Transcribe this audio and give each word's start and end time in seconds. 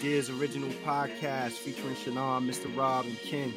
Ideas 0.00 0.30
Original 0.30 0.70
Podcast 0.82 1.58
featuring 1.58 1.94
Shannon, 1.94 2.48
Mr. 2.48 2.74
Rob, 2.74 3.04
and 3.04 3.18
Ken. 3.18 3.52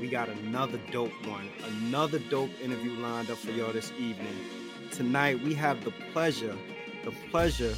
We 0.00 0.08
got 0.08 0.28
another 0.28 0.80
dope 0.90 1.12
one, 1.24 1.48
another 1.64 2.18
dope 2.18 2.50
interview 2.60 2.94
lined 2.94 3.30
up 3.30 3.38
for 3.38 3.52
y'all 3.52 3.72
this 3.72 3.92
evening. 3.92 4.36
Tonight, 4.90 5.40
we 5.44 5.54
have 5.54 5.84
the 5.84 5.92
pleasure, 6.12 6.56
the 7.04 7.12
pleasure 7.30 7.72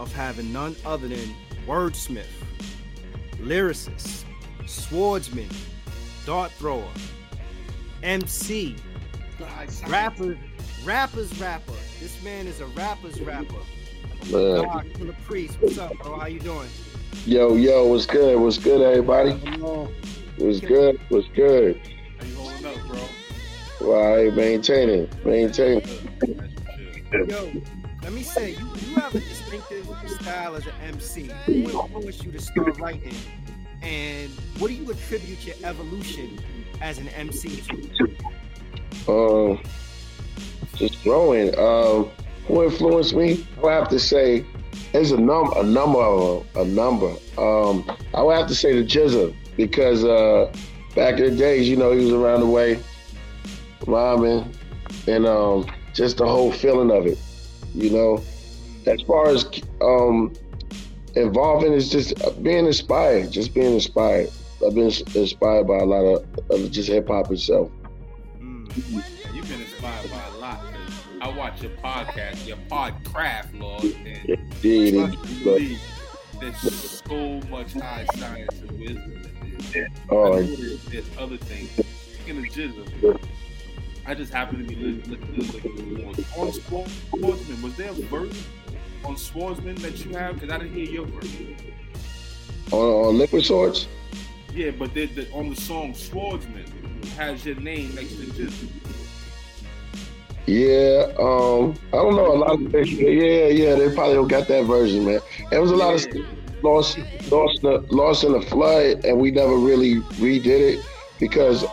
of 0.00 0.10
having 0.14 0.54
none 0.54 0.74
other 0.86 1.06
than 1.06 1.34
wordsmith, 1.66 2.24
lyricist, 3.42 4.24
swordsman, 4.64 5.50
dart 6.24 6.50
thrower, 6.52 6.88
MC, 8.02 8.74
rapper, 9.86 10.38
rapper's 10.82 11.38
rapper. 11.38 11.74
This 12.00 12.22
man 12.22 12.46
is 12.46 12.60
a 12.60 12.66
rapper's 12.68 13.20
rapper. 13.20 13.52
Man. 14.32 14.62
Doc 14.62 14.86
from 14.96 15.08
the 15.08 15.16
priest. 15.26 15.58
What's 15.60 15.76
up, 15.76 15.92
bro? 15.98 16.18
How 16.18 16.26
you 16.26 16.40
doing? 16.40 16.70
Yo, 17.22 17.54
yo, 17.54 17.86
what's 17.86 18.04
good? 18.04 18.38
What's 18.38 18.58
good, 18.58 18.82
everybody? 18.82 19.30
What's 20.36 20.60
good? 20.60 21.00
What's 21.08 21.26
good? 21.28 21.80
How 22.18 22.26
you 22.26 22.34
holding 22.34 22.66
up, 22.66 22.76
bro? 22.86 22.98
Why 23.78 24.30
maintaining, 24.30 25.08
maintaining. 25.24 25.82
Yo, 27.26 27.50
let 28.02 28.12
me 28.12 28.22
say, 28.22 28.50
you, 28.50 28.68
you 28.88 28.94
have 28.96 29.14
a 29.14 29.20
distinctive 29.20 29.88
style 30.20 30.54
as 30.54 30.66
an 30.66 30.74
MC. 30.82 31.30
Who 31.46 31.52
influenced 31.52 32.24
you 32.24 32.32
to 32.32 32.40
start 32.42 32.78
writing? 32.78 33.14
And 33.80 34.30
what 34.58 34.68
do 34.68 34.74
you 34.74 34.90
attribute 34.90 35.46
your 35.46 35.56
evolution 35.64 36.38
as 36.82 36.98
an 36.98 37.08
MC 37.08 37.62
to? 37.62 39.10
Um, 39.10 39.62
just 40.74 41.02
growing. 41.02 41.58
Um, 41.58 42.10
who 42.46 42.64
influenced 42.64 43.14
me? 43.14 43.46
I 43.64 43.72
have 43.72 43.88
to 43.88 43.98
say, 43.98 44.44
there's 44.92 45.12
a 45.12 45.18
num 45.18 45.52
a 45.56 45.62
number 45.62 45.98
of 45.98 46.46
them, 46.54 46.62
a 46.62 46.70
number. 46.70 47.14
Um, 47.38 47.90
I 48.14 48.22
would 48.22 48.36
have 48.36 48.48
to 48.48 48.54
say 48.54 48.80
the 48.80 48.86
GZA 48.86 49.34
because 49.56 50.04
uh, 50.04 50.52
back 50.94 51.18
in 51.18 51.30
the 51.30 51.36
days, 51.36 51.68
you 51.68 51.76
know, 51.76 51.92
he 51.92 52.04
was 52.04 52.12
around 52.12 52.40
the 52.40 52.46
way, 52.46 52.78
rhyming, 53.86 54.52
and 55.06 55.26
um, 55.26 55.66
just 55.92 56.18
the 56.18 56.26
whole 56.26 56.52
feeling 56.52 56.90
of 56.90 57.06
it. 57.06 57.18
You 57.74 57.90
know, 57.90 58.24
as 58.86 59.00
far 59.02 59.28
as 59.28 59.46
um, 59.80 60.32
involving 61.16 61.72
is 61.72 61.90
just 61.90 62.14
being 62.42 62.66
inspired, 62.66 63.30
just 63.30 63.54
being 63.54 63.74
inspired. 63.74 64.30
I've 64.64 64.74
been 64.74 64.86
inspired 64.86 65.66
by 65.66 65.78
a 65.78 65.84
lot 65.84 66.04
of, 66.04 66.50
of 66.50 66.70
just 66.70 66.88
hip 66.88 67.08
hop 67.08 67.30
itself. 67.30 67.70
Mm. 68.40 69.04
You've 69.34 69.48
been 69.48 69.60
inspired 69.60 70.10
by 70.10 70.23
Watch 71.54 71.62
your 71.62 71.72
podcast, 71.72 72.46
your 72.48 72.56
podcraft, 72.68 73.60
Lord, 73.60 73.84
and 73.84 74.28
Indeed, 74.28 74.94
indeed. 74.94 75.78
there's 76.40 77.00
so 77.06 77.40
much 77.48 77.74
high 77.74 78.04
science 78.16 78.60
and 78.60 78.72
wisdom 78.72 79.22
in 79.40 79.58
this. 79.70 79.88
Oh, 80.10 80.42
there's, 80.42 80.84
there's 80.86 81.08
other 81.16 81.36
things. 81.36 81.70
Speaking 81.70 82.38
of 82.38 82.44
GZA, 82.46 83.28
I 84.04 84.14
just 84.16 84.32
happen 84.32 84.58
to 84.58 84.64
be 84.64 84.74
listening 84.74 86.04
on 86.36 86.52
Swordsman. 86.52 87.62
Was 87.62 87.76
there 87.76 87.90
a 87.90 87.92
verse 87.92 88.46
on 89.04 89.16
Swordsman 89.16 89.76
that 89.76 90.04
you 90.04 90.10
have? 90.16 90.40
Because 90.40 90.52
I 90.52 90.58
didn't 90.58 90.74
hear 90.74 90.90
your 90.90 91.06
verse. 91.06 91.30
on, 92.72 92.80
on 92.80 93.18
Liquid 93.18 93.44
Swords. 93.44 93.86
Yeah, 94.52 94.72
but 94.72 94.92
the, 94.92 95.06
the, 95.06 95.30
on 95.30 95.50
the 95.50 95.56
song 95.56 95.94
Swordsman 95.94 96.66
has 97.16 97.46
your 97.46 97.54
name 97.60 97.94
next 97.94 98.16
to 98.16 98.24
GZA. 98.24 98.83
Yeah, 100.46 101.06
um, 101.18 101.74
I 101.92 101.96
don't 101.96 102.16
know 102.16 102.32
a 102.32 102.36
lot 102.36 102.52
of 102.52 102.74
yeah, 102.88 103.46
yeah, 103.46 103.74
they 103.76 103.94
probably 103.94 104.14
don't 104.14 104.28
got 104.28 104.46
that 104.48 104.64
version, 104.64 105.06
man. 105.06 105.20
It 105.50 105.58
was 105.58 105.70
a 105.70 105.76
lot 105.76 105.94
of 105.94 106.04
Yeah. 106.14 106.22
lost, 106.62 106.98
lost, 107.30 107.64
in 107.64 107.70
the, 107.72 107.86
lost 107.88 108.24
in 108.24 108.32
the 108.32 108.42
flood, 108.42 109.04
and 109.06 109.18
we 109.18 109.30
never 109.30 109.56
really 109.56 109.96
redid 110.20 110.46
it 110.46 110.84
because 111.18 111.64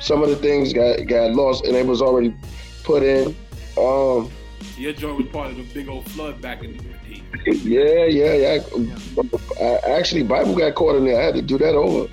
some 0.00 0.22
of 0.22 0.30
the 0.30 0.36
things 0.36 0.72
got 0.72 1.06
got 1.06 1.32
lost, 1.32 1.66
and 1.66 1.76
it 1.76 1.86
was 1.86 2.00
already 2.00 2.34
put 2.84 3.02
in. 3.02 3.36
Um, 3.76 4.30
Your 4.78 4.94
joint 4.94 5.18
was 5.18 5.26
part 5.26 5.50
of 5.50 5.58
the 5.58 5.62
big 5.74 5.88
old 5.88 6.10
flood 6.10 6.40
back 6.40 6.64
in 6.64 6.76
the 6.76 6.82
day. 6.82 7.22
yeah, 7.46 8.04
yeah, 8.06 8.32
yeah. 8.32 8.62
I, 9.60 9.90
actually, 9.90 10.22
Bible 10.22 10.56
got 10.56 10.74
caught 10.74 10.96
in 10.96 11.04
there. 11.04 11.20
I 11.20 11.24
had 11.24 11.34
to 11.34 11.42
do 11.42 11.58
that 11.58 11.74
over. 11.74 12.10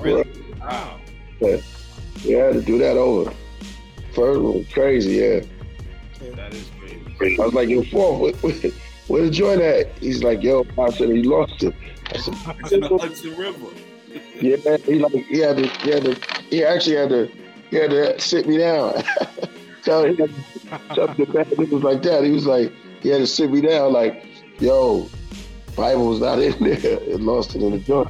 Really? 0.00 0.28
Wow. 0.60 0.98
Yeah, 1.40 1.58
I 2.26 2.30
had 2.30 2.54
to 2.54 2.62
do 2.62 2.78
that 2.78 2.96
over. 2.96 3.32
First 4.16 4.40
one 4.40 4.54
was 4.54 4.68
crazy, 4.72 5.16
yeah. 5.16 5.40
That 6.36 6.54
is 6.54 6.70
crazy. 7.18 7.38
I 7.38 7.44
was 7.44 7.52
like, 7.52 7.68
yo, 7.68 7.82
fourth, 7.84 8.42
where, 8.42 8.52
where, 8.54 8.72
where 9.08 9.22
the 9.24 9.30
joint 9.30 9.60
at? 9.60 9.92
He's 9.98 10.22
like, 10.22 10.42
yo, 10.42 10.66
I 10.78 10.88
said 10.88 11.10
he 11.10 11.22
lost 11.22 11.62
it. 11.62 11.74
I 12.06 12.16
said, 12.16 12.34
the 12.80 12.98
Hudson 12.98 13.36
River. 13.36 13.66
yeah, 14.40 14.78
he 14.78 14.98
like 15.00 15.12
he 15.26 15.40
had 15.40 15.58
to, 15.58 15.66
he 15.66 15.90
had 15.90 16.04
to, 16.04 16.16
he 16.48 16.64
actually 16.64 16.96
had 16.96 17.10
to, 17.10 17.30
he 17.68 17.76
had 17.76 17.90
to 17.90 18.18
sit 18.18 18.48
me 18.48 18.56
down. 18.56 19.04
so 19.82 20.10
he 20.10 20.16
had 20.16 20.30
to 20.30 20.94
shut 20.94 21.14
the 21.18 21.26
back. 21.26 21.52
It 21.52 21.70
was 21.70 21.82
like 21.82 22.00
that. 22.00 22.24
He 22.24 22.30
was 22.30 22.46
like, 22.46 22.72
he 23.02 23.10
had 23.10 23.18
to 23.18 23.26
sit 23.26 23.52
me 23.52 23.60
down, 23.60 23.92
like, 23.92 24.24
yo, 24.60 25.10
Bible 25.76 26.08
was 26.08 26.20
not 26.20 26.38
in 26.38 26.58
there. 26.64 26.78
It 27.02 27.20
lost 27.20 27.54
it 27.54 27.60
in 27.60 27.72
the 27.72 27.78
joint. 27.80 28.08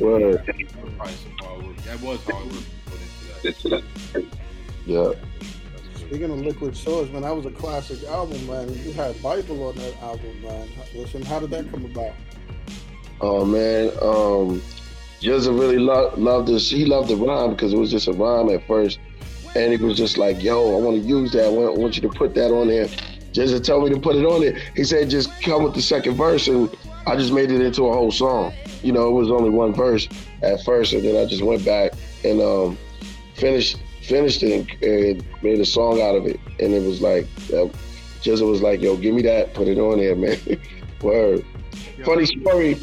Word. 0.00 0.44
That 0.46 0.56
was 0.82 1.24
hard 1.38 1.64
work. 1.64 1.76
That 1.76 2.00
was 2.00 2.24
hard 2.24 2.44
work 2.46 2.64
to 2.64 2.90
put 2.90 3.46
into 3.46 3.68
that. 3.68 4.24
Yeah. 4.86 5.12
Speaking 6.06 6.30
of 6.30 6.40
Liquid 6.40 6.76
Swords, 6.76 7.10
man, 7.10 7.22
that 7.22 7.34
was 7.34 7.46
a 7.46 7.50
classic 7.50 8.06
album, 8.08 8.46
man. 8.46 8.68
You 8.84 8.92
had 8.92 9.20
Bible 9.22 9.68
on 9.68 9.76
that 9.76 10.02
album, 10.02 10.42
man. 10.42 10.68
Listen, 10.94 11.22
how 11.22 11.40
did 11.40 11.50
that 11.50 11.70
come 11.70 11.86
about? 11.86 12.12
Oh 13.20 13.44
man, 13.44 13.88
um, 14.02 14.60
GZA 15.20 15.58
really 15.58 15.78
lo- 15.78 16.12
loved 16.16 16.48
this. 16.48 16.70
He 16.70 16.84
loved 16.84 17.08
the 17.08 17.16
rhyme 17.16 17.50
because 17.50 17.72
it 17.72 17.78
was 17.78 17.90
just 17.90 18.06
a 18.06 18.12
rhyme 18.12 18.50
at 18.50 18.66
first, 18.66 18.98
and 19.56 19.72
he 19.72 19.82
was 19.82 19.96
just 19.96 20.18
like, 20.18 20.42
"Yo, 20.42 20.76
I 20.76 20.80
want 20.80 21.00
to 21.00 21.08
use 21.08 21.32
that. 21.32 21.46
I 21.46 21.48
want, 21.48 21.78
I 21.78 21.80
want 21.80 21.96
you 21.96 22.02
to 22.02 22.10
put 22.10 22.34
that 22.34 22.50
on 22.50 22.68
there." 22.68 22.86
GZA 23.32 23.64
told 23.64 23.84
me 23.84 23.94
to 23.94 24.00
put 24.00 24.14
it 24.14 24.26
on 24.26 24.42
there. 24.42 24.58
He 24.76 24.84
said, 24.84 25.08
"Just 25.08 25.30
come 25.40 25.64
with 25.64 25.74
the 25.74 25.82
second 25.82 26.16
verse," 26.16 26.48
and 26.48 26.68
I 27.06 27.16
just 27.16 27.32
made 27.32 27.50
it 27.50 27.62
into 27.62 27.86
a 27.86 27.92
whole 27.92 28.12
song. 28.12 28.52
You 28.82 28.92
know, 28.92 29.08
it 29.08 29.12
was 29.12 29.30
only 29.30 29.50
one 29.50 29.72
verse 29.72 30.06
at 30.42 30.62
first, 30.64 30.92
and 30.92 31.02
then 31.02 31.16
I 31.16 31.24
just 31.28 31.42
went 31.42 31.64
back 31.64 31.92
and 32.24 32.42
um, 32.42 32.78
finished 33.34 33.78
finished 34.04 34.42
it 34.42 34.52
and, 34.52 34.82
and 34.82 35.24
made 35.42 35.60
a 35.60 35.64
song 35.64 36.00
out 36.00 36.14
of 36.14 36.26
it. 36.26 36.38
And 36.60 36.72
it 36.72 36.82
was 36.82 37.00
like, 37.00 37.24
uh, 37.52 37.68
GZA 38.22 38.48
was 38.48 38.62
like, 38.62 38.80
"Yo, 38.80 38.96
give 38.96 39.14
me 39.14 39.22
that. 39.22 39.54
Put 39.54 39.68
it 39.68 39.78
on 39.78 39.98
there, 39.98 40.16
man." 40.24 40.38
Word. 41.02 41.44
Funny 42.04 42.26
story 42.26 42.78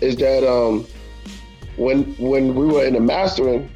is 0.00 0.16
that 0.16 0.48
um, 0.48 0.86
when 1.76 2.04
when 2.14 2.54
we 2.54 2.66
were 2.66 2.84
in 2.84 2.94
the 2.94 3.00
mastering, 3.00 3.68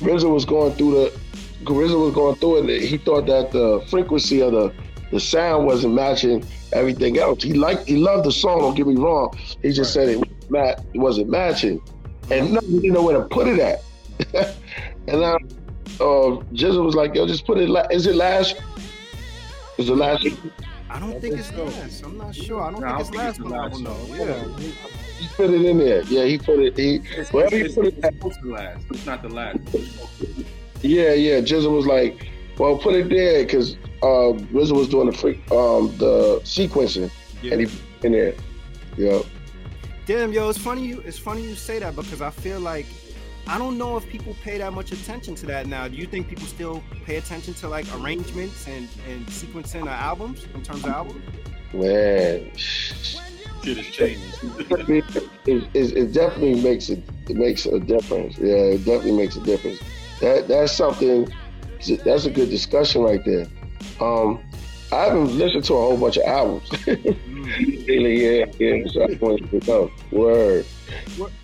RZA 0.00 0.30
was 0.32 0.44
going 0.44 0.72
through 0.74 0.92
the 0.92 1.20
RZA 1.64 2.04
was 2.04 2.14
going 2.14 2.36
through 2.36 2.58
it. 2.58 2.60
And 2.60 2.84
he 2.84 2.98
thought 2.98 3.26
that 3.26 3.52
the 3.52 3.84
frequency 3.88 4.40
of 4.40 4.52
the 4.52 4.72
the 5.10 5.20
sound 5.20 5.66
wasn't 5.66 5.94
matching 5.94 6.44
everything 6.72 7.18
else. 7.18 7.42
He 7.42 7.54
liked 7.54 7.86
he 7.86 7.96
loved 7.96 8.24
the 8.24 8.32
song. 8.32 8.60
Don't 8.60 8.74
get 8.74 8.86
me 8.86 8.96
wrong. 8.96 9.36
He 9.62 9.72
just 9.72 9.92
said 9.92 10.08
it 10.08 10.18
wasn't 10.18 10.86
it 10.94 10.98
wasn't 10.98 11.30
matching, 11.30 11.80
and 12.30 12.52
no, 12.52 12.60
he 12.60 12.80
didn't 12.80 12.94
know 12.94 13.02
where 13.02 13.18
to 13.18 13.24
put 13.24 13.48
it 13.48 13.58
at. 13.58 13.84
and 15.06 15.20
now 15.20 15.38
uh, 16.00 16.42
Jizzle 16.54 16.84
was 16.84 16.94
like, 16.94 17.14
"Yo, 17.14 17.26
just 17.26 17.46
put 17.46 17.58
it. 17.58 17.68
La- 17.68 17.86
is 17.90 18.06
it 18.06 18.14
last? 18.14 18.56
Is 19.78 19.88
it 19.88 19.96
last?" 19.96 20.26
I 20.90 20.98
don't 20.98 21.20
think 21.20 21.38
it's 21.38 21.52
last. 21.52 22.02
I'm 22.02 22.16
not 22.16 22.34
sure. 22.34 22.62
I 22.62 22.70
don't 22.70 22.80
Nah, 22.80 22.98
I 22.98 23.02
think 23.02 23.14
don't 23.16 23.26
it's 23.28 23.36
think 23.38 23.50
last 23.50 23.72
it's 23.72 23.82
one. 23.82 23.86
I 23.86 23.96
last 23.96 24.14
don't 24.18 24.18
know. 24.18 24.44
one. 24.50 24.62
Yeah. 24.62 24.70
He 25.18 25.26
put 25.36 25.50
it 25.50 25.64
in 25.64 25.78
there. 25.78 26.02
Yeah, 26.04 26.24
he 26.24 26.38
put 26.38 26.58
it. 26.60 26.76
He 26.78 27.00
It's, 27.16 27.32
wherever 27.32 27.54
he 27.56 27.62
it's, 27.62 27.74
put 27.74 27.86
it 27.86 27.94
it's 27.98 28.06
supposed 28.06 28.40
to 28.40 28.50
last. 28.52 28.84
It's 28.90 29.04
not 29.06 29.22
the 29.22 29.28
last. 29.28 29.58
Yeah, 30.82 31.12
yeah. 31.12 31.40
Jizzle 31.40 31.72
was 31.76 31.86
like, 31.86 32.28
"Well, 32.58 32.78
put 32.78 32.94
it 32.94 33.08
there," 33.10 33.44
because 33.44 33.74
uh, 34.02 34.32
RZA 34.54 34.72
was 34.72 34.88
doing 34.88 35.10
the 35.10 35.16
freak, 35.16 35.38
um, 35.50 35.94
the 35.98 36.40
sequencing, 36.44 37.10
Yeah. 37.42 37.52
and 37.52 37.60
he 37.62 37.66
put 37.66 37.74
it 37.74 38.04
in 38.06 38.12
there. 38.12 38.34
Yeah. 38.96 39.22
Damn, 40.06 40.32
yo, 40.32 40.48
it's 40.48 40.58
funny 40.58 40.86
you 40.86 41.00
it's 41.00 41.18
funny 41.18 41.42
you 41.42 41.54
say 41.54 41.78
that 41.80 41.94
because 41.96 42.22
I 42.22 42.30
feel 42.30 42.60
like 42.60 42.86
I 43.48 43.56
don't 43.56 43.78
know 43.78 43.96
if 43.96 44.06
people 44.06 44.36
pay 44.42 44.58
that 44.58 44.74
much 44.74 44.92
attention 44.92 45.34
to 45.36 45.46
that 45.46 45.66
now. 45.66 45.88
Do 45.88 45.96
you 45.96 46.06
think 46.06 46.28
people 46.28 46.44
still 46.44 46.82
pay 47.06 47.16
attention 47.16 47.54
to 47.54 47.68
like 47.68 47.86
arrangements 47.98 48.68
and, 48.68 48.86
and 49.08 49.26
sequencing 49.28 49.82
of 49.82 49.88
albums 49.88 50.46
in 50.54 50.62
terms 50.62 50.84
of 50.84 50.90
albums? 50.90 51.24
Man, 51.72 52.50
Shit 52.56 53.76
has 53.78 53.86
changed. 53.86 54.22
it, 54.44 55.28
it, 55.46 55.96
it 55.96 56.12
definitely 56.12 56.60
makes 56.62 56.90
it, 56.90 57.02
it 57.28 57.36
makes 57.36 57.64
a 57.64 57.80
difference. 57.80 58.36
Yeah, 58.36 58.74
it 58.76 58.84
definitely 58.84 59.12
makes 59.12 59.36
a 59.36 59.40
difference. 59.40 59.80
That 60.20 60.46
that's 60.46 60.72
something. 60.72 61.32
That's 62.04 62.26
a 62.26 62.30
good 62.30 62.50
discussion 62.50 63.02
right 63.02 63.24
there. 63.24 63.46
Um, 64.00 64.42
I 64.92 65.04
haven't 65.04 65.38
listened 65.38 65.64
to 65.64 65.74
a 65.74 65.76
whole 65.76 65.96
bunch 65.96 66.18
of 66.18 66.24
albums. 66.24 66.70
really, 66.86 68.40
yeah, 68.40 68.46
yeah. 68.58 68.86
So 68.88 69.02
I 69.04 69.16
want 69.20 69.50
to 69.50 69.66
know. 69.66 69.90
Word. 70.10 70.66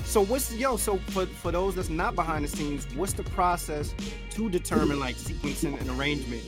So 0.05 0.25
what's 0.25 0.55
yo? 0.55 0.77
So 0.77 0.99
for 1.09 1.27
for 1.27 1.53
those 1.53 1.75
that's 1.75 1.89
not 1.89 2.15
behind 2.15 2.45
the 2.45 2.49
scenes, 2.49 2.87
what's 2.95 3.13
the 3.13 3.25
process 3.25 3.95
to 4.31 4.49
determine 4.49 5.01
like 5.01 5.17
sequencing 5.17 5.81
and 5.81 5.91
arrangement 5.99 6.43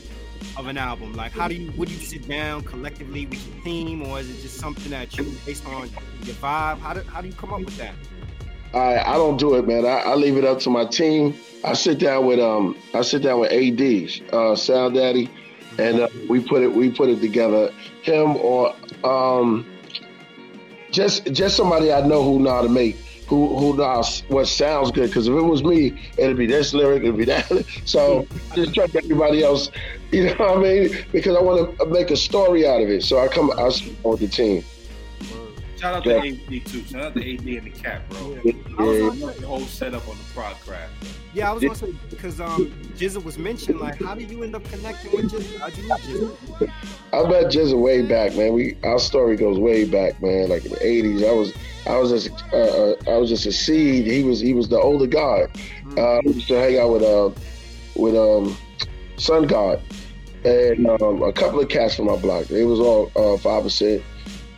of 0.56 0.66
an 0.66 0.78
album? 0.78 1.14
Like, 1.14 1.32
how 1.32 1.48
do 1.48 1.54
you 1.54 1.72
would 1.72 1.90
you 1.90 1.98
sit 1.98 2.28
down 2.28 2.62
collectively 2.62 3.26
with 3.26 3.46
your 3.46 3.64
team, 3.64 4.02
or 4.02 4.20
is 4.20 4.30
it 4.30 4.40
just 4.42 4.58
something 4.58 4.90
that 4.90 5.16
you 5.16 5.24
based 5.44 5.66
on 5.66 5.88
your 6.22 6.34
vibe? 6.36 6.78
How 6.78 6.94
do 6.94 7.00
how 7.02 7.20
do 7.20 7.28
you 7.28 7.34
come 7.34 7.52
up 7.52 7.60
with 7.60 7.76
that? 7.78 7.94
I 8.74 8.98
I 8.98 9.14
don't 9.14 9.36
do 9.36 9.54
it, 9.54 9.66
man. 9.66 9.84
I, 9.84 10.00
I 10.00 10.14
leave 10.14 10.36
it 10.36 10.44
up 10.44 10.58
to 10.60 10.70
my 10.70 10.84
team. 10.84 11.34
I 11.64 11.74
sit 11.74 11.98
down 11.98 12.26
with 12.26 12.38
um 12.38 12.76
I 12.94 13.02
sit 13.02 13.22
down 13.22 13.40
with 13.40 13.52
AD, 13.52 14.32
uh, 14.34 14.54
Sound 14.54 14.94
Daddy, 14.94 15.30
and 15.78 16.00
uh, 16.00 16.08
we 16.28 16.40
put 16.40 16.62
it 16.62 16.72
we 16.72 16.90
put 16.90 17.08
it 17.08 17.20
together. 17.20 17.72
Him 18.02 18.36
or 18.36 18.74
um 19.04 19.66
just 20.96 21.30
just 21.32 21.56
somebody 21.56 21.92
I 21.92 22.00
know 22.06 22.24
who 22.24 22.40
know 22.40 22.50
how 22.50 22.62
to 22.62 22.68
make 22.68 22.96
who 23.28 23.56
who 23.58 23.76
knows 23.76 24.22
what 24.28 24.46
sounds 24.48 24.90
good. 24.90 25.08
Because 25.08 25.28
if 25.28 25.34
it 25.34 25.42
was 25.42 25.62
me, 25.62 26.00
it'd 26.16 26.36
be 26.36 26.46
this 26.46 26.72
lyric, 26.72 27.02
it'd 27.02 27.16
be 27.16 27.24
that. 27.26 27.46
So 27.84 28.26
just 28.54 28.74
trust 28.74 28.96
everybody 28.96 29.42
else. 29.42 29.70
You 30.10 30.26
know 30.26 30.34
what 30.34 30.58
I 30.58 30.60
mean? 30.60 31.04
Because 31.12 31.36
I 31.36 31.42
want 31.42 31.78
to 31.78 31.86
make 31.86 32.10
a 32.10 32.16
story 32.16 32.66
out 32.66 32.80
of 32.80 32.88
it. 32.88 33.02
So 33.02 33.18
I 33.18 33.28
come 33.28 33.50
I 33.52 33.64
with 33.64 34.20
the 34.20 34.28
team. 34.28 34.64
Shout 35.78 35.94
out 35.94 36.04
to 36.04 36.16
AD 36.16 36.66
too. 36.66 36.84
Shout 36.84 37.02
out 37.02 37.14
to 37.14 37.34
AD 37.34 37.46
and 37.46 37.66
the 37.66 37.70
cat, 37.70 38.08
bro. 38.08 38.38
Yeah. 38.44 38.52
yeah. 38.52 39.32
The 39.32 39.46
whole 39.46 39.60
setup 39.60 40.08
on 40.08 40.16
the 40.16 40.24
prod 40.34 40.56
craft. 40.60 40.92
Yeah, 41.34 41.50
I 41.50 41.52
was 41.52 41.62
gonna 41.62 41.74
say 41.74 41.94
because 42.08 42.40
um 42.40 42.72
GZA 42.96 43.22
was 43.22 43.36
mentioned. 43.36 43.78
Like, 43.78 44.02
how 44.02 44.14
did 44.14 44.30
you 44.30 44.42
end 44.42 44.54
up 44.54 44.64
connecting 44.64 45.12
with 45.12 45.30
GZA? 45.30 45.58
How'd 45.58 45.76
you 45.76 45.82
meet 45.82 45.90
GZA? 45.90 46.72
I 47.12 47.28
met 47.28 47.44
GZA 47.46 47.80
way 47.80 48.02
back, 48.02 48.34
man. 48.36 48.54
We 48.54 48.76
our 48.84 48.98
story 48.98 49.36
goes 49.36 49.58
way 49.58 49.84
back, 49.84 50.20
man. 50.22 50.48
Like 50.48 50.64
in 50.64 50.70
the 50.70 50.78
'80s, 50.78 51.28
I 51.28 51.32
was 51.32 51.52
I 51.86 51.98
was 51.98 52.10
just 52.10 52.44
uh, 52.52 52.56
uh, 52.56 52.94
I 53.06 53.18
was 53.18 53.28
just 53.28 53.44
a 53.46 53.52
seed. 53.52 54.06
He 54.06 54.22
was 54.22 54.40
he 54.40 54.54
was 54.54 54.68
the 54.68 54.78
older 54.78 55.06
guy. 55.06 55.46
Mm-hmm. 55.46 55.98
Uh, 55.98 56.02
I 56.02 56.20
used 56.24 56.48
to 56.48 56.54
hang 56.54 56.78
out 56.78 56.92
with 56.92 57.02
uh 57.02 57.30
with 57.96 58.16
um 58.16 58.56
Sun 59.18 59.46
God 59.46 59.82
and 60.44 60.86
um, 61.02 61.22
a 61.22 61.32
couple 61.32 61.60
of 61.60 61.68
cats 61.68 61.96
from 61.96 62.06
my 62.06 62.16
block. 62.16 62.50
It 62.50 62.64
was 62.64 62.80
all 62.80 63.10
uh, 63.16 63.36
five 63.38 63.64
percent, 63.64 64.02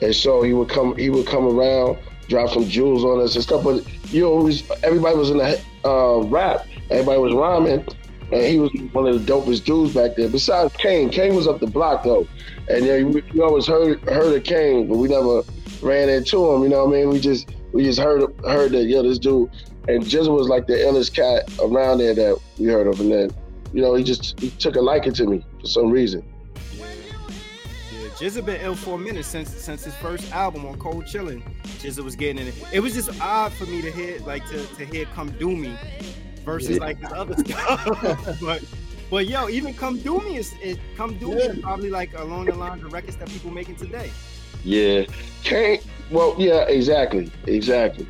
and 0.00 0.14
so 0.14 0.42
he 0.42 0.52
would 0.52 0.68
come 0.68 0.96
he 0.96 1.10
would 1.10 1.26
come 1.26 1.46
around, 1.46 1.98
drop 2.28 2.50
some 2.50 2.68
jewels 2.68 3.04
on 3.04 3.20
us 3.20 3.34
and 3.34 3.44
stuff. 3.44 3.64
But 3.64 3.84
you 4.12 4.26
always 4.26 4.68
everybody 4.82 5.16
was 5.16 5.30
in 5.30 5.38
the 5.38 5.60
uh, 5.84 6.22
rap. 6.24 6.66
Everybody 6.90 7.18
was 7.20 7.34
rhyming, 7.34 7.86
and 8.32 8.42
he 8.44 8.58
was 8.58 8.70
one 8.92 9.06
of 9.06 9.24
the 9.24 9.32
dopest 9.32 9.64
dudes 9.64 9.94
back 9.94 10.16
there. 10.16 10.28
Besides 10.28 10.74
Kane, 10.76 11.10
Kane 11.10 11.34
was 11.34 11.46
up 11.46 11.60
the 11.60 11.66
block 11.66 12.04
though, 12.04 12.26
and 12.68 12.84
yeah, 12.84 13.02
we, 13.02 13.22
we 13.32 13.40
always 13.40 13.66
heard 13.66 14.00
heard 14.08 14.36
of 14.36 14.44
Kane, 14.44 14.88
but 14.88 14.96
we 14.96 15.08
never 15.08 15.42
ran 15.82 16.08
into 16.08 16.50
him. 16.52 16.62
You 16.62 16.68
know 16.68 16.86
what 16.86 16.96
I 16.96 17.00
mean? 17.00 17.10
We 17.10 17.20
just 17.20 17.52
we 17.72 17.84
just 17.84 17.98
heard 17.98 18.22
heard 18.44 18.72
that 18.72 18.84
yo 18.84 19.02
this 19.02 19.18
dude, 19.18 19.50
and 19.88 20.02
GZA 20.04 20.34
was 20.34 20.48
like 20.48 20.66
the 20.66 20.74
illest 20.74 21.14
cat 21.14 21.50
around 21.60 21.98
there 21.98 22.14
that 22.14 22.38
we 22.58 22.66
heard 22.66 22.86
of, 22.86 23.00
and 23.00 23.10
then 23.10 23.30
you 23.72 23.82
know 23.82 23.94
he 23.94 24.04
just 24.04 24.38
he 24.40 24.50
took 24.50 24.76
a 24.76 24.80
liking 24.80 25.12
to 25.14 25.26
me 25.26 25.44
for 25.60 25.66
some 25.66 25.90
reason. 25.90 26.22
Yeah, 28.20 28.28
GZA 28.28 28.46
been 28.46 28.60
ill 28.60 28.74
for 28.74 28.96
a 28.96 28.98
minute 28.98 29.24
since 29.24 29.50
since 29.50 29.84
his 29.84 29.94
first 29.96 30.32
album 30.32 30.66
on 30.66 30.78
Cold 30.78 31.04
Chillin'. 31.04 31.42
GZA 31.78 32.02
was 32.02 32.16
getting 32.16 32.42
in 32.42 32.48
it. 32.48 32.54
It 32.72 32.80
was 32.80 32.94
just 32.94 33.20
odd 33.20 33.52
for 33.52 33.66
me 33.66 33.80
to 33.82 33.90
hear 33.92 34.18
like 34.20 34.46
to, 34.48 34.64
to 34.66 34.84
hear 34.84 35.04
Come 35.14 35.30
Do 35.38 35.54
Me 35.54 35.76
versus 36.44 36.76
yeah. 36.76 36.78
like 36.78 37.00
the 37.00 37.14
other 37.14 37.36
stuff. 37.44 38.40
but 38.40 38.64
but 39.10 39.26
yo, 39.26 39.48
even 39.48 39.74
Come 39.74 39.98
Do 39.98 40.20
Me 40.20 40.36
is 40.36 40.54
it 40.62 40.78
Come 40.96 41.16
Do 41.18 41.34
Me 41.34 41.42
is 41.42 41.60
probably 41.60 41.90
like 41.90 42.12
along 42.18 42.46
the 42.46 42.54
lines 42.54 42.82
of 42.82 42.92
records 42.92 43.16
that 43.16 43.28
people 43.28 43.50
making 43.50 43.76
today. 43.76 44.10
Yeah. 44.64 45.04
Kane 45.44 45.80
well, 46.10 46.34
yeah, 46.38 46.62
exactly. 46.68 47.30
Exactly. 47.46 48.06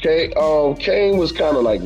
Kane 0.00 0.32
um 0.36 0.76
Kane 0.76 1.18
was 1.18 1.32
kinda 1.32 1.58
like 1.58 1.82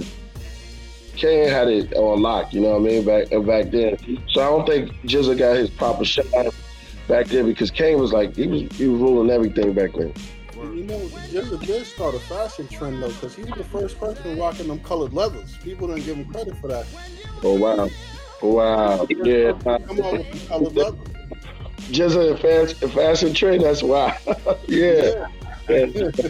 Kane 1.16 1.48
had 1.48 1.68
it 1.68 1.94
on 1.94 2.20
lock, 2.20 2.52
you 2.52 2.60
know 2.60 2.78
what 2.78 2.82
I 2.82 2.92
mean, 2.92 3.04
back 3.04 3.30
back 3.46 3.70
then. 3.70 3.96
So 4.28 4.42
I 4.42 4.50
don't 4.50 4.66
think 4.66 4.92
GZA 5.06 5.38
got 5.38 5.56
his 5.56 5.70
proper 5.70 6.04
shot 6.04 6.26
back 7.08 7.26
then 7.26 7.46
because 7.46 7.70
Kane 7.70 7.98
was 7.98 8.12
like 8.12 8.34
he 8.36 8.46
was 8.46 8.62
he 8.76 8.86
was 8.88 9.00
ruling 9.00 9.30
everything 9.30 9.72
back 9.72 9.92
then. 9.92 10.12
You 10.54 10.84
know, 10.84 10.98
GZA 10.98 11.66
did 11.66 11.86
start 11.86 12.14
a 12.14 12.20
fashion 12.20 12.66
trend 12.68 13.02
though, 13.02 13.08
because 13.08 13.34
he 13.34 13.42
was 13.42 13.52
the 13.52 13.64
first 13.64 13.98
person 13.98 14.38
rocking 14.38 14.68
them 14.68 14.80
colored 14.80 15.12
leathers. 15.12 15.56
People 15.58 15.88
didn't 15.88 16.04
give 16.04 16.16
him 16.16 16.24
credit 16.26 16.56
for 16.56 16.68
that. 16.68 16.86
Oh 17.42 17.58
wow, 17.58 17.88
oh, 18.42 18.54
wow, 18.54 19.06
yeah. 19.10 19.52
Come 19.52 20.00
on 20.00 20.18
with 20.18 20.32
the 20.32 20.48
colored 20.48 20.72
leather. 20.76 20.96
GZA 21.90 22.40
fashion, 22.40 22.88
fashion 22.90 23.34
trend. 23.34 23.62
That's 23.62 23.82
why. 23.82 24.18
yeah. 24.68 25.28
yeah. 25.68 26.10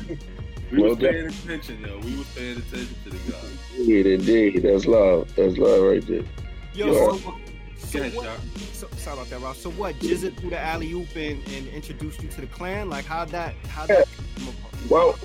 We 0.75 0.83
were 0.83 0.97
paying 0.97 1.27
attention, 1.27 1.81
yo. 1.83 1.99
We 1.99 2.17
were 2.17 2.25
paying 2.35 2.57
attention 2.57 2.97
to 3.05 3.11
the 3.11 3.31
guy. 3.31 3.39
Indeed, 3.77 4.07
indeed. 4.07 4.63
That's 4.63 4.87
love. 4.87 5.33
That's 5.37 5.57
love 5.57 5.83
right 5.83 6.05
there. 6.05 6.25
Yo, 6.75 7.17
so, 7.17 7.39
so, 7.95 8.11
what, 8.11 8.41
so, 8.73 8.89
sorry 8.97 9.19
about 9.19 9.31
that, 9.31 9.41
Rob. 9.41 9.57
So 9.57 9.71
what? 9.71 9.97
Threw 9.97 10.51
the 10.51 10.59
alley 10.59 10.93
oop 10.93 11.15
and, 11.15 11.43
and 11.49 11.69
introduced 11.69 12.23
you 12.23 12.29
to 12.31 12.41
the 12.41 12.47
clan. 12.47 12.89
Like 12.89 13.05
how 13.05 13.25
that? 13.27 13.55
How 13.69 13.87
that? 13.87 14.09
Well, 14.91 15.19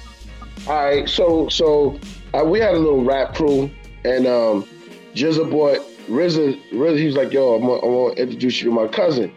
all 0.68 0.84
right. 0.84 1.10
So 1.10 1.50
so 1.50 2.00
uh, 2.34 2.44
we 2.44 2.60
had 2.60 2.74
a 2.76 2.80
little 2.80 3.04
rap 3.04 3.36
crew, 3.36 3.70
and 4.06 4.28
um, 4.28 4.66
GZA 5.14 5.50
bought 5.50 5.80
RZA. 6.08 6.62
RZA, 6.72 6.98
he 6.98 7.06
was 7.06 7.16
like, 7.16 7.34
"Yo, 7.34 7.56
I'm 7.56 7.62
gonna, 7.62 7.82
I'm 7.82 7.94
gonna 7.94 8.14
introduce 8.14 8.62
you 8.62 8.70
to 8.70 8.76
my 8.76 8.88
cousin." 8.88 9.34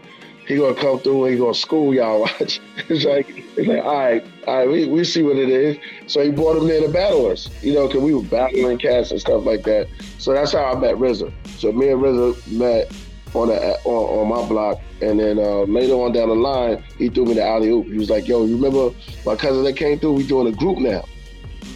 he 0.47 0.57
gonna 0.57 0.75
come 0.75 0.99
through 0.99 1.25
and 1.25 1.35
he 1.35 1.39
gonna 1.39 1.55
school 1.55 1.95
y'all 1.95 2.21
watch. 2.41 2.61
it's 2.89 3.05
like 3.05 3.27
it's 3.57 3.69
like 3.69 3.85
all 3.85 3.97
right, 3.97 4.25
all 4.47 4.59
right, 4.59 4.69
we, 4.69 4.87
we 4.87 5.05
see 5.05 5.23
what 5.23 5.37
it 5.37 5.49
is. 5.49 5.79
So 6.07 6.23
he 6.23 6.31
brought 6.31 6.57
him 6.57 6.67
there 6.67 6.81
to 6.81 6.93
battle 6.93 7.27
us, 7.27 7.49
you 7.63 7.75
know, 7.75 7.87
because 7.87 8.03
we 8.03 8.15
were 8.15 8.23
battling 8.23 8.79
cats 8.79 9.11
and 9.11 9.21
stuff 9.21 9.45
like 9.45 9.63
that. 9.65 9.89
So 10.19 10.33
that's 10.33 10.53
how 10.53 10.73
I 10.73 10.79
met 10.79 10.97
RZA. 10.97 11.33
So 11.59 11.73
me 11.73 11.91
and 11.91 12.03
RZA 12.03 12.53
met 12.53 12.93
on 13.35 13.51
on, 13.51 13.85
on 13.85 14.29
my 14.29 14.49
block, 14.49 14.79
and 15.01 15.19
then 15.19 15.39
uh, 15.39 15.63
later 15.63 15.95
on 15.95 16.13
down 16.13 16.29
the 16.29 16.35
line, 16.35 16.83
he 16.99 17.09
threw 17.09 17.25
me 17.25 17.35
the 17.35 17.45
alley 17.45 17.69
oop. 17.69 17.87
He 17.87 17.99
was 17.99 18.11
like, 18.11 18.29
"Yo, 18.29 18.45
you 18.45 18.57
remember 18.57 18.95
my 19.25 19.37
cousin 19.37 19.65
that 19.65 19.77
came 19.77 19.99
through? 19.99 20.15
We 20.15 20.27
doing 20.27 20.53
a 20.53 20.57
group 20.57 20.79
now." 20.79 21.05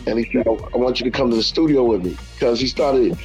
And 0.06 0.18
he 0.18 0.30
said, 0.32 0.46
"I 0.46 0.76
want 0.76 1.00
you 1.00 1.04
to 1.04 1.10
come 1.10 1.30
to 1.30 1.36
the 1.36 1.42
studio 1.42 1.84
with 1.84 2.04
me," 2.04 2.16
because 2.34 2.60
he 2.60 2.66
started 2.66 3.18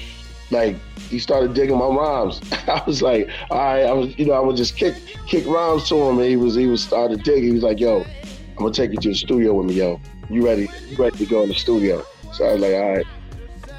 like 0.52 0.76
he 1.10 1.20
started 1.20 1.54
digging 1.54 1.78
my 1.78 1.88
rhymes. 1.88 2.42
I 2.68 2.82
was 2.88 3.02
like, 3.02 3.30
all 3.50 3.58
right, 3.58 3.84
I 3.84 3.92
was, 3.92 4.18
you 4.18 4.26
know, 4.26 4.34
I 4.34 4.40
would 4.40 4.56
just 4.56 4.78
kick 4.78 4.96
kick 5.28 5.46
rhymes 5.46 5.88
to 5.90 5.96
him, 5.96 6.20
and 6.20 6.28
he 6.28 6.38
was 6.38 6.56
he 6.56 6.68
was 6.68 6.82
started 6.84 7.24
digging. 7.24 7.44
He 7.44 7.52
was 7.52 7.64
like, 7.64 7.80
yo, 7.80 8.02
I'm 8.02 8.56
gonna 8.56 8.74
take 8.74 8.92
you 8.92 8.98
to 8.98 9.10
the 9.10 9.16
studio 9.16 9.54
with 9.54 9.68
me, 9.68 9.76
yo. 9.76 10.00
You 10.30 10.46
ready? 10.46 10.70
You 10.88 10.96
ready 10.98 11.18
to 11.18 11.26
go 11.26 11.44
in 11.44 11.50
the 11.50 11.56
studio? 11.56 12.06
So 12.34 12.46
I 12.46 12.54
was 12.54 12.62
like, 12.62 12.74
all 12.74 12.92
right, 12.94 13.06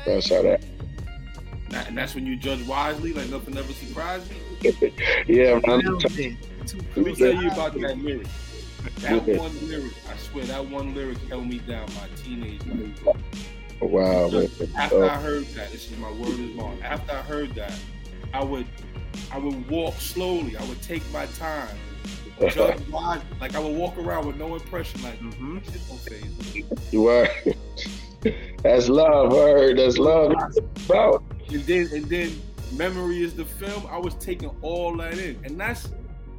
that's 0.04 0.28
how 0.28 0.42
that. 0.42 0.62
And 1.74 1.96
that's 1.96 2.14
when 2.14 2.26
you 2.26 2.36
judge 2.36 2.62
wisely, 2.66 3.12
like 3.12 3.28
nothing 3.28 3.56
ever 3.56 3.72
surprised 3.72 4.30
me. 4.30 4.36
yeah, 5.26 5.60
man. 5.66 5.98
Let 5.98 6.16
me 6.96 7.14
tell 7.14 7.34
you 7.34 7.50
about 7.50 7.74
that 7.80 7.98
lyric. 7.98 8.26
That 9.00 9.26
one 9.38 9.68
lyric, 9.68 9.92
I 10.10 10.16
swear, 10.16 10.44
that 10.46 10.66
one 10.66 10.94
lyric 10.94 11.18
held 11.28 11.46
me 11.46 11.58
down 11.58 11.88
my 11.94 12.08
teenage 12.16 12.64
life. 12.66 13.16
Wow. 13.80 14.28
Man. 14.28 14.48
After 14.76 15.04
I 15.04 15.16
heard 15.16 15.44
that, 15.46 15.70
this 15.70 15.90
is 15.90 15.98
my 15.98 16.10
word 16.12 16.38
is 16.38 16.56
bond. 16.56 16.82
After 16.82 17.12
I 17.12 17.22
heard 17.22 17.54
that, 17.54 17.78
I 18.32 18.42
would 18.42 18.66
I 19.30 19.38
would 19.38 19.68
walk 19.68 19.94
slowly. 19.94 20.56
I 20.56 20.64
would 20.64 20.80
take 20.82 21.02
my 21.12 21.26
time. 21.26 21.76
like 23.40 23.54
I 23.54 23.58
would 23.58 23.76
walk 23.76 23.96
around 23.98 24.26
with 24.26 24.36
no 24.36 24.54
impression, 24.54 25.02
like 25.02 25.18
mm-hmm. 25.20 25.58
You 26.90 27.06
are. 27.06 27.28
That's 28.62 28.88
love, 28.88 29.32
word. 29.32 29.78
That's 29.78 29.98
love. 29.98 30.32
About. 30.86 31.24
And 31.54 31.62
then 31.64 31.88
and 31.92 32.04
then 32.06 32.40
memory 32.72 33.22
is 33.22 33.34
the 33.34 33.44
film. 33.44 33.86
I 33.90 33.98
was 33.98 34.14
taking 34.14 34.50
all 34.62 34.96
that 34.96 35.18
in, 35.18 35.38
and 35.44 35.58
that's 35.58 35.90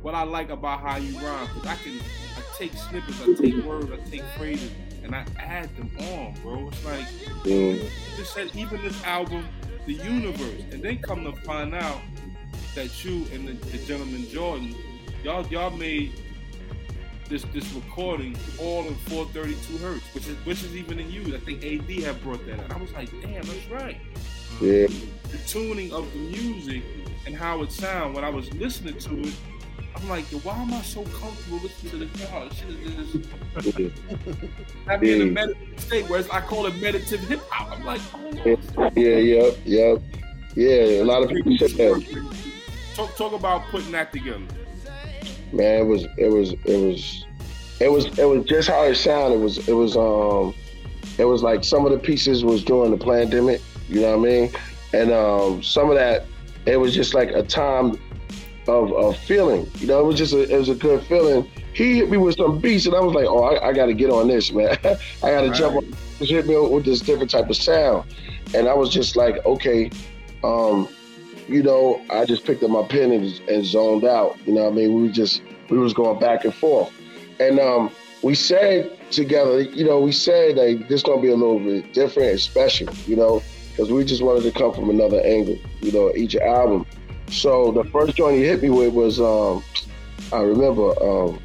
what 0.01 0.15
I 0.15 0.23
like 0.23 0.49
about 0.49 0.81
how 0.81 0.97
you 0.97 1.17
rhyme. 1.19 1.47
Cause 1.47 1.65
I 1.67 1.75
can 1.75 1.99
I 2.35 2.41
take 2.57 2.73
snippets, 2.73 3.21
I 3.21 3.33
take 3.33 3.63
words, 3.63 3.91
I 3.91 3.97
take 4.09 4.23
phrases, 4.37 4.71
and 5.03 5.15
I 5.15 5.25
add 5.39 5.75
them 5.77 5.91
on, 5.99 6.33
bro. 6.41 6.67
It's 6.67 6.85
like 6.85 7.05
mm. 7.43 7.89
just 8.17 8.33
said 8.33 8.51
even 8.55 8.81
this 8.81 9.03
album, 9.03 9.47
The 9.85 9.93
Universe, 9.93 10.63
and 10.71 10.81
then 10.81 10.97
come 10.99 11.23
to 11.25 11.33
find 11.41 11.75
out 11.75 12.01
that 12.75 13.05
you 13.05 13.25
and 13.33 13.47
the, 13.47 13.53
the 13.69 13.77
gentleman 13.85 14.27
Jordan, 14.29 14.75
y'all 15.23 15.45
y'all 15.47 15.69
made 15.69 16.13
this 17.29 17.43
this 17.53 17.71
recording 17.73 18.35
all 18.59 18.85
in 18.87 18.95
432 18.95 19.77
hertz, 19.77 20.03
which 20.13 20.27
is 20.27 20.35
which 20.45 20.63
is 20.63 20.75
even 20.75 20.99
in 20.99 21.09
use. 21.11 21.33
I 21.33 21.39
think 21.39 21.63
AD 21.63 21.89
had 22.03 22.21
brought 22.23 22.45
that. 22.45 22.59
And 22.59 22.73
I 22.73 22.77
was 22.77 22.91
like, 22.93 23.09
damn, 23.21 23.43
that's 23.43 23.67
right. 23.69 23.99
Yeah. 24.61 24.87
The 25.31 25.37
tuning 25.47 25.91
of 25.91 26.11
the 26.13 26.19
music 26.19 26.83
and 27.25 27.35
how 27.35 27.61
it 27.63 27.71
sound 27.71 28.15
when 28.15 28.23
I 28.23 28.29
was 28.29 28.53
listening 28.53 28.97
to 28.97 29.21
it 29.21 29.35
I'm 29.95 30.09
like, 30.09 30.25
why 30.43 30.57
am 30.57 30.73
I 30.73 30.81
so 30.81 31.03
comfortable 31.03 31.59
listening 31.59 31.91
to 31.91 31.97
the 32.05 32.25
car? 32.25 32.49
Shit 32.51 32.69
is 32.69 33.15
me 35.01 35.13
in 35.13 35.21
a 35.21 35.25
meditative 35.25 35.79
state, 35.79 36.09
whereas 36.09 36.29
I 36.29 36.41
call 36.41 36.65
it 36.65 36.75
meditative 36.81 37.21
hip 37.21 37.39
hop. 37.49 37.77
I'm 37.77 37.85
like, 37.85 38.01
oh, 38.13 38.91
yeah, 38.95 39.17
yep, 39.17 39.57
yep, 39.65 40.01
yeah. 40.55 41.01
A 41.01 41.05
lot 41.05 41.23
of 41.23 41.29
people 41.29 41.57
say 41.57 41.67
that. 41.67 42.35
Talk, 42.95 43.15
talk 43.15 43.33
about 43.33 43.63
putting 43.67 43.91
that 43.91 44.11
together. 44.11 44.43
Man, 45.51 45.81
it 45.81 45.85
was, 45.85 46.05
it 46.17 46.29
was, 46.29 46.53
it 46.65 46.77
was, 46.77 47.25
it 47.79 47.91
was, 47.91 48.19
it 48.19 48.25
was 48.25 48.45
just 48.45 48.69
how 48.69 48.83
it 48.83 48.95
sounded. 48.95 49.37
It 49.37 49.39
was, 49.39 49.67
it 49.67 49.73
was, 49.73 49.95
um, 49.95 50.53
it 51.17 51.25
was 51.25 51.43
like 51.43 51.63
some 51.63 51.85
of 51.85 51.91
the 51.91 51.99
pieces 51.99 52.43
was 52.43 52.63
during 52.63 52.91
the 52.91 52.97
pandemic. 52.97 53.61
You 53.93 54.01
know 54.01 54.17
what 54.17 54.27
I 54.27 54.31
mean? 54.31 54.51
And 54.93 55.11
um, 55.11 55.61
some 55.63 55.89
of 55.89 55.95
that, 55.95 56.25
it 56.65 56.77
was 56.77 56.93
just 56.93 57.13
like 57.13 57.29
a 57.29 57.43
time 57.43 57.99
of, 58.67 58.91
of 58.93 59.17
feeling. 59.17 59.69
You 59.77 59.87
know, 59.87 59.99
it 59.99 60.05
was 60.05 60.17
just 60.17 60.33
a, 60.33 60.41
it 60.51 60.57
was 60.57 60.69
a 60.69 60.75
good 60.75 61.03
feeling. 61.03 61.49
He 61.73 61.97
hit 61.97 62.09
me 62.09 62.17
with 62.17 62.35
some 62.35 62.59
beats, 62.59 62.85
and 62.87 62.95
I 62.95 62.99
was 63.01 63.13
like, 63.13 63.25
oh, 63.27 63.43
I, 63.43 63.69
I 63.69 63.73
got 63.73 63.87
to 63.87 63.93
get 63.93 64.09
on 64.09 64.27
this, 64.27 64.51
man. 64.51 64.77
I 64.83 65.29
got 65.31 65.41
to 65.41 65.47
Right. 65.49 65.53
jump 65.55 65.75
on. 65.77 65.93
He 66.19 66.25
hit 66.25 66.47
me 66.47 66.57
with 66.57 66.85
this 66.85 67.01
different 67.01 67.29
type 67.31 67.49
of 67.49 67.55
sound, 67.55 68.11
and 68.55 68.67
I 68.67 68.73
was 68.73 68.89
just 68.89 69.15
like, 69.15 69.43
okay, 69.45 69.89
um, 70.43 70.87
you 71.47 71.61
know, 71.61 72.01
I 72.09 72.25
just 72.25 72.45
picked 72.45 72.63
up 72.63 72.69
my 72.71 72.83
pen 72.87 73.11
and, 73.11 73.25
and 73.49 73.65
zoned 73.65 74.05
out. 74.05 74.37
You 74.47 74.53
know, 74.53 74.63
what 74.65 74.73
I 74.73 74.75
mean, 74.75 75.01
we 75.03 75.09
just 75.09 75.41
we 75.69 75.77
was 75.77 75.93
going 75.93 76.19
back 76.19 76.45
and 76.45 76.53
forth, 76.53 76.91
and 77.39 77.59
um, 77.59 77.91
we 78.21 78.33
said 78.35 78.97
together, 79.11 79.61
you 79.61 79.83
know, 79.85 79.99
we 79.99 80.11
said 80.11 80.55
that 80.57 80.85
this 80.89 81.03
gonna 81.03 81.21
be 81.21 81.29
a 81.29 81.35
little 81.35 81.59
bit 81.59 81.93
different 81.93 82.29
and 82.31 82.39
special, 82.39 82.87
you 83.07 83.15
know, 83.15 83.41
because 83.73 83.91
we 83.91 84.05
just 84.05 84.21
wanted 84.21 84.43
to 84.43 84.51
come 84.51 84.71
from 84.71 84.91
another 84.91 85.19
angle, 85.21 85.57
you 85.81 85.91
know, 85.91 86.11
each 86.15 86.35
album. 86.35 86.85
So 87.29 87.71
the 87.71 87.83
first 87.85 88.15
joint 88.15 88.37
he 88.37 88.43
hit 88.43 88.61
me 88.61 88.69
with 88.69 88.93
was, 88.93 89.19
um, 89.19 89.63
I 90.31 90.41
remember, 90.41 90.91
um, 91.03 91.39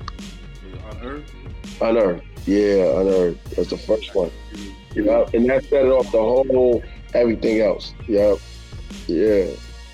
On 0.91 1.01
Earth. 1.03 1.35
Unearthed. 1.81 2.25
Yeah, 2.47 3.01
Unearthed. 3.01 3.57
That's 3.57 3.71
the 3.71 3.79
first 3.79 4.15
one. 4.15 4.31
You 4.95 5.05
know, 5.05 5.27
and 5.33 5.49
that 5.49 5.65
set 5.65 5.87
it 5.87 5.89
off 5.91 6.05
the 6.13 6.19
whole 6.19 6.83
everything 7.15 7.61
else. 7.61 7.95
Yep. 8.07 8.39
Yeah. 9.07 9.47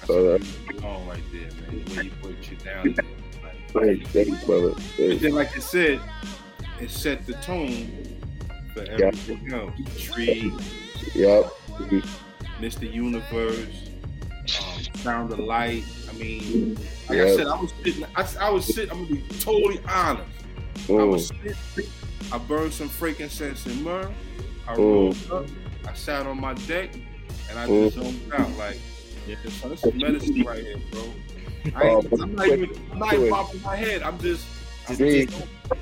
So, 0.07 0.35
uh, 0.35 0.39
right 1.07 1.23
there, 1.33 1.43
man. 1.69 1.85
The 1.85 1.97
way 1.97 2.03
you 2.05 2.11
put 2.21 2.51
you 2.51 2.57
down. 2.57 2.95
there, 2.95 3.05
Like, 3.43 3.57
thanks, 3.69 4.11
thanks, 4.11 4.45
brother. 4.45 4.75
But 4.99 5.21
then, 5.21 5.33
like 5.33 5.55
I 5.57 5.61
said, 5.61 6.01
it 6.81 6.91
set 6.91 7.27
the 7.27 7.35
tone 7.35 7.89
for 8.73 8.83
everything 8.83 9.53
else. 9.53 9.73
Tree, 9.97 10.53
Yep. 11.15 11.53
Mr. 12.65 12.91
Universe, 12.91 13.91
um, 14.59 14.83
Sound 14.97 15.31
of 15.33 15.39
Light. 15.39 15.85
I 16.09 16.13
mean, 16.15 16.75
like 17.11 17.19
Yeah. 17.19 17.25
I 17.25 17.37
said, 17.37 17.47
I 17.47 17.61
was 17.61 17.73
sitting. 17.85 18.05
I, 18.17 18.27
I 18.41 18.51
was 18.51 18.65
sitting. 18.65 18.91
I'm 18.91 19.05
gonna 19.05 19.17
be 19.17 19.23
totally 19.39 19.81
honest. 19.87 20.31
I 20.77 20.93
Mm, 20.93 21.11
was 21.11 21.29
sitting. 21.29 21.91
I 22.33 22.39
burned 22.39 22.73
some 22.73 22.89
frankincense 22.89 23.67
and 23.67 23.85
myrrh. 23.85 24.11
I 24.67 24.77
Mm. 24.77 24.79
rolled 24.79 25.31
up. 25.31 25.47
I 25.87 25.93
sat 25.93 26.27
on 26.27 26.41
my 26.41 26.55
deck, 26.55 26.95
and 27.51 27.59
I 27.59 27.67
just 27.67 27.97
zoned 27.97 28.33
out. 28.33 28.51
Like, 28.57 28.79
yeah, 29.29 29.37
this, 29.43 29.61
this 29.61 29.85
is 29.85 29.95
medicine 29.95 30.43
right 30.45 30.63
here, 30.63 30.79
bro. 30.91 31.03
I 31.77 31.89
ain't, 31.89 32.07
Oh, 32.13 32.23
I'm 32.23 32.35
not 32.35 32.47
even. 32.49 32.71
I'm 32.93 32.99
not 32.99 33.13
even 33.13 33.29
popping 33.31 33.61
my 33.63 33.77
head. 33.77 34.03
I'm 34.03 34.19
just. 34.19 34.47
I'm 34.89 34.97
Yeah. 34.97 35.25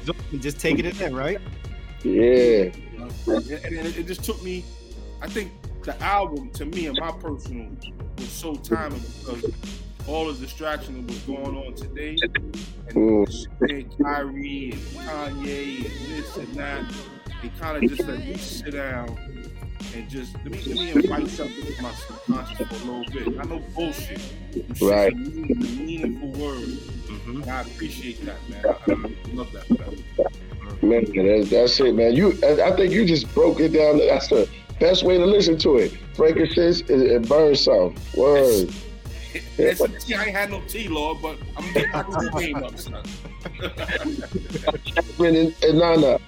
just 0.05 0.19
Just 0.41 0.59
taking 0.59 0.85
it 0.85 1.01
in, 1.01 1.15
right? 1.15 1.39
yeah. 2.03 2.71
and, 3.29 3.51
and 3.53 3.87
it, 3.87 3.99
it 3.99 4.07
just 4.09 4.25
took 4.25 4.43
me. 4.43 4.65
I 5.21 5.29
think 5.29 5.53
the 5.83 6.01
album, 6.03 6.51
to 6.53 6.65
me, 6.67 6.87
and 6.87 6.99
my 7.01 7.12
personal, 7.12 7.69
was 8.19 8.29
so 8.29 8.55
timely 8.55 9.01
because 9.21 9.45
all 10.09 10.27
the 10.33 10.35
distraction 10.39 11.07
that 11.07 11.12
was 11.12 11.19
going 11.21 11.57
on 11.57 11.75
today, 11.75 12.17
and 12.23 12.53
Mm. 12.95 13.47
and 13.71 13.99
Kyrie 14.05 14.73
and 14.73 14.81
Kanye 15.07 15.77
and 15.77 16.12
this 16.17 16.37
and 16.37 16.55
that, 16.57 16.85
it 17.43 17.51
kind 17.59 17.83
of 17.83 17.89
just 17.91 18.07
let 18.09 18.19
me 18.19 18.37
sit 18.37 18.73
down 18.73 19.17
and 19.95 20.09
just 20.11 20.35
let 20.35 20.51
me 20.51 20.59
let 20.67 20.77
me 20.77 20.91
invite 20.93 21.29
something 21.29 21.65
to 21.75 21.83
my 21.83 21.93
subconscious 21.95 22.67
for 22.69 22.75
a 22.75 22.79
little 22.93 23.05
bit. 23.12 23.41
I 23.41 23.45
know 23.45 23.62
bullshit. 23.75 24.21
You 24.55 24.91
Right. 24.91 25.12
a 25.12 25.17
meaning- 25.17 25.87
meaningful 25.87 26.29
word, 26.33 26.69
Mm-hmm. 27.12 27.49
I 27.49 27.61
appreciate 27.61 28.25
that, 28.27 28.37
man. 28.49 28.65
I, 28.67 28.71
I 29.31 29.35
love 29.35 29.53
that. 29.53 29.71
Man. 29.71 30.03
Man, 30.83 31.05
that's, 31.27 31.51
that's 31.51 31.79
it, 31.81 31.95
man. 31.95 32.15
You, 32.17 32.37
I 32.43 32.62
I 32.73 32.77
think 32.77 32.93
you 32.93 33.05
just 33.05 33.33
broke 33.35 33.61
it 33.61 33.69
down. 33.73 33.99
That's 33.99 34.27
the 34.29 34.49
best 34.83 35.05
way 35.05 35.17
to 35.17 35.25
listen 35.25 35.57
to 35.57 35.77
it. 35.77 35.93
Frankincense 36.15 36.81
and, 36.91 37.03
and 37.03 37.29
burn 37.29 37.55
some. 37.55 37.95
Word. 38.17 38.75
It's 39.57 39.81
a 39.81 39.89
tea. 39.89 40.15
I 40.15 40.25
ain't 40.25 40.37
had 40.37 40.51
no 40.51 40.61
tea, 40.67 40.89
Lord, 40.89 41.23
but 41.23 41.39
I'm 41.57 41.73
getting 41.73 41.93
my 41.93 42.03
tea 42.03 42.47
game 42.47 42.65
up, 42.65 42.77
son. 42.77 43.05
Jasmine 44.85 45.37
and, 45.37 45.55
and 45.62 45.79
Nana. 45.79 46.19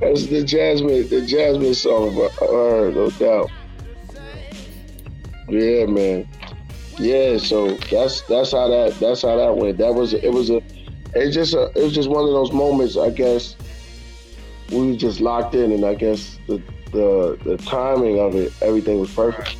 That's 0.00 0.26
the 0.26 0.44
Jasmine, 0.46 1.08
the 1.08 1.24
Jasmine 1.26 1.74
song. 1.74 2.14
But, 2.14 2.38
word, 2.42 2.94
no 2.94 3.08
doubt. 3.10 3.50
Yeah, 5.48 5.86
man. 5.86 6.28
Yeah, 6.98 7.38
so 7.38 7.70
that's 7.90 8.20
that's 8.22 8.52
how 8.52 8.68
that 8.68 8.98
that's 9.00 9.22
how 9.22 9.36
that 9.36 9.56
went. 9.56 9.78
That 9.78 9.94
was 9.94 10.12
it 10.12 10.30
was 10.30 10.50
a 10.50 10.60
it's 11.14 11.34
just 11.34 11.54
a 11.54 11.72
it 11.74 11.82
was 11.82 11.94
just 11.94 12.10
one 12.10 12.24
of 12.24 12.30
those 12.30 12.52
moments. 12.52 12.98
I 12.98 13.08
guess 13.10 13.56
we 14.70 14.96
just 14.96 15.20
locked 15.20 15.54
in, 15.54 15.72
and 15.72 15.84
I 15.84 15.94
guess 15.94 16.38
the 16.46 16.62
the 16.92 17.38
the 17.44 17.56
timing 17.58 18.20
of 18.20 18.34
it, 18.34 18.52
everything 18.62 19.00
was 19.00 19.12
perfect. 19.12 19.56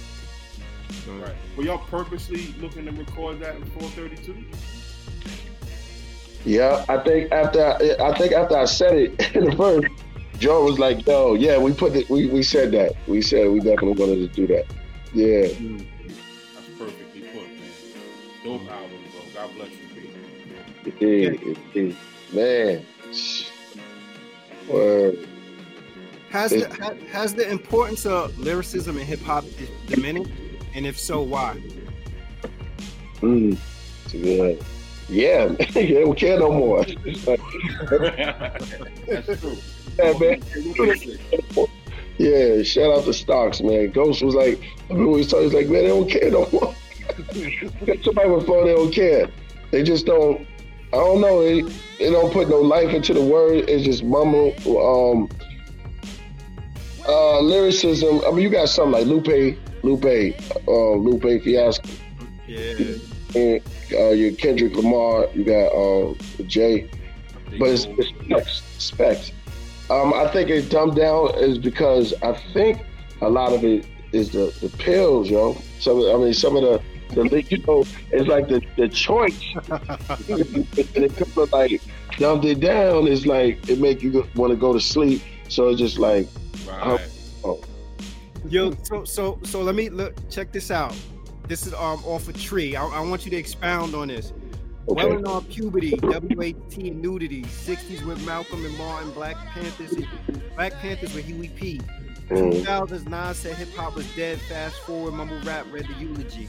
Right. 1.08 1.34
Were 1.56 1.64
y'all 1.64 1.78
purposely 1.78 2.54
looking 2.60 2.84
to 2.86 2.92
record 2.92 3.40
that 3.40 3.56
in 3.56 3.64
432? 3.64 4.44
Yeah, 6.44 6.84
I 6.88 6.98
think 6.98 7.32
after 7.32 7.64
I, 7.64 8.10
I 8.10 8.18
think 8.18 8.32
after 8.32 8.56
I 8.56 8.64
said 8.64 8.94
it 8.96 9.34
in 9.36 9.44
the 9.44 9.56
first, 9.56 9.86
Joe 10.38 10.64
was 10.64 10.78
like, 10.78 11.06
"Yo, 11.06 11.34
yeah, 11.34 11.58
we 11.58 11.72
put 11.72 11.94
it. 11.94 12.08
We, 12.08 12.26
we 12.26 12.42
said 12.42 12.72
that. 12.72 12.92
We 13.06 13.22
said 13.22 13.50
we 13.50 13.60
definitely 13.60 13.92
wanted 13.92 14.16
to 14.16 14.28
do 14.28 14.46
that. 14.48 14.66
Yeah, 15.14 15.46
mm-hmm. 15.46 15.78
That's 16.54 16.68
perfectly 16.78 17.20
put, 17.22 17.48
man. 17.48 17.70
Dope 18.44 18.70
album, 18.70 18.98
bro. 19.12 19.22
God 19.34 19.54
bless 19.54 19.70
you, 19.70 19.82
it 20.84 20.98
did. 21.72 21.96
Man, 22.32 22.84
word. 24.68 25.28
Has 26.30 26.50
the 26.50 26.68
ha, 26.68 26.94
has 27.10 27.34
the 27.34 27.50
importance 27.50 28.06
of 28.06 28.38
lyricism 28.38 28.96
in 28.96 29.06
hip 29.06 29.20
hop 29.20 29.44
di- 29.44 29.68
diminished? 29.94 30.30
And 30.74 30.86
if 30.86 30.98
so, 30.98 31.20
why? 31.22 31.60
Mm. 33.20 33.58
It's 34.04 34.12
good. 34.14 34.64
Yeah, 35.08 35.48
they 35.72 35.92
don't 35.92 36.16
care 36.16 36.38
no 36.38 36.50
more. 36.50 36.84
That's 36.94 37.00
true. 39.40 39.56
Yeah, 39.98 40.18
man. 40.18 40.42
Yeah, 42.18 42.62
shout 42.62 42.98
out 42.98 43.04
to 43.04 43.12
Stocks, 43.12 43.60
man. 43.60 43.90
Ghost 43.90 44.22
was 44.22 44.34
like, 44.34 44.62
I 44.90 44.94
mean, 44.94 45.10
we 45.10 45.24
talking, 45.24 45.44
he's 45.44 45.54
like, 45.54 45.68
man, 45.68 45.82
they 45.82 45.88
don't 45.88 46.08
care 46.08 46.30
no 46.30 46.48
more. 46.52 46.74
Somebody 48.02 48.30
with 48.30 48.46
phone, 48.46 48.66
they 48.66 48.74
don't 48.74 48.92
care. 48.92 49.28
They 49.70 49.82
just 49.82 50.06
don't. 50.06 50.46
I 50.92 50.96
don't 50.96 51.20
know. 51.20 51.42
They, 51.42 51.62
they 51.98 52.10
don't 52.10 52.32
put 52.32 52.48
no 52.48 52.60
life 52.60 52.90
into 52.90 53.14
the 53.14 53.22
word. 53.22 53.68
It's 53.68 53.84
just 53.84 54.04
mumble. 54.04 54.52
Um, 54.66 55.28
uh, 57.08 57.40
lyricism. 57.40 58.20
I 58.26 58.30
mean, 58.30 58.40
you 58.40 58.50
got 58.50 58.68
something 58.68 58.92
like 58.92 59.06
Lupe, 59.06 59.58
Lupe, 59.82 60.34
uh, 60.68 60.90
Lupe 60.92 61.42
Fiasco, 61.42 61.88
Yeah. 62.46 62.96
and 63.34 63.62
uh, 63.92 64.10
your 64.10 64.32
Kendrick 64.32 64.74
Lamar. 64.76 65.28
You 65.34 65.44
got 65.44 65.68
uh, 65.72 66.14
Jay 66.46 66.88
but 67.58 67.68
it's, 67.70 67.86
it's 67.86 68.08
specs. 68.24 68.62
specs. 68.78 69.32
Um, 69.90 70.14
I 70.14 70.26
think 70.28 70.48
it 70.48 70.70
dumbed 70.70 70.96
down 70.96 71.34
is 71.36 71.58
because 71.58 72.14
I 72.22 72.32
think 72.52 72.80
a 73.20 73.28
lot 73.28 73.52
of 73.52 73.64
it 73.64 73.86
is 74.12 74.30
the, 74.30 74.54
the 74.60 74.68
pills, 74.78 75.28
yo. 75.30 75.56
Some 75.80 75.98
I 75.98 76.16
mean, 76.16 76.32
some 76.34 76.56
of 76.56 76.62
the, 76.62 76.82
the 77.14 77.42
you 77.48 77.58
know, 77.58 77.84
it's 78.10 78.28
like 78.28 78.48
the, 78.48 78.62
the 78.76 78.88
choice. 78.88 79.54
and 79.68 81.04
it 81.04 81.20
of 81.20 81.52
like 81.52 81.80
dumbed 82.18 82.44
it 82.44 82.60
down. 82.60 83.06
It's 83.06 83.26
like 83.26 83.68
it 83.68 83.78
make 83.78 84.02
you 84.02 84.26
want 84.34 84.50
to 84.50 84.56
go 84.56 84.72
to 84.72 84.80
sleep. 84.80 85.22
So 85.48 85.68
it's 85.68 85.78
just 85.78 85.98
like, 85.98 86.28
Right. 86.66 87.00
Yo, 88.48 88.72
so 88.82 89.04
so 89.04 89.38
so 89.44 89.62
let 89.62 89.74
me 89.74 89.88
look. 89.88 90.14
Check 90.30 90.52
this 90.52 90.70
out. 90.70 90.94
This 91.48 91.66
is 91.66 91.74
um 91.74 92.02
off 92.04 92.28
a 92.28 92.32
tree. 92.32 92.76
I, 92.76 92.84
I 92.84 93.00
want 93.00 93.24
you 93.24 93.30
to 93.30 93.36
expound 93.36 93.94
on 93.94 94.08
this. 94.08 94.32
okay, 94.88 95.06
Well 95.06 95.16
and 95.16 95.26
on 95.26 95.44
puberty, 95.44 95.92
WHT 95.92 96.94
nudity, 96.94 97.42
60s 97.42 98.04
with 98.04 98.24
Malcolm 98.26 98.64
and 98.64 98.76
Martin, 98.76 99.10
Black 99.12 99.36
Panthers, 99.36 99.94
Black 100.56 100.72
Panthers 100.74 101.14
with 101.14 101.24
Huey 101.24 101.48
P. 101.48 101.80
mm, 102.28 102.52
2009 102.52 103.34
said 103.34 103.56
hip 103.56 103.74
hop 103.74 103.94
was 103.94 104.06
dead. 104.14 104.40
Fast 104.42 104.76
forward, 104.80 105.14
mumble 105.14 105.40
rap 105.40 105.66
read 105.70 105.86
the 105.86 105.94
eulogy. 105.94 106.48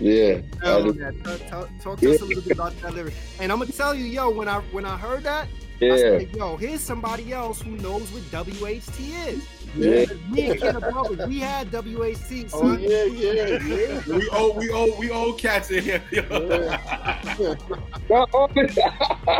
yeah, 0.00 0.40
I 0.62 0.64
Tell 0.64 0.92
that. 0.92 1.24
Talk, 1.24 1.40
talk, 1.48 1.68
talk 1.80 2.00
to 2.00 2.14
us 2.14 2.20
a 2.20 2.24
little 2.24 2.42
bit 2.42 2.52
about 2.52 2.78
that 2.80 2.94
lyric. 2.94 3.14
And 3.40 3.50
I'm 3.52 3.58
gonna 3.58 3.72
tell 3.72 3.94
you, 3.94 4.04
yo, 4.04 4.30
when 4.30 4.48
I 4.48 4.60
when 4.72 4.84
I 4.84 4.96
heard 4.96 5.24
that, 5.24 5.48
I 5.80 5.86
yeah, 5.86 5.96
said, 5.96 6.36
yo, 6.36 6.56
here's 6.56 6.80
somebody 6.80 7.32
else 7.32 7.60
who 7.60 7.72
knows 7.72 8.10
what 8.12 8.22
WHT 8.30 9.00
is. 9.26 9.46
yeah. 9.76 10.06
Me 10.30 10.50
and 10.50 10.60
Ken 10.60 10.78
Brothers, 10.78 11.26
we 11.26 11.40
had 11.40 11.70
WHT. 11.72 12.50
Oh 12.52 12.76
yeah, 12.78 13.04
yeah, 13.04 13.58
yeah. 13.58 14.00
We 14.06 14.28
owe, 14.30 14.52
we 14.52 14.70
owe, 14.70 14.96
we 14.98 15.10
owe 15.10 15.32
cats 15.32 15.70
in 15.72 15.82
here. 15.82 16.02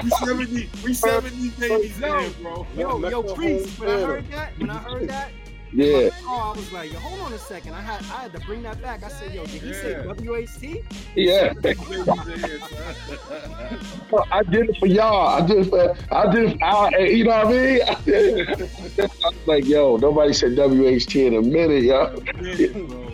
we 0.03 0.11
seventy, 0.11 0.69
we 0.83 0.93
seventy 0.93 1.51
babies 1.51 2.03
in 2.03 2.19
here, 2.19 2.31
bro. 2.43 2.67
Yo, 2.77 3.09
yo, 3.09 3.23
priest. 3.35 3.79
When 3.79 3.89
I 3.89 4.01
heard 4.01 4.31
that, 4.33 4.59
when 4.59 4.71
I 4.71 4.79
heard 4.79 5.09
that, 5.09 5.31
yeah. 5.75 6.11
oh, 6.23 6.53
I 6.55 6.57
was 6.57 6.73
like, 6.73 6.93
yo, 6.93 6.99
hold 6.99 7.21
on 7.21 7.33
a 7.33 7.39
second. 7.39 7.75
I 7.75 7.81
had 7.81 8.01
I 8.03 8.23
had 8.23 8.33
to 8.33 8.41
bring 8.41 8.63
that 8.63 8.81
back. 8.81 9.03
I 9.03 9.09
said, 9.09 9.35
yo, 9.35 9.45
did 9.47 9.63
he 9.63 9.73
say 9.73 9.91
Yeah. 9.93 10.13
WHT? 10.13 10.85
Yeah, 11.17 11.53
Babies 11.55 11.91
in 11.91 12.39
here, 12.39 12.61
son. 12.61 14.23
I 14.31 14.43
did 14.43 14.71
it 14.71 14.77
for 14.79 14.87
y'all. 14.87 15.29
I 15.29 15.47
just, 15.47 15.69
it 15.69 15.71
for, 15.71 15.97
I 16.15 16.31
did 16.31 16.53
it 16.53 16.59
for, 16.59 16.65
I, 16.65 16.87
uh, 16.87 16.99
you 16.99 17.25
know 17.25 17.31
what 17.31 17.47
I 17.47 17.51
mean? 17.51 17.83
I, 17.83 17.95
did 18.03 18.49
it. 18.49 18.71
I 18.99 19.29
was 19.29 19.47
like, 19.47 19.67
yo, 19.67 19.97
nobody 19.97 20.33
said 20.33 20.57
WHT 20.57 21.17
in 21.17 21.35
a 21.35 21.43
minute, 21.43 21.85
yo. 21.85 22.23
Yeah, 22.41 22.69
bro. 22.69 23.05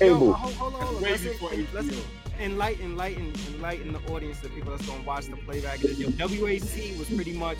Yo, 0.00 0.32
hold, 0.32 0.34
hold 0.34 0.74
on, 0.74 0.80
hold 0.80 0.96
on. 0.96 1.02
Way 1.02 1.10
Let's, 1.10 1.22
before 1.24 1.50
let's, 1.74 2.02
enlighten, 2.40 2.92
enlighten, 2.92 3.32
enlighten 3.54 3.92
the 3.92 3.98
audience, 4.12 4.40
the 4.40 4.48
people 4.48 4.70
that's 4.70 4.86
gonna 4.86 5.02
watch 5.02 5.26
the 5.26 5.36
playback. 5.36 5.84
Is, 5.84 5.98
yo, 5.98 6.08
WAC 6.08 6.98
was 6.98 7.08
pretty 7.10 7.32
much 7.32 7.58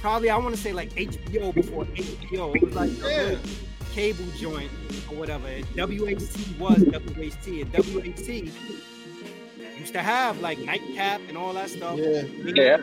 probably 0.00 0.30
I 0.30 0.36
want 0.36 0.54
to 0.54 0.60
say 0.60 0.72
like 0.72 0.90
HBO 0.94 1.54
before 1.54 1.84
HBO. 1.86 2.54
It 2.56 2.62
was 2.62 2.74
like 2.74 2.90
Yeah. 2.98 3.36
a 3.36 3.94
cable 3.94 4.24
joint 4.38 4.70
or 5.10 5.16
whatever. 5.16 5.46
And 5.48 5.64
WAC 5.76 6.58
was 6.58 6.78
WAC, 6.78 7.62
and 7.62 7.72
WAC 7.72 8.50
used 9.78 9.92
to 9.94 10.02
have 10.02 10.40
like 10.40 10.58
nightcap 10.58 11.20
and 11.28 11.36
all 11.36 11.52
that 11.54 11.70
stuff. 11.70 11.98
Yeah, 11.98 12.22
Yeah. 12.44 12.76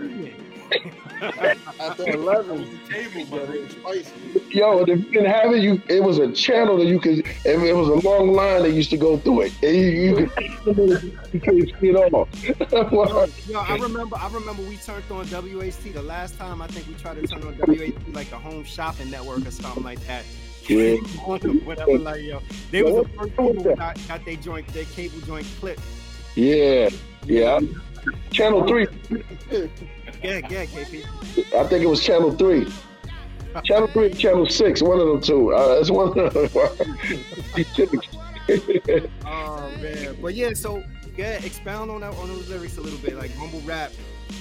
After 1.79 2.10
eleven, 2.10 2.79
Table, 2.89 3.19
yeah, 3.19 3.25
but 3.29 3.50
it's 3.50 3.74
spicy. 3.75 4.12
Yo, 4.50 4.79
if 4.81 4.88
you 4.88 4.95
didn't 5.12 5.25
have 5.25 5.51
it, 5.53 5.62
you 5.62 5.81
it 5.88 6.03
was 6.03 6.17
a 6.19 6.31
channel 6.31 6.77
that 6.77 6.86
you 6.86 7.00
could. 7.00 7.19
If 7.19 7.45
it 7.45 7.74
was 7.74 7.88
a 7.89 8.07
long 8.07 8.34
line 8.34 8.63
that 8.63 8.72
used 8.72 8.89
to 8.91 8.98
go 8.98 9.17
through 9.17 9.41
it, 9.41 9.53
and 9.63 9.75
you, 9.75 9.89
you 9.89 10.15
could 10.15 11.13
you 11.34 11.39
couldn't 11.39 11.72
see 11.79 11.89
it 11.89 11.95
all. 11.95 12.27
Yo, 12.72 13.25
yo, 13.48 13.60
I 13.60 13.77
remember. 13.77 14.17
I 14.17 14.27
remember 14.31 14.63
we 14.63 14.77
turned 14.77 15.03
on 15.12 15.25
WAC 15.25 15.93
the 15.93 16.01
last 16.01 16.38
time. 16.38 16.62
I 16.62 16.67
think 16.67 16.88
we 16.88 16.93
tried 16.95 17.15
to 17.15 17.27
turn 17.27 17.43
on 17.43 17.55
WAC 17.55 18.15
like 18.15 18.29
the 18.29 18.38
Home 18.38 18.63
Shopping 18.63 19.10
Network 19.10 19.45
or 19.45 19.51
something 19.51 19.84
like 19.84 20.00
that. 20.07 20.25
Yeah. 20.67 20.95
Whatever, 21.25 21.98
like 22.00 22.24
yo, 22.24 22.41
they 22.72 22.81
was 22.84 23.05
the 23.05 23.10
first 23.13 23.29
people 23.31 23.53
who 23.53 23.75
got, 23.75 24.00
got 24.07 24.25
their 24.25 24.36
joint, 24.36 24.67
their 24.69 24.86
cable 24.86 25.19
joint 25.22 25.45
clipped. 25.60 25.81
yeah, 26.36 26.89
yeah. 27.25 27.60
Channel 28.31 28.67
three. 28.67 28.88
Yeah, 30.24 30.41
yeah, 30.50 30.65
KP. 30.65 31.05
I 31.53 31.67
think 31.67 31.84
it 31.84 31.88
was 31.88 32.03
channel 32.03 32.31
three. 32.31 32.67
Channel 33.63 33.88
three, 33.88 34.13
channel 34.13 34.48
six, 34.48 34.81
one 34.81 35.00
of 35.00 35.07
them 35.07 35.22
two. 35.22 35.53
Uh, 35.55 35.77
it's 35.79 35.89
one 35.89 36.17
of 36.19 36.34
them. 36.34 36.50
Oh 39.25 39.72
man, 39.81 40.15
but 40.22 40.36
yeah. 40.36 40.53
So 40.53 40.84
yeah, 41.17 41.43
expound 41.43 41.89
on 41.89 42.01
that 42.01 42.13
on 42.13 42.27
those 42.27 42.48
lyrics 42.50 42.77
a 42.77 42.81
little 42.81 43.00
bit, 43.00 43.15
like 43.15 43.36
mumble 43.38 43.62
rap. 43.62 43.91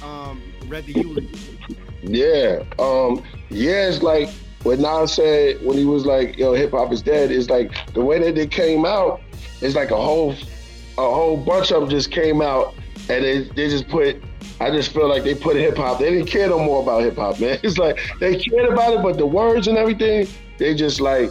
Um, 0.03 0.43
read 0.67 0.85
the 0.87 0.93
eulogy. 0.93 1.59
Yeah. 2.03 2.65
Um, 2.79 3.23
yeah, 3.49 3.89
it's 3.89 4.03
like 4.03 4.29
what 4.63 4.79
Nas 4.79 5.13
said 5.13 5.65
when 5.65 5.77
he 5.77 5.85
was 5.85 6.05
like, 6.05 6.37
yo, 6.37 6.53
hip 6.55 6.73
hop 6.73 6.93
is 6.93 7.03
dead, 7.03 7.31
it's 7.31 7.49
like 7.49 7.73
the 7.95 8.05
way 8.05 8.19
that 8.19 8.37
it 8.37 8.51
came 8.51 8.85
out, 8.85 9.21
it's 9.61 9.75
like 9.75 9.91
a 9.91 9.97
whole 9.97 10.33
a 10.33 11.03
whole 11.03 11.37
bunch 11.37 11.73
of 11.73 11.83
them 11.83 11.91
just 11.91 12.11
came 12.11 12.41
out 12.41 12.75
and 13.09 13.25
they, 13.25 13.43
they 13.43 13.69
just 13.69 13.89
put 13.89 14.23
I 14.61 14.71
just 14.71 14.93
feel 14.93 15.09
like 15.09 15.25
they 15.25 15.35
put 15.35 15.57
hip 15.57 15.77
hop. 15.77 15.99
They 15.99 16.11
didn't 16.11 16.29
care 16.29 16.49
no 16.49 16.59
more 16.59 16.83
about 16.83 17.03
hip 17.03 17.17
hop, 17.17 17.41
man. 17.41 17.59
It's 17.63 17.79
like 17.79 17.99
they 18.21 18.37
cared 18.37 18.73
about 18.73 18.95
it, 18.95 19.03
but 19.03 19.19
the 19.19 19.27
words 19.27 19.67
and 19.69 19.77
everything, 19.77 20.29
they 20.59 20.75
just 20.75 21.01
like 21.01 21.31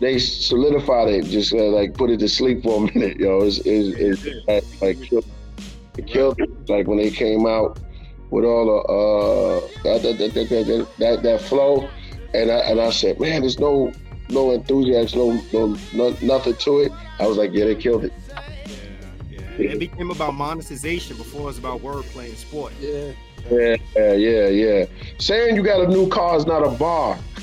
they 0.00 0.18
solidified 0.18 1.08
it, 1.08 1.24
just 1.24 1.52
uh, 1.52 1.64
like 1.64 1.94
put 1.94 2.10
it 2.10 2.20
to 2.20 2.28
sleep 2.28 2.62
for 2.62 2.84
a 2.84 2.92
minute, 2.94 3.18
yo. 3.18 3.40
It's, 3.42 3.58
it's, 3.58 4.24
it's 4.24 4.82
like 4.82 5.02
killed, 5.02 5.26
it 5.96 6.06
killed 6.06 6.40
it. 6.40 6.50
Like 6.68 6.86
when 6.86 6.98
they 6.98 7.10
came 7.10 7.46
out 7.46 7.78
with 8.30 8.44
all 8.44 8.66
the 8.66 8.78
uh 8.92 9.68
that 9.84 10.02
that 10.02 10.18
that 10.18 10.88
that, 10.98 11.22
that, 11.22 11.40
flow, 11.40 11.88
and 12.34 12.50
I 12.50 12.58
and 12.58 12.80
I 12.80 12.90
said, 12.90 13.18
man, 13.18 13.40
there's 13.40 13.58
no 13.58 13.92
no 14.28 14.52
enthusiasm, 14.52 15.18
no 15.18 15.42
no, 15.52 15.76
no 15.94 16.16
nothing 16.22 16.54
to 16.54 16.80
it. 16.80 16.92
I 17.18 17.26
was 17.26 17.36
like, 17.36 17.52
yeah, 17.52 17.64
they 17.64 17.74
killed 17.74 18.04
it. 18.04 18.12
Yeah, 19.58 19.66
yeah. 19.66 19.72
It 19.72 19.78
became 19.78 20.10
about 20.10 20.34
monetization 20.34 21.16
before 21.16 21.42
it 21.42 21.44
was 21.44 21.58
about 21.58 21.80
wordplay 21.80 22.28
and 22.28 22.38
sport. 22.38 22.72
Yeah, 22.80 23.12
Yeah, 23.50 23.76
yeah, 23.96 24.12
yeah, 24.12 24.48
yeah. 24.48 24.86
Saying 25.18 25.56
you 25.56 25.62
got 25.62 25.80
a 25.80 25.88
new 25.88 26.08
car 26.08 26.36
is 26.36 26.46
not 26.46 26.62
a 26.64 26.70
bar. 26.70 27.18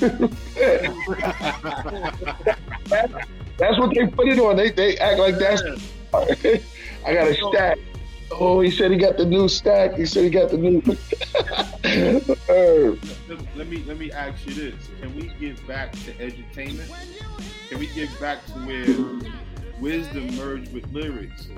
That's 3.58 3.78
what 3.78 3.94
they 3.94 4.06
put 4.06 4.28
it 4.28 4.38
on. 4.38 4.56
They 4.56 4.70
they 4.70 4.98
act 4.98 5.18
like 5.18 5.38
that's. 5.38 5.62
I 6.14 7.14
got 7.14 7.28
a 7.28 7.34
stack. 7.34 7.78
Oh, 8.30 8.60
he 8.60 8.70
said 8.70 8.90
he 8.90 8.98
got 8.98 9.16
the 9.16 9.24
new 9.24 9.48
stack. 9.48 9.94
He 9.94 10.04
said 10.04 10.24
he 10.24 10.30
got 10.30 10.50
the 10.50 10.58
new. 10.58 10.82
Herb. 12.48 13.00
let, 13.28 13.56
let 13.56 13.68
me 13.68 13.82
let 13.86 13.98
me 13.98 14.12
ask 14.12 14.46
you 14.46 14.54
this: 14.54 14.74
Can 15.00 15.14
we 15.16 15.28
get 15.40 15.66
back 15.66 15.92
to 15.92 16.12
edutainment? 16.14 16.90
Can 17.68 17.78
we 17.78 17.86
get 17.88 18.08
back 18.20 18.44
to 18.46 18.52
where 18.52 18.84
wisdom 19.80 20.34
merged 20.36 20.72
with 20.72 20.90
lyrics? 20.92 21.48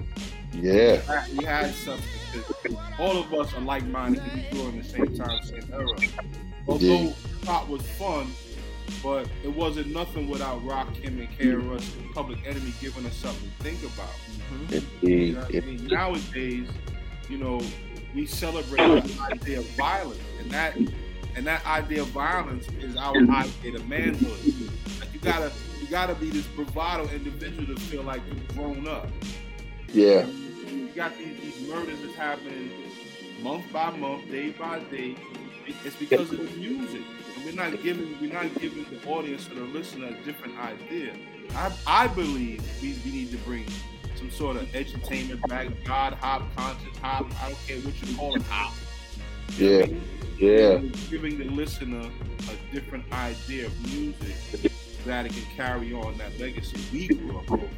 Yeah, 0.53 1.25
We 1.37 1.45
had 1.45 1.75
something 1.75 2.05
because 2.33 2.77
all 2.99 3.19
of 3.19 3.33
us 3.35 3.55
are 3.55 3.61
like-minded 3.61 4.23
because 4.25 4.39
we 4.39 4.59
grew 4.59 4.69
in 4.71 4.79
the 4.79 4.85
same 4.85 5.17
time, 5.17 5.43
same 5.43 5.69
era. 5.73 5.87
Although 6.67 6.87
Indeed. 6.87 7.15
pop 7.43 7.69
was 7.69 7.83
fun, 7.93 8.29
but 9.03 9.29
it 9.45 9.55
wasn't 9.55 9.89
nothing 9.89 10.29
without 10.29 10.65
Rakim, 10.65 11.07
and 11.07 11.29
KRS, 11.39 12.13
Public 12.15 12.39
Enemy 12.47 12.73
giving 12.81 13.07
us 13.07 13.15
something 13.15 13.51
to 13.59 13.63
think 13.65 13.81
about. 13.93 14.09
Mm-hmm. 14.11 15.07
You 15.07 15.15
indeed. 15.15 15.35
know 15.35 15.43
I 15.43 15.61
mean? 15.67 15.87
Nowadays, 15.87 16.69
you 17.29 17.39
know, 17.39 17.61
we 18.15 18.27
celebrate 18.27 19.03
the 19.03 19.23
idea 19.31 19.59
of 19.61 19.67
violence, 19.71 20.21
and 20.41 20.51
that 20.51 20.77
and 21.37 21.47
that 21.47 21.65
idea 21.67 22.03
of 22.03 22.09
violence 22.09 22.67
is 22.81 22.97
our 22.97 23.15
idea 23.17 23.77
of 23.77 23.89
manhood. 23.89 24.39
Like 24.99 25.13
you 25.13 25.21
gotta 25.21 25.47
you 25.47 25.68
gotta 25.91 26.15
be 26.15 26.31
this 26.31 26.47
bravado 26.47 27.09
individual 27.11 27.67
to 27.75 27.81
feel 27.83 28.03
like 28.03 28.23
you've 28.29 28.49
grown 28.57 28.87
up. 28.89 29.09
Yeah, 29.93 30.27
You 30.71 30.89
got 30.95 31.17
these, 31.17 31.39
these 31.41 31.69
murders 31.69 32.01
that's 32.03 32.15
happening 32.15 32.71
month 33.43 33.73
by 33.73 33.91
month, 33.97 34.31
day 34.31 34.51
by 34.51 34.81
day. 34.81 35.17
It's 35.85 35.97
because 35.97 36.33
of 36.33 36.39
the 36.39 36.57
music. 36.59 37.03
And 37.37 37.45
we're 37.45 37.53
not 37.53 37.83
giving 37.83 38.17
we're 38.21 38.33
not 38.33 38.53
giving 38.61 38.85
the 38.91 39.07
audience 39.09 39.49
or 39.51 39.55
the 39.55 39.61
listener 39.63 40.09
a 40.09 40.25
different 40.25 40.59
idea. 40.59 41.15
I, 41.55 41.73
I 41.87 42.07
believe 42.09 42.63
we, 42.83 42.99
we 43.05 43.11
need 43.11 43.31
to 43.31 43.39
bring 43.39 43.67
some 44.17 44.31
sort 44.31 44.57
of 44.57 44.75
entertainment 44.75 45.41
back, 45.49 45.69
God 45.85 46.15
hop, 46.15 46.43
conscious 46.57 46.97
hop, 46.99 47.27
I 47.43 47.49
don't 47.49 47.67
care 47.67 47.79
what 47.79 48.03
you 48.03 48.17
call 48.17 48.35
it, 48.35 48.43
hop. 48.43 48.75
yeah, 49.57 49.87
yeah, 50.39 50.79
Giving 51.09 51.39
the 51.39 51.45
listener 51.45 52.01
a 52.51 52.75
different 52.75 53.05
idea 53.13 53.67
of 53.67 53.95
music 53.95 54.73
that 55.05 55.27
it 55.27 55.33
can 55.33 55.45
carry 55.57 55.93
on 55.93 56.17
that 56.19 56.39
legacy 56.39 56.79
we 56.93 57.09
grew 57.09 57.39
up 57.39 57.51
with. 57.51 57.71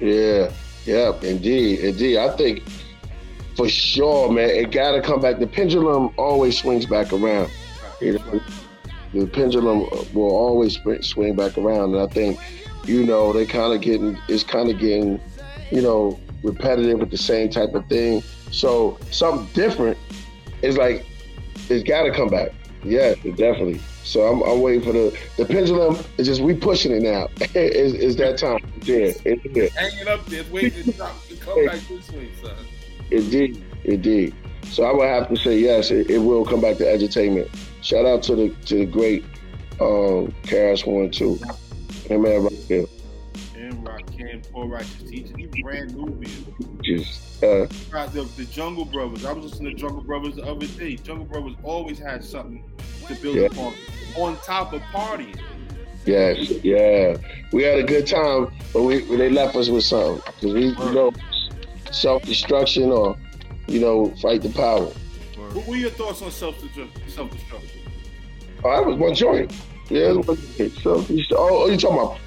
yeah, 0.00 0.52
yeah. 0.84 1.12
Indeed, 1.22 1.80
indeed. 1.80 2.18
I 2.18 2.36
think 2.36 2.62
for 3.56 3.68
sure, 3.68 4.30
man, 4.30 4.50
it 4.50 4.70
got 4.70 4.92
to 4.92 5.02
come 5.02 5.20
back. 5.20 5.38
The 5.38 5.46
pendulum 5.46 6.12
always 6.16 6.58
swings 6.58 6.86
back 6.86 7.12
around. 7.12 7.50
You 8.00 8.18
know, 8.18 8.40
the 9.12 9.26
pendulum 9.26 9.80
will 10.12 10.36
always 10.36 10.78
swing 11.02 11.36
back 11.36 11.56
around, 11.56 11.94
and 11.94 12.02
I 12.02 12.12
think, 12.12 12.38
you 12.84 13.04
know, 13.04 13.32
they 13.32 13.46
kind 13.46 13.72
of 13.72 13.80
getting 13.80 14.18
it's 14.28 14.42
kind 14.42 14.70
of 14.70 14.78
getting, 14.78 15.20
you 15.70 15.82
know, 15.82 16.18
repetitive 16.42 16.98
with 16.98 17.10
the 17.10 17.16
same 17.16 17.48
type 17.48 17.74
of 17.74 17.86
thing. 17.86 18.22
So 18.50 18.98
something 19.10 19.46
different 19.54 19.98
is 20.62 20.76
like 20.76 21.06
it's 21.68 21.84
got 21.88 22.02
to 22.02 22.12
come 22.12 22.28
back. 22.28 22.52
Yeah, 22.84 23.14
definitely. 23.14 23.80
So 24.04 24.22
I'm, 24.22 24.42
I'm 24.42 24.60
waiting 24.60 24.82
for 24.82 24.92
the 24.92 25.18
the 25.38 25.46
pendulum. 25.46 25.98
It's 26.18 26.28
just 26.28 26.42
we 26.42 26.54
pushing 26.54 26.92
it 26.92 27.02
now. 27.02 27.28
it's, 27.54 27.94
it's 27.94 28.16
that 28.16 28.38
time. 28.38 28.60
Yeah, 28.82 29.12
it's 29.24 29.44
it. 29.56 29.72
Hanging 29.72 30.08
up 30.08 30.24
there, 30.26 30.44
waiting 30.50 30.84
to, 30.84 30.92
drop, 30.92 31.26
to 31.28 31.36
come 31.36 31.66
back 31.66 31.80
this 31.88 32.10
way, 32.12 32.30
son. 32.42 32.54
Indeed, 33.10 33.64
indeed. 33.84 34.34
So 34.64 34.84
I 34.84 34.92
would 34.92 35.08
have 35.08 35.28
to 35.28 35.36
say 35.36 35.58
yes, 35.58 35.90
it, 35.90 36.10
it 36.10 36.18
will 36.18 36.44
come 36.44 36.60
back 36.60 36.76
to 36.78 36.84
edutainment. 36.84 37.48
Shout 37.80 38.04
out 38.04 38.22
to 38.24 38.36
the 38.36 38.48
to 38.66 38.76
the 38.76 38.86
great 38.86 39.24
um 39.80 40.32
KRS-One 40.44 41.10
too. 41.10 41.38
Him 42.06 42.22
man 42.22 42.44
right 42.44 42.68
there. 42.68 42.86
And 43.56 43.86
Rock 43.86 44.02
Cam, 44.12 44.42
Poor 44.52 44.66
Righteous 44.66 45.02
Teacher, 45.04 45.34
he 45.38 45.62
brand 45.62 45.94
new 45.94 46.06
music. 46.14 46.54
Just 46.82 47.42
uh 47.42 47.66
the, 48.08 48.28
the 48.36 48.44
Jungle 48.44 48.84
Brothers. 48.84 49.24
I 49.24 49.32
was 49.32 49.46
listening 49.46 49.74
to 49.74 49.80
Jungle 49.80 50.02
Brothers 50.02 50.36
the 50.36 50.44
other 50.44 50.66
day. 50.66 50.96
Jungle 50.96 51.24
Brothers 51.24 51.56
always 51.62 51.98
had 51.98 52.22
something 52.22 52.62
to 53.08 53.14
build 53.16 53.36
Yeah. 53.36 53.46
upon, 53.46 53.74
on 54.16 54.36
top 54.38 54.72
of 54.72 54.80
partying. 54.82 55.38
yes, 56.06 56.50
yeah. 56.62 57.16
We 57.52 57.62
had 57.62 57.78
a 57.78 57.82
good 57.84 58.06
time, 58.06 58.52
but 58.72 58.82
we 58.82 59.00
they 59.16 59.30
left 59.30 59.56
us 59.56 59.68
with 59.68 59.84
something. 59.84 60.20
Cause 60.40 60.52
we 60.54 60.66
you 60.66 60.92
know 60.92 61.12
self 61.90 62.22
destruction 62.22 62.90
or 62.90 63.16
you 63.66 63.80
know 63.80 64.10
fight 64.22 64.42
the 64.42 64.50
power. 64.50 64.86
What 65.54 65.66
were 65.66 65.76
your 65.76 65.90
thoughts 65.90 66.20
on 66.22 66.30
self 66.30 66.56
self 67.08 67.30
destruction? 67.30 67.80
Oh, 68.64 68.70
that 68.74 68.86
was 68.86 68.96
one 68.96 69.14
joint. 69.14 69.52
Yeah, 69.90 70.12
it 70.12 70.26
was 70.26 70.38
self 70.82 71.10
oh, 71.10 71.16
oh, 71.36 71.68
you 71.68 71.76
talking 71.76 71.98
about 71.98 72.18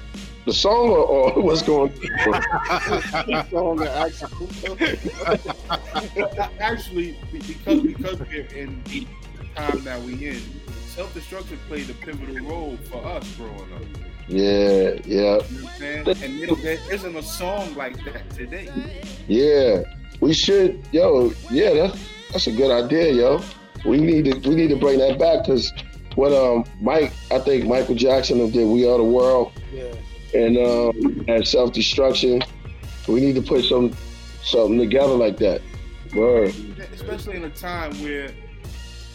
the 0.46 0.52
song 0.54 0.88
or, 0.88 0.98
or 0.98 1.32
what's 1.42 1.62
going 1.62 1.92
on? 2.26 3.46
song 3.50 3.82
actually. 3.86 4.78
Actually, 6.60 7.18
because 7.32 7.82
because 7.82 8.20
we're 8.20 8.46
in 8.46 8.82
the 8.84 9.06
time 9.54 9.84
that 9.84 10.00
we 10.02 10.26
in, 10.26 10.40
self 10.98 11.14
destruction 11.14 11.56
played 11.68 11.88
a 11.88 11.94
pivotal 11.94 12.44
role 12.44 12.76
for 12.90 13.04
us 13.06 13.36
growing 13.36 13.72
up. 13.72 13.82
Yeah, 14.26 14.98
yeah, 15.04 15.04
You 15.06 15.20
know 15.20 15.36
what 15.36 15.50
I'm 15.52 15.78
saying? 15.78 16.08
And 16.08 16.42
there, 16.42 16.56
there 16.76 16.92
isn't 16.92 17.14
a 17.14 17.22
song 17.22 17.72
like 17.76 18.04
that 18.04 18.28
today. 18.30 18.68
yeah. 19.28 19.84
We 20.20 20.32
should, 20.34 20.84
yo, 20.90 21.32
yeah, 21.52 21.72
that's 21.74 21.98
that's 22.32 22.46
a 22.48 22.52
good 22.52 22.72
idea, 22.72 23.12
yo. 23.12 23.40
We 23.84 24.00
need 24.00 24.24
to 24.24 24.48
we 24.48 24.56
need 24.56 24.70
to 24.70 24.76
bring 24.76 24.98
that 24.98 25.20
back 25.20 25.44
because 25.44 25.72
what 26.16 26.32
um 26.32 26.64
Mike, 26.80 27.12
I 27.30 27.38
think 27.38 27.66
Michael 27.66 27.94
Jackson 27.94 28.38
did 28.50 28.66
"We 28.66 28.84
Are 28.84 28.98
the 28.98 29.04
World" 29.04 29.52
Yeah, 29.72 29.94
and 30.34 30.58
um 30.58 31.24
had 31.28 31.46
self 31.46 31.72
destruction. 31.72 32.42
We 33.06 33.20
need 33.20 33.36
to 33.36 33.42
put 33.42 33.64
some 33.66 33.96
something 34.42 34.78
together 34.80 35.14
like 35.14 35.36
that. 35.36 35.62
Word. 36.16 36.52
Especially 36.92 37.36
in 37.36 37.44
a 37.44 37.50
time 37.50 37.92
where 38.02 38.32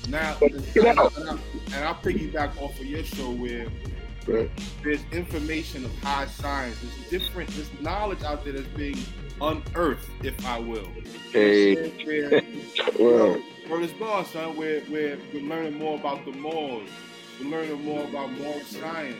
now, 0.09 0.35
and. 0.41 0.63
I, 0.99 1.37
and 1.75 1.83
I'll 1.85 1.95
piggyback 1.95 2.59
off 2.61 2.79
of 2.79 2.85
your 2.85 3.03
show 3.03 3.31
where 3.31 3.67
Right. 4.27 4.49
there's 4.83 5.01
information 5.11 5.83
of 5.83 5.93
high 5.99 6.27
science. 6.27 6.77
There's 7.09 7.23
different, 7.23 7.49
there's 7.51 7.69
knowledge 7.81 8.23
out 8.23 8.43
there 8.43 8.53
that's 8.53 8.67
being 8.69 8.97
unearthed, 9.41 10.07
if 10.23 10.45
I 10.45 10.59
will. 10.59 10.87
Hey. 11.31 11.89
Where, 12.05 12.41
Word. 12.99 13.41
Word 13.69 13.83
is 13.83 13.93
law, 13.99 14.23
son. 14.23 14.55
We're, 14.55 14.81
we're, 14.89 15.17
we're 15.33 15.41
learning 15.41 15.77
more 15.77 15.95
about 15.99 16.23
the 16.25 16.31
Moors. 16.31 16.89
We're 17.41 17.49
learning 17.49 17.83
more 17.83 18.03
about 18.05 18.31
moral 18.33 18.61
science. 18.61 19.17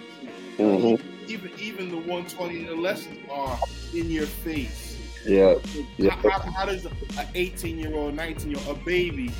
hmm 0.57 0.95
Even 1.27 1.51
even 1.59 1.89
the 1.89 1.97
120 1.97 2.59
and 2.59 2.67
the 2.69 2.75
lessons 2.75 3.17
are 3.29 3.59
in 3.93 4.09
your 4.09 4.27
face. 4.27 4.97
Yeah. 5.25 5.55
Yeah. 5.97 6.11
How, 6.11 6.29
how, 6.29 6.51
how 6.51 6.65
does 6.65 6.85
an 6.85 6.91
18 7.33 7.77
year 7.79 7.93
old, 7.95 8.13
19 8.15 8.51
year 8.51 8.59
old, 8.67 8.77
a 8.77 8.79
baby 8.85 9.31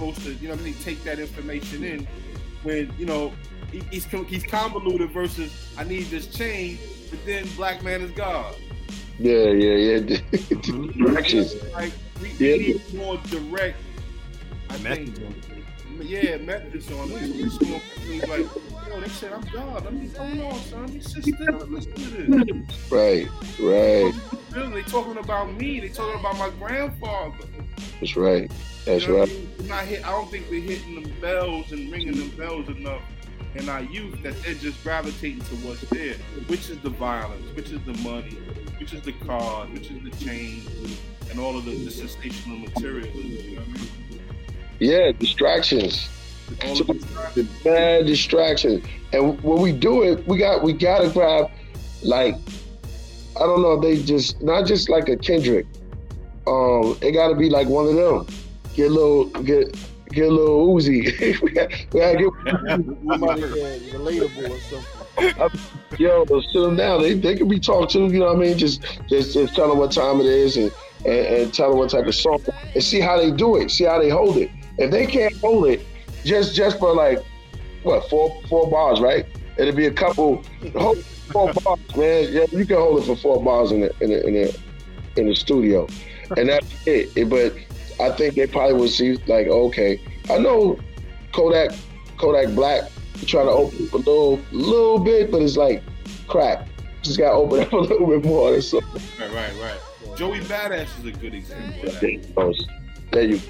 supposed 0.00 0.22
to, 0.24 0.32
you 0.34 0.48
know, 0.48 0.54
what 0.54 0.60
I 0.62 0.64
mean, 0.64 0.74
take 0.82 1.02
that 1.04 1.18
information 1.18 1.84
in 1.84 2.08
when 2.62 2.90
you 2.98 3.04
know 3.06 3.32
he- 3.70 3.82
he's 3.90 4.04
he's 4.06 4.44
convoluted 4.44 5.10
versus 5.12 5.52
I 5.76 5.84
need 5.84 6.04
this 6.04 6.26
chain, 6.26 6.78
but 7.10 7.18
then 7.26 7.46
black 7.56 7.82
man 7.82 8.00
is 8.00 8.10
God. 8.12 8.54
Yeah. 9.18 9.50
Yeah. 9.50 9.98
Yeah. 9.98 9.98
Mm-hmm. 10.70 11.04
Directions. 11.04 11.54
Like 11.72 11.92
we, 12.22 12.28
Yeah. 12.38 12.56
need 12.56 12.94
more 12.94 13.18
direct. 13.28 13.76
I 14.70 14.74
think, 14.74 15.10
Messaging. 15.18 16.08
yeah, 16.08 16.36
methods 16.38 16.90
on 16.92 17.10
it. 17.10 17.18
It's 17.22 17.60
more 17.60 17.80
it's 18.04 18.28
like, 18.28 18.46
yo, 18.88 19.00
they 19.00 19.08
said 19.08 19.32
I'm 19.32 19.42
God. 19.52 19.86
I 19.86 19.90
mean, 19.90 20.14
hold 20.14 20.30
on, 20.30 20.52
oh, 20.52 20.58
son. 20.70 20.92
You 20.92 21.02
sit 21.02 21.24
still 21.24 21.62
and 21.62 21.72
listen 21.72 21.92
to 21.92 22.54
this. 22.54 22.90
Right. 22.90 23.26
Right. 23.58 24.14
They 24.52 24.82
talking 24.82 25.16
about 25.18 25.52
me. 25.54 25.80
They 25.80 25.88
talking 25.88 26.18
about 26.18 26.36
my 26.36 26.50
grandfather. 26.58 27.44
That's 28.00 28.16
right. 28.16 28.50
That's 28.84 29.06
You 29.06 29.12
know 29.12 29.18
right. 29.20 29.28
I, 29.28 29.32
mean? 29.32 29.68
Not 29.68 29.84
hit, 29.84 30.06
I 30.06 30.10
don't 30.10 30.30
think 30.30 30.46
we're 30.50 30.60
hitting 30.60 31.02
them 31.02 31.12
bells 31.20 31.70
and 31.72 31.90
ringing 31.92 32.16
them 32.16 32.30
bells 32.30 32.68
enough 32.68 33.02
in 33.54 33.68
our 33.68 33.82
youth 33.82 34.22
that 34.22 34.40
they're 34.42 34.54
just 34.54 34.82
gravitating 34.82 35.40
to 35.40 35.54
what's 35.56 35.80
there, 35.90 36.14
which 36.46 36.70
is 36.70 36.78
the 36.80 36.90
violence, 36.90 37.44
which 37.54 37.70
is 37.70 37.80
the 37.84 37.94
money, 38.02 38.38
which 38.78 38.92
is 38.92 39.02
the 39.02 39.12
cars, 39.12 39.68
which 39.70 39.90
is 39.90 40.02
the 40.02 40.24
chains, 40.24 40.68
and 41.30 41.38
all 41.38 41.56
of 41.56 41.64
the, 41.64 41.72
the 41.84 41.90
sensational 41.90 42.58
materialism. 42.58 43.20
You 43.20 43.56
know 43.56 43.62
I 43.62 43.66
mean? 43.66 43.88
Yeah. 44.78 45.12
Distractions. 45.12 46.08
All 46.64 46.74
the 46.74 46.94
the 47.34 47.48
bad 47.62 48.06
distractions. 48.06 48.84
And 49.12 49.40
when 49.42 49.60
we 49.60 49.72
do 49.72 50.02
it, 50.02 50.26
we 50.26 50.38
got 50.38 50.62
we 50.62 50.72
gotta 50.72 51.08
grab 51.10 51.50
like 52.02 52.34
I 53.40 53.44
don't 53.44 53.62
know, 53.62 53.80
they 53.80 54.02
just 54.02 54.42
not 54.42 54.66
just 54.66 54.90
like 54.90 55.08
a 55.08 55.16
Kendrick. 55.16 55.66
Um, 56.46 56.96
it 57.00 57.12
gotta 57.12 57.34
be 57.34 57.48
like 57.48 57.68
one 57.68 57.86
of 57.86 57.94
them. 57.94 58.26
Get 58.74 58.90
a 58.90 58.94
little 58.94 59.24
get 59.42 59.74
get 60.10 60.28
a 60.28 60.30
little 60.30 60.74
Uzi. 60.74 61.40
we 61.42 61.50
gotta, 61.52 61.74
we 61.92 62.00
gotta 62.00 62.18
get 62.18 62.32
that 62.44 62.80
relatable 63.92 64.50
or 64.50 64.60
something. 64.60 65.60
yo, 65.98 66.24
sit 66.26 66.60
them 66.60 66.76
down. 66.76 67.00
They, 67.00 67.14
they 67.14 67.36
can 67.36 67.48
be 67.48 67.58
talked 67.58 67.92
to, 67.92 68.00
you 68.00 68.18
know 68.18 68.26
what 68.26 68.36
I 68.36 68.40
mean? 68.40 68.58
Just 68.58 68.82
just, 69.08 69.32
just 69.32 69.54
tell 69.54 69.68
them 69.68 69.78
what 69.78 69.92
time 69.92 70.20
it 70.20 70.26
is 70.26 70.56
and, 70.58 70.72
and, 71.06 71.26
and 71.26 71.54
tell 71.54 71.70
them 71.70 71.78
what 71.78 71.90
type 71.90 72.06
of 72.06 72.14
song 72.14 72.44
and 72.74 72.84
see 72.84 73.00
how 73.00 73.16
they 73.16 73.30
do 73.30 73.56
it, 73.56 73.70
see 73.70 73.84
how 73.84 73.98
they 73.98 74.10
hold 74.10 74.36
it. 74.36 74.50
If 74.76 74.90
they 74.90 75.06
can't 75.06 75.36
hold 75.38 75.66
it, 75.66 75.80
just 76.24 76.54
just 76.54 76.78
for 76.78 76.94
like 76.94 77.24
what 77.84 78.08
four 78.10 78.38
four 78.48 78.70
bars, 78.70 79.00
right? 79.00 79.26
It'll 79.60 79.74
be 79.74 79.86
a 79.86 79.92
couple 79.92 80.42
hold 80.74 81.04
four 81.32 81.52
bars, 81.52 81.78
man. 81.96 82.32
Yeah, 82.32 82.46
you 82.50 82.64
can 82.64 82.76
hold 82.76 83.00
it 83.00 83.06
for 83.06 83.16
four 83.16 83.42
bars 83.44 83.72
in 83.72 83.80
the 83.80 83.94
in 84.00 84.10
the 84.10 84.26
in 84.26 84.34
the, 84.34 84.58
in 85.16 85.26
the 85.28 85.34
studio, 85.34 85.86
and 86.36 86.48
that's 86.48 86.66
it. 86.86 87.10
It- 87.14 87.28
But 87.28 87.54
I 88.02 88.10
think 88.16 88.34
they 88.36 88.46
probably 88.46 88.74
would 88.80 88.90
see 88.90 89.16
like, 89.26 89.46
okay, 89.48 90.00
I 90.30 90.38
know 90.38 90.78
Kodak 91.32 91.72
Kodak 92.16 92.54
Black 92.54 92.90
trying 93.26 93.46
to 93.46 93.52
open 93.52 93.86
up 93.88 93.92
a 93.92 93.96
little 93.98 94.40
little 94.50 94.98
bit, 94.98 95.30
but 95.30 95.42
it's 95.42 95.56
like 95.58 95.82
crack. 96.26 96.66
Just 97.02 97.18
got 97.18 97.30
to 97.30 97.36
open 97.36 97.60
up 97.60 97.72
a 97.72 97.76
little 97.76 98.06
bit 98.06 98.24
more. 98.24 98.52
That's 98.52 98.72
all. 98.72 98.80
Right, 99.18 99.32
right, 99.32 99.52
right. 99.60 100.16
Joey 100.16 100.40
Badass 100.40 100.98
is 101.00 101.04
a 101.06 101.12
good 101.12 101.34
example 101.34 101.88
of 101.88 102.00
There 102.00 102.10
that. 102.10 102.12
you 102.12 102.22
go. 102.34 102.54
There 103.12 103.22
you, 103.24 103.40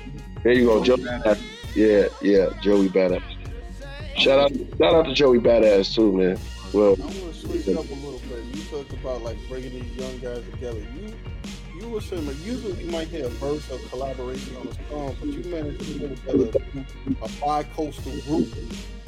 there 0.43 0.53
you 0.53 0.65
go, 0.67 0.83
Joey. 0.85 0.99
Badass. 0.99 1.41
Yeah, 1.75 2.07
yeah, 2.23 2.47
Joey 2.61 2.89
Badass. 2.89 3.23
Shout 4.21 4.39
out, 4.39 4.53
shout 4.77 4.95
out 4.95 5.07
to 5.07 5.15
Joey 5.15 5.39
Badass 5.39 5.95
too, 5.95 6.13
man. 6.13 6.39
Well, 6.75 6.95
I 7.01 7.05
want 7.05 7.15
to 7.15 7.33
switch 7.33 7.67
it 7.67 7.77
up 7.79 7.89
a 7.89 7.95
little 7.95 8.21
bit. 8.29 8.45
You 8.55 8.63
talked 8.65 8.93
about 8.93 9.23
like 9.23 9.39
bringing 9.49 9.81
these 9.81 9.97
young 9.97 10.19
guys 10.19 10.45
together. 10.51 10.79
You 10.79 11.15
you 11.81 11.89
were 11.89 12.03
saying 12.03 12.27
like 12.27 12.39
usually 12.45 12.85
you 12.85 12.91
might 12.91 13.09
hear 13.09 13.25
a 13.25 13.31
verse 13.31 13.71
of 13.71 13.81
collaboration 13.91 14.55
on 14.57 14.69
a 14.69 14.75
song, 14.91 15.17
but 15.19 15.29
you 15.31 15.43
managed 15.51 15.81
to 15.81 15.99
put 15.99 16.17
together 16.17 16.65
a 17.23 17.29
bi-coastal 17.41 18.13
group 18.27 18.53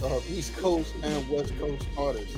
of 0.02 0.30
East 0.30 0.56
Coast 0.56 0.94
and 1.02 1.28
West 1.28 1.52
Coast 1.58 1.86
artists, 1.98 2.34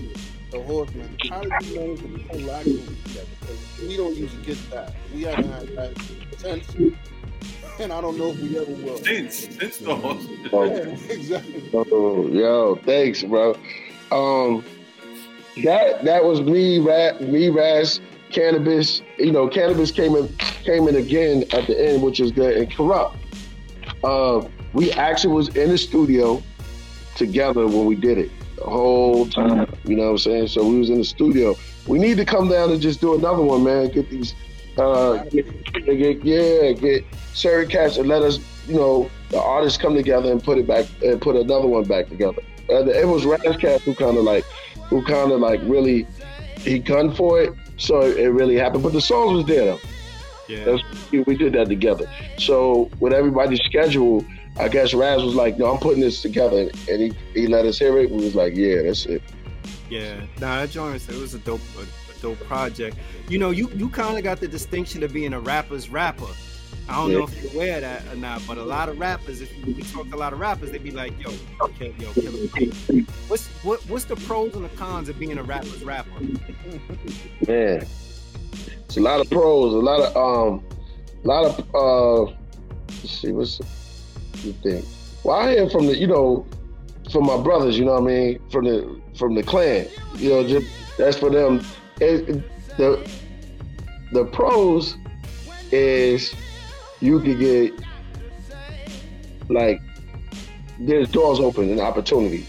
the 0.51 0.61
Horsemen. 0.61 1.17
How 1.31 1.43
did 1.43 1.53
you 1.67 1.79
manage 1.79 2.01
to 2.01 2.09
that 2.47 2.65
together? 2.65 3.27
Because 3.41 3.83
we 3.83 3.97
don't 3.97 4.17
usually 4.17 4.43
get 4.43 4.71
that. 4.73 4.95
We 5.15 5.23
haven't 5.23 5.49
had 5.49 5.69
that 5.77 5.97
since, 6.39 6.75
and 7.81 7.93
I 7.93 8.01
don't 8.01 8.17
know 8.19 8.31
if 8.31 8.41
we 8.41 8.59
ever 8.59 8.71
will. 8.73 8.99
Since, 8.99 9.57
since 9.57 9.79
the 9.79 9.95
horse. 9.95 10.27
oh, 10.53 10.65
Yeah, 10.75 11.11
exactly. 11.11 11.71
oh, 11.75 12.29
yo, 12.29 12.77
thanks, 12.85 13.23
bro. 13.23 13.57
Um, 14.13 14.65
that 15.65 16.05
that 16.05 16.25
was 16.25 16.41
me, 16.41 16.79
Rat, 16.79 17.21
me, 17.23 17.49
Ras, 17.49 18.01
Canibus. 18.31 19.03
You 19.19 19.33
know, 19.33 19.49
Canibus 19.49 19.95
came 19.95 20.15
in 20.17 20.29
came 20.65 20.89
in 20.89 20.97
again 20.97 21.45
at 21.53 21.67
the 21.67 21.89
end, 21.89 22.03
which 22.03 22.21
is 22.21 22.33
good, 22.33 22.57
and 22.57 22.71
Kurupt. 22.71 23.17
Uh, 24.03 24.47
we 24.73 24.91
actually 24.93 25.35
was 25.35 25.49
in 25.57 25.71
the 25.71 25.79
studio 25.79 26.43
together 27.17 27.67
when 27.67 27.87
we 27.87 27.95
did 27.95 28.19
it 28.19 28.31
the 28.57 28.65
whole 28.65 29.27
time. 29.29 29.73
You 29.85 29.97
know 29.97 30.05
what 30.05 30.11
I'm 30.11 30.19
saying? 30.19 30.49
So 30.49 30.67
we 30.67 30.79
was 30.79 30.91
in 30.91 30.99
the 30.99 31.05
studio. 31.05 31.55
We 31.87 31.99
need 31.99 32.17
to 32.17 32.25
come 32.25 32.49
down 32.49 32.71
and 32.73 32.81
just 32.81 33.01
do 33.01 33.15
another 33.15 33.43
one, 33.43 33.63
man. 33.63 33.89
Get 33.91 34.11
these, 34.11 34.35
uh, 34.79 35.25
get, 35.25 35.47
get, 35.85 36.25
yeah, 36.25 36.73
get 36.73 37.05
Sherry 37.35 37.67
Cash 37.67 37.97
and 37.99 38.09
let 38.09 38.23
us, 38.23 38.39
you 38.67 38.75
know, 38.77 39.11
the 39.31 39.41
artists 39.41 39.81
come 39.81 39.95
together 39.95 40.31
and 40.31 40.43
put 40.43 40.59
it 40.59 40.67
back 40.67 40.87
and 41.03 41.21
put 41.21 41.37
another 41.37 41.67
one 41.67 41.85
back 41.85 42.09
together. 42.09 42.43
Uh, 42.71 42.85
it 42.87 43.07
was 43.07 43.25
Ras 43.27 43.57
Kass 43.59 43.83
who 43.83 43.95
kind 43.95 44.17
of 44.17 44.25
like, 44.25 44.45
who 44.89 45.03
kind 45.05 45.33
of 45.33 45.41
like 45.41 45.61
really, 45.65 46.07
he 46.59 46.79
gunned 46.79 47.17
for 47.17 47.41
it, 47.43 47.53
so 47.77 48.01
it 48.03 48.27
really 48.29 48.57
happened. 48.57 48.83
But 48.83 48.93
the 48.93 49.01
songs 49.01 49.33
was 49.33 49.47
there 49.47 49.65
though. 49.65 49.81
Yeah. 50.49 50.65
That's, 50.65 50.83
we- 51.11 51.21
we 51.21 51.37
did 51.37 51.53
that 51.55 51.69
together. 51.69 52.11
So 52.39 52.91
with 53.01 53.13
everybody's 53.13 53.61
schedule, 53.63 54.25
I 54.59 54.69
guess 54.69 54.95
Ras 54.95 55.21
was 55.23 55.35
like, 55.35 55.59
"No, 55.59 55.67
I'm 55.73 55.81
putting 55.81 56.01
this 56.01 56.23
together," 56.23 56.71
and 56.89 57.01
he, 57.03 57.13
he 57.35 57.47
let 57.49 57.65
us 57.65 57.79
hear 57.79 57.99
it. 57.99 58.09
We 58.11 58.19
was 58.25 58.35
like, 58.37 58.55
"Yeah, 58.55 58.83
that's 58.83 59.05
it." 59.07 59.21
Yeah, 59.91 60.21
nah, 60.41 60.61
that 60.61 60.71
joint 60.71 60.95
was- 60.95 61.09
it 61.09 61.21
was 61.21 61.35
a 61.35 61.39
dope, 61.39 61.61
a, 61.79 61.83
a 61.83 62.21
dope 62.23 62.41
project. 62.47 62.97
You 63.29 63.39
know, 63.39 63.51
you 63.51 63.71
you 63.75 63.89
kind 63.89 64.17
of 64.19 64.25
got 64.25 64.41
the 64.41 64.49
distinction 64.49 65.03
of 65.03 65.13
being 65.13 65.33
a 65.35 65.41
rapper's 65.41 65.89
rapper. 65.89 66.27
I 66.89 66.97
don't 66.97 67.11
Yeah. 67.13 67.19
know 67.19 67.25
if 67.25 67.43
you're 67.43 67.53
aware 67.53 67.77
of 67.77 67.81
that 67.83 68.03
or 68.13 68.17
not, 68.17 68.43
but 68.47 68.59
a 68.59 68.63
lot 68.63 68.89
of 68.91 68.99
rappers, 68.99 69.41
if 69.41 69.51
we 69.65 69.75
talk 69.85 70.09
to 70.11 70.17
a 70.17 70.19
lot 70.19 70.33
of 70.35 70.39
rappers, 70.41 70.71
They'd 70.71 70.83
be 70.83 70.91
like, 70.91 71.13
"Yo, 71.23 71.31
kill, 71.79 71.93
yo, 71.99 72.13
Killer 72.13 73.05
What's 73.29 73.47
what, 73.63 73.81
what's 73.89 74.05
the 74.05 74.17
pros 74.17 74.55
and 74.55 74.65
the 74.65 74.69
cons 74.77 75.09
of 75.09 75.19
being 75.19 75.39
a 75.39 75.43
rapper's 75.43 75.83
rapper? 75.83 76.11
Man, 77.47 77.87
it's 78.87 78.97
a 78.97 79.01
lot 79.01 79.21
of 79.21 79.31
pros, 79.31 79.73
a 79.73 79.77
lot 79.79 80.01
of 80.01 80.17
um, 80.17 80.65
a 81.25 81.29
lot 81.29 81.45
of 81.47 81.75
uh. 81.75 82.33
Let's 82.89 83.21
see, 83.21 83.33
what's 83.33 83.61
you 84.43 84.53
think? 84.63 84.85
Well, 85.25 85.37
I 85.37 85.53
hear 85.53 85.69
from 85.71 85.87
the, 85.87 85.97
you 85.97 86.07
know, 86.07 86.47
from 87.11 87.27
my 87.27 87.41
brothers. 87.41 87.79
You 87.79 87.85
know 87.85 88.01
what 88.01 88.03
I 88.03 88.15
mean? 88.15 88.49
From 88.51 88.65
the 88.65 89.01
from 89.17 89.35
the 89.35 89.43
clan. 89.43 89.89
You 90.17 90.31
know, 90.31 90.49
just 90.49 90.67
that's 90.97 91.17
for 91.17 91.31
them. 91.31 91.65
It, 92.01 92.43
the 92.77 93.09
the 94.13 94.25
pros 94.27 94.97
is 95.71 96.35
you 97.01 97.21
could 97.21 97.39
get 97.39 97.73
like 99.49 99.81
there's 100.81 101.09
doors 101.11 101.39
open 101.41 101.71
and 101.71 101.81
opportunity 101.81 102.47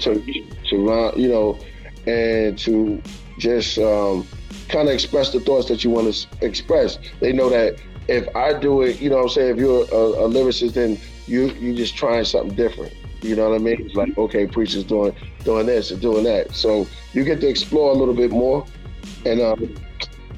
to 0.00 0.22
to 0.68 0.86
run, 0.86 1.18
you 1.18 1.28
know, 1.28 1.58
and 2.06 2.58
to 2.58 3.02
just 3.38 3.78
um, 3.78 4.26
kind 4.68 4.88
of 4.88 4.94
express 4.94 5.32
the 5.32 5.40
thoughts 5.40 5.68
that 5.68 5.84
you 5.84 5.90
want 5.90 6.12
to 6.12 6.26
express. 6.42 6.98
They 7.20 7.32
know 7.32 7.48
that 7.50 7.80
if 8.08 8.34
I 8.36 8.58
do 8.58 8.82
it, 8.82 9.00
you 9.00 9.10
know 9.10 9.16
what 9.16 9.22
I'm 9.24 9.28
saying, 9.30 9.50
if 9.54 9.58
you're 9.58 9.82
a, 9.84 10.24
a 10.24 10.28
lyricist, 10.28 10.74
then 10.74 10.98
you 11.26 11.48
you 11.54 11.74
just 11.74 11.96
trying 11.96 12.24
something 12.24 12.54
different. 12.54 12.94
You 13.26 13.36
know 13.36 13.50
what 13.50 13.56
I 13.56 13.58
mean? 13.58 13.84
It's 13.84 13.94
like, 13.94 14.16
okay, 14.16 14.46
preacher's 14.46 14.84
doing 14.84 15.14
doing 15.44 15.66
this 15.66 15.90
and 15.90 16.00
doing 16.00 16.24
that. 16.24 16.54
So 16.54 16.86
you 17.12 17.24
get 17.24 17.40
to 17.40 17.48
explore 17.48 17.90
a 17.90 17.94
little 17.94 18.14
bit 18.14 18.30
more. 18.30 18.64
And 19.24 19.40
um, 19.40 19.74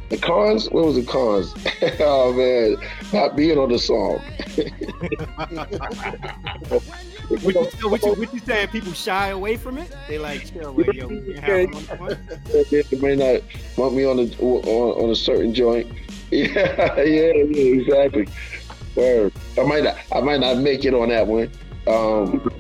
the 0.09 0.17
cons, 0.17 0.71
what 0.71 0.87
was 0.87 0.97
the 0.97 1.05
cons? 1.05 1.55
oh 2.01 2.33
man, 2.33 2.77
not 3.13 3.37
being 3.37 3.59
on 3.59 3.71
the 3.71 3.79
song. 3.79 4.21
What 7.29 7.55
you, 7.55 7.71
so 7.79 7.89
what 7.89 8.03
you, 8.03 8.15
what 8.15 8.33
you 8.33 8.41
saying? 8.41 8.69
People 8.69 8.95
shy 8.95 9.29
away 9.29 9.59
from 9.59 9.77
it? 9.77 9.95
They 10.09 10.19
like, 10.19 10.51
chill, 10.51 10.73
like, 10.73 10.95
yo, 10.95 11.09
we 11.09 11.35
can 11.35 11.71
they 12.71 12.83
may 13.03 13.17
not 13.17 13.43
want 13.77 13.95
me 13.95 14.07
on 14.07 14.19
a 14.19 14.23
on, 14.41 15.05
on 15.05 15.11
a 15.11 15.15
certain 15.15 15.53
joint, 15.53 15.93
Yeah, 16.31 17.03
yeah, 17.03 17.03
yeah, 17.03 17.43
exactly. 17.43 18.29
Word. 18.95 19.35
I 19.59 19.63
might 19.65 19.85
not, 19.85 19.97
I 20.11 20.23
might 20.23 20.41
not 20.41 20.57
make 20.57 20.87
it 20.87 20.95
on 20.95 21.11
that 21.11 21.27
one. 21.27 21.51
Um. 21.87 22.51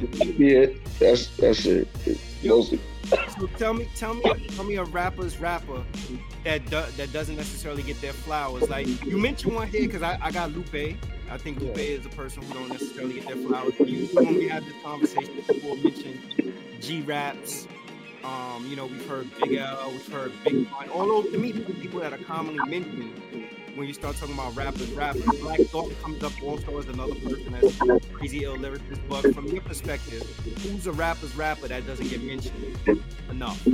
Yeah, 0.00 0.66
that's 0.98 1.28
that's 1.36 1.66
it. 1.66 1.88
Those, 2.42 2.74
So 3.38 3.46
tell 3.58 3.74
me, 3.74 3.88
tell 3.94 4.14
me, 4.14 4.22
tell 4.48 4.64
me 4.64 4.76
a 4.76 4.84
rapper's 4.84 5.38
rapper 5.38 5.82
that 6.44 6.64
do, 6.66 6.82
that 6.96 7.12
doesn't 7.12 7.36
necessarily 7.36 7.82
get 7.82 8.00
their 8.00 8.12
flowers. 8.12 8.68
Like 8.68 8.86
you 9.04 9.18
mentioned 9.18 9.54
one 9.54 9.68
here 9.68 9.82
because 9.82 10.02
I, 10.02 10.18
I 10.20 10.30
got 10.30 10.52
Lupe. 10.52 10.96
I 11.28 11.38
think 11.38 11.60
Lupe 11.60 11.78
is 11.78 12.06
a 12.06 12.10
person 12.10 12.42
who 12.42 12.54
don't 12.54 12.68
necessarily 12.68 13.14
get 13.14 13.26
their 13.26 13.36
flowers. 13.36 13.74
You, 13.80 14.06
when 14.12 14.34
we 14.34 14.48
have 14.48 14.64
this 14.64 14.74
conversation, 14.82 15.34
before, 15.46 15.76
mention 15.76 16.54
G 16.80 17.02
Raps. 17.02 17.66
Um, 18.24 18.66
you 18.66 18.74
know, 18.74 18.86
we've 18.86 19.06
heard 19.06 19.28
Big 19.40 19.54
L, 19.54 19.90
we've 19.90 20.12
heard 20.12 20.32
Big 20.44 20.68
Pun. 20.68 20.88
All 20.88 21.06
those 21.06 21.32
to 21.32 21.38
me, 21.38 21.52
these 21.52 21.68
are 21.68 21.74
people 21.74 22.00
that 22.00 22.12
are 22.12 22.18
commonly 22.18 22.58
mentioned 22.68 23.14
when 23.76 23.86
you 23.86 23.94
start 23.94 24.16
talking 24.16 24.34
about 24.34 24.56
rappers, 24.56 24.90
rappers. 24.92 25.22
Black 25.40 25.60
Thought 25.60 25.92
comes 26.02 26.22
up 26.22 26.32
also 26.42 26.78
as 26.78 26.86
another 26.86 27.14
person 27.16 27.52
that's 27.52 28.06
crazy 28.12 28.44
ill 28.44 28.56
lyricist. 28.56 29.00
But 29.08 29.34
from 29.34 29.46
your 29.48 29.62
perspective, 29.62 30.22
who's 30.62 30.86
a 30.86 30.92
rapper's 30.92 31.36
rapper 31.36 31.68
that 31.68 31.86
doesn't 31.86 32.08
get 32.08 32.22
mentioned 32.22 32.76
enough? 33.30 33.66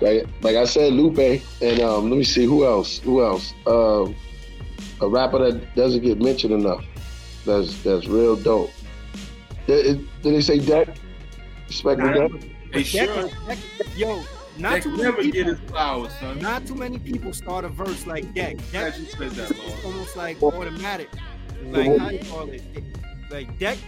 like, 0.00 0.26
like 0.42 0.56
I 0.56 0.64
said, 0.64 0.92
Lupe, 0.92 1.42
and 1.60 1.80
um, 1.80 2.08
let 2.08 2.16
me 2.16 2.24
see 2.24 2.44
who 2.44 2.64
else. 2.64 2.98
Who 3.00 3.24
else? 3.24 3.52
Um, 3.66 4.14
a 5.00 5.08
rapper 5.08 5.50
that 5.50 5.74
doesn't 5.74 6.02
get 6.02 6.20
mentioned 6.20 6.54
enough. 6.54 6.84
That's 7.44 7.82
that's 7.82 8.06
real 8.06 8.36
dope. 8.36 8.70
Did, 9.66 10.06
did 10.22 10.34
they 10.34 10.40
say 10.40 10.58
Deck? 10.58 10.96
Respect 11.68 12.00
Deck? 12.00 12.30
Hey, 12.72 12.82
sure. 12.82 13.28
yo, 13.96 14.22
not 14.58 14.74
Deck 14.74 14.82
too 14.84 14.96
never 14.96 15.16
many 15.18 15.30
get 15.30 15.46
people. 15.46 15.60
his 15.60 15.70
flowers, 15.70 16.12
son. 16.20 16.38
Not 16.40 16.66
too 16.66 16.74
many 16.74 16.98
people 16.98 17.32
start 17.32 17.64
a 17.64 17.68
verse 17.68 18.06
like 18.06 18.32
Deck. 18.34 18.56
Deck 18.72 18.94
Glad 18.94 18.96
you 18.96 19.06
said 19.06 19.30
that, 19.32 19.50
it's 19.50 19.58
Lord. 19.58 19.84
almost 19.84 20.16
like 20.16 20.42
automatic. 20.42 21.08
Like 21.66 21.98
how 21.98 22.10
you 22.10 22.18
call 22.30 22.48
it? 22.50 22.62
Like 23.30 23.58
Deck, 23.58 23.78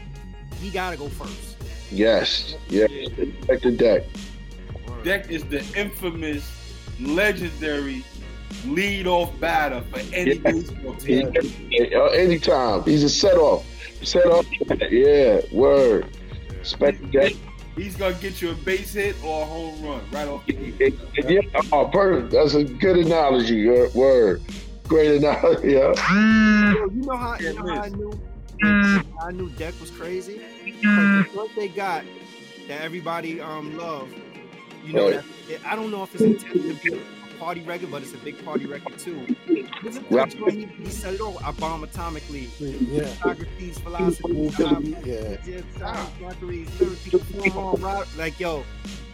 he 0.60 0.70
gotta 0.70 0.96
go 0.96 1.08
first. 1.08 1.56
Yes. 1.90 2.54
Yeah. 2.68 2.86
Respect 3.18 3.62
to 3.62 3.70
Deck. 3.76 4.02
Deck 5.04 5.30
is 5.30 5.44
the 5.44 5.60
infamous, 5.76 6.44
legendary 7.00 8.04
lead-off 8.66 9.38
batter 9.40 9.82
for 9.92 10.00
any 10.14 10.34
Yeah. 10.34 10.40
baseball 10.52 10.94
team. 10.94 11.32
Uh, 11.94 12.04
anytime. 12.08 12.82
He's 12.84 13.04
a 13.04 13.08
set 13.08 13.36
off. 13.36 13.64
Set 14.02 14.26
off. 14.26 14.46
Yeah. 14.90 15.40
Word. 15.52 16.06
Respect 16.58 17.00
to 17.00 17.06
Deck. 17.06 17.32
He's 17.78 17.96
gonna 17.96 18.14
get 18.14 18.42
you 18.42 18.50
a 18.50 18.54
base 18.54 18.92
hit 18.94 19.16
or 19.24 19.42
a 19.42 19.44
home 19.44 19.82
run 19.84 20.00
right 20.10 20.26
off 20.28 20.44
the 20.46 20.52
gate. 20.52 20.94
Yeah. 21.26 21.40
Oh, 21.72 21.86
perfect. 21.86 22.32
That's 22.32 22.54
a 22.54 22.64
good 22.64 22.96
analogy. 22.98 23.68
uh, 23.70 23.88
Word. 23.94 24.42
Great 24.88 25.16
analogy. 25.22 25.72
Yeah. 25.72 25.94
You 26.90 27.02
know 27.02 27.16
how 27.16 27.36
you 27.38 27.52
know 27.54 27.74
how 27.74 27.82
I 27.82 27.88
knew 27.90 28.20
I 29.20 29.30
knew 29.32 29.48
Deck 29.50 29.74
was 29.80 29.90
crazy. 29.90 30.40
Like, 30.82 31.34
what 31.34 31.50
they 31.54 31.68
got 31.68 32.04
that 32.68 32.80
everybody 32.82 33.40
um 33.40 33.76
love. 33.76 34.08
You 34.84 34.92
know 34.94 35.10
Right. 35.10 35.24
that 35.48 35.60
I 35.66 35.76
don't 35.76 35.90
know 35.90 36.02
if 36.02 36.14
it's 36.14 36.22
intended 36.24 36.80
to 36.80 36.90
be 36.90 36.94
a 36.96 37.00
party 37.38 37.60
record, 37.62 37.90
but 37.90 38.02
it's 38.02 38.14
a 38.14 38.18
big 38.18 38.42
party 38.44 38.66
record 38.66 38.98
too. 38.98 39.36
This 39.82 39.96
is 39.96 40.02
Right. 40.10 40.30
the 40.30 40.50
he, 40.50 40.64
he 40.66 40.90
said 40.90 41.14
it 41.14 41.20
all. 41.20 41.38
I 41.44 41.52
bomb 41.52 41.82
atomically. 41.86 42.48
Yeah. 42.58 43.06
Socrates, 43.14 43.78
philosophy, 43.78 44.94
Yeah. 45.04 45.36
yeah, 45.44 45.60
time, 45.78 46.06
Socrates, 46.20 46.80
lyrics, 46.80 47.02
people 47.04 47.20
form 47.20 47.66
on 47.66 47.80
route. 47.80 48.08
Like 48.16 48.38
yo, 48.40 48.64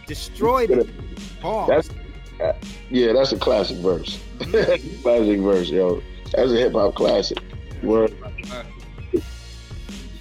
destroyed 0.07 0.71
it. 0.71 0.89
Bars. 1.41 1.67
That's 1.69 1.89
uh, 2.41 2.53
yeah. 2.89 3.13
That's 3.13 3.31
a 3.31 3.37
classic 3.37 3.77
verse. 3.77 4.19
classic 4.39 5.39
verse, 5.39 5.69
yo. 5.69 6.01
That's 6.33 6.51
a 6.51 6.55
hip 6.57 6.73
hop 6.73 6.95
classic. 6.95 7.37
Word. 7.83 8.13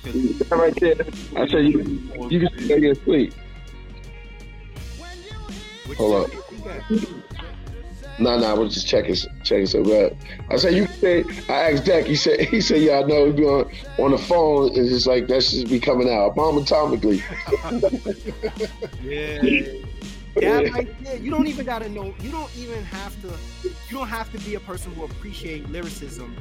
That 0.02 0.50
right 0.50 0.74
there. 0.80 0.94
I 1.36 1.48
said 1.48 1.66
you. 1.66 1.80
You 2.28 2.40
can 2.48 2.64
stay 2.64 2.88
and 2.88 2.98
sleep. 3.04 3.32
What 5.86 5.96
Hold 5.96 6.24
up. 6.24 6.30
Say? 8.18 8.22
You 8.22 8.26
got- 8.38 8.38
No, 8.38 8.38
no, 8.38 8.46
I 8.46 8.52
was 8.54 8.74
just 8.74 8.86
checking, 8.86 9.14
checking 9.42 9.66
some 9.66 9.84
rap. 9.84 10.12
I 10.50 10.56
said, 10.56 10.74
you 10.74 10.86
say, 10.86 11.24
I 11.48 11.72
asked 11.72 11.84
Deck, 11.84 12.06
he 12.06 12.14
said, 12.16 12.40
he 12.40 12.60
said, 12.60 12.80
yeah, 12.80 12.98
I 13.00 13.02
know, 13.02 13.26
he 13.26 13.32
be 13.32 13.44
on, 13.44 13.70
on 13.98 14.10
the 14.12 14.18
phone, 14.18 14.70
it's 14.74 14.90
just 14.90 15.06
like, 15.06 15.26
that 15.28 15.42
should 15.42 15.68
be 15.68 15.80
coming 15.80 16.08
out, 16.10 16.34
bomb 16.34 16.56
atomically. 16.64 17.22
Yeah. 20.36 20.62
That 20.64 20.72
right 20.72 21.04
there, 21.04 21.16
you 21.16 21.30
don't 21.30 21.46
even 21.46 21.64
gotta 21.64 21.88
know. 21.88 22.12
You 22.20 22.30
don't 22.32 22.50
even 22.56 22.82
have 22.86 23.14
to. 23.22 23.28
You 23.94 24.00
don't 24.00 24.08
have 24.08 24.32
to 24.32 24.38
be 24.40 24.56
a 24.56 24.60
person 24.60 24.92
who 24.94 25.04
appreciate 25.04 25.70
lyricism 25.70 26.36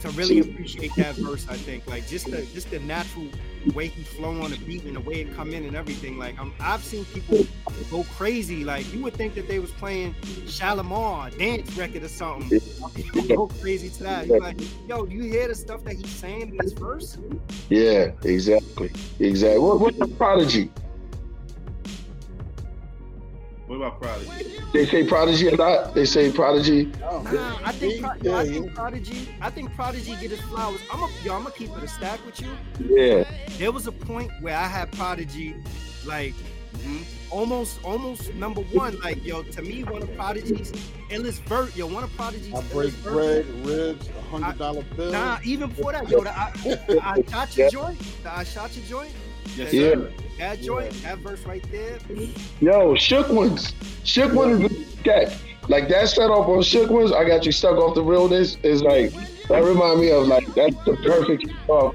to 0.00 0.08
really 0.12 0.38
appreciate 0.38 0.90
that 0.96 1.14
verse. 1.16 1.46
I 1.46 1.54
think 1.54 1.86
like 1.86 2.08
just 2.08 2.30
the 2.30 2.46
just 2.54 2.70
the 2.70 2.78
natural 2.78 3.26
way 3.74 3.88
he 3.88 4.02
flow 4.02 4.40
on 4.40 4.52
the 4.52 4.56
beat 4.56 4.84
and 4.84 4.96
the 4.96 5.00
way 5.00 5.20
it 5.20 5.36
come 5.36 5.52
in 5.52 5.66
and 5.66 5.76
everything. 5.76 6.16
Like 6.16 6.40
I'm, 6.40 6.54
I've 6.60 6.82
seen 6.82 7.04
people 7.04 7.46
go 7.90 8.04
crazy. 8.16 8.64
Like 8.64 8.90
you 8.90 9.02
would 9.02 9.12
think 9.12 9.34
that 9.34 9.48
they 9.48 9.58
was 9.58 9.70
playing 9.72 10.14
Shalimar 10.46 11.36
dance 11.36 11.76
record 11.76 12.04
or 12.04 12.08
something. 12.08 12.58
People 12.94 13.22
go 13.24 13.48
crazy 13.60 13.90
to 13.90 14.02
that. 14.04 14.26
You're 14.26 14.40
like, 14.40 14.58
yo, 14.88 15.04
do 15.04 15.14
you 15.14 15.24
hear 15.24 15.48
the 15.48 15.54
stuff 15.54 15.84
that 15.84 15.96
he's 15.96 16.08
saying 16.08 16.48
in 16.48 16.56
this 16.56 16.72
verse? 16.72 17.18
Yeah, 17.68 18.12
exactly, 18.24 18.90
exactly. 19.18 19.58
What, 19.58 19.78
what's 19.78 19.98
the 19.98 20.08
prodigy? 20.08 20.70
What 23.72 23.76
about 23.86 24.02
Prodigy? 24.02 24.58
They 24.74 24.84
say 24.84 25.02
prodigy 25.06 25.48
a 25.48 25.56
lot. 25.56 25.94
They 25.94 26.04
say 26.04 26.30
prodigy. 26.30 26.92
Nah, 27.00 27.58
I 27.64 27.72
think, 27.72 28.02
Pro- 28.02 28.12
yeah, 28.20 28.36
I 28.36 28.42
yeah. 28.42 28.52
think 28.52 28.74
Prodigy. 28.74 29.28
I 29.40 29.48
think 29.48 29.74
Prodigy 29.74 30.10
get 30.20 30.30
his 30.30 30.42
flowers. 30.42 30.82
I'm 30.92 31.00
a, 31.02 31.08
yo, 31.24 31.34
I'm 31.34 31.44
gonna 31.44 31.54
keep 31.54 31.70
it 31.74 31.82
a 31.82 31.88
stack 31.88 32.20
with 32.26 32.38
you. 32.42 32.50
Yeah, 32.78 33.24
There 33.56 33.72
was 33.72 33.86
a 33.86 33.92
point 33.92 34.30
where 34.42 34.54
I 34.58 34.66
had 34.66 34.92
Prodigy, 34.92 35.54
like 36.04 36.34
Mhm. 36.80 37.04
almost, 37.30 37.82
almost 37.82 38.34
number 38.34 38.60
one. 38.60 39.00
Like 39.00 39.24
yo, 39.24 39.42
to 39.42 39.62
me, 39.62 39.84
one 39.84 40.02
of 40.02 40.14
Prodigy's 40.16 40.70
illest 41.08 41.40
verse. 41.48 41.74
Yo, 41.74 41.86
one 41.86 42.04
of 42.04 42.14
Prodigy's 42.14 42.52
I 42.52 42.60
break 42.74 42.92
bread, 43.02 43.46
verses. 43.46 43.66
ribs, 43.66 44.08
a 44.10 44.20
hundred 44.30 44.58
dollar 44.58 44.82
bill. 44.96 45.12
Nah, 45.12 45.38
even 45.44 45.70
before 45.70 45.92
that, 45.92 46.10
yo, 46.10 46.20
the 46.22 46.30
I, 46.38 46.52
I 47.02 47.22
shot 47.22 47.56
your 47.56 47.70
joint. 47.70 47.98
The 48.22 48.36
I 48.36 48.44
shot 48.44 48.76
your 48.76 48.84
joint. 48.84 49.12
Yes, 49.56 49.72
Yeah. 49.72 49.80
sir. 49.94 50.10
That 50.38 50.60
joint, 50.60 50.92
that 51.02 51.18
verse 51.18 51.44
right 51.46 51.64
there. 51.70 51.98
yo, 52.60 52.94
shook 52.94 53.28
ones. 53.28 53.74
Shook 54.04 54.32
ones 54.32 54.70
is 54.70 54.94
that. 55.04 55.36
Like 55.68 55.88
that 55.88 56.08
set 56.08 56.30
off 56.30 56.48
on 56.48 56.62
shook 56.62 56.90
ones. 56.90 57.12
I 57.12 57.24
got 57.24 57.46
you 57.46 57.52
stuck 57.52 57.76
off 57.78 57.94
the 57.94 58.02
realness. 58.02 58.56
Is 58.64 58.82
like 58.82 59.12
that 59.48 59.62
remind 59.62 60.00
me 60.00 60.10
of 60.10 60.26
like 60.26 60.46
that's 60.54 60.74
the 60.84 60.96
perfect 61.04 61.46
off. 61.68 61.94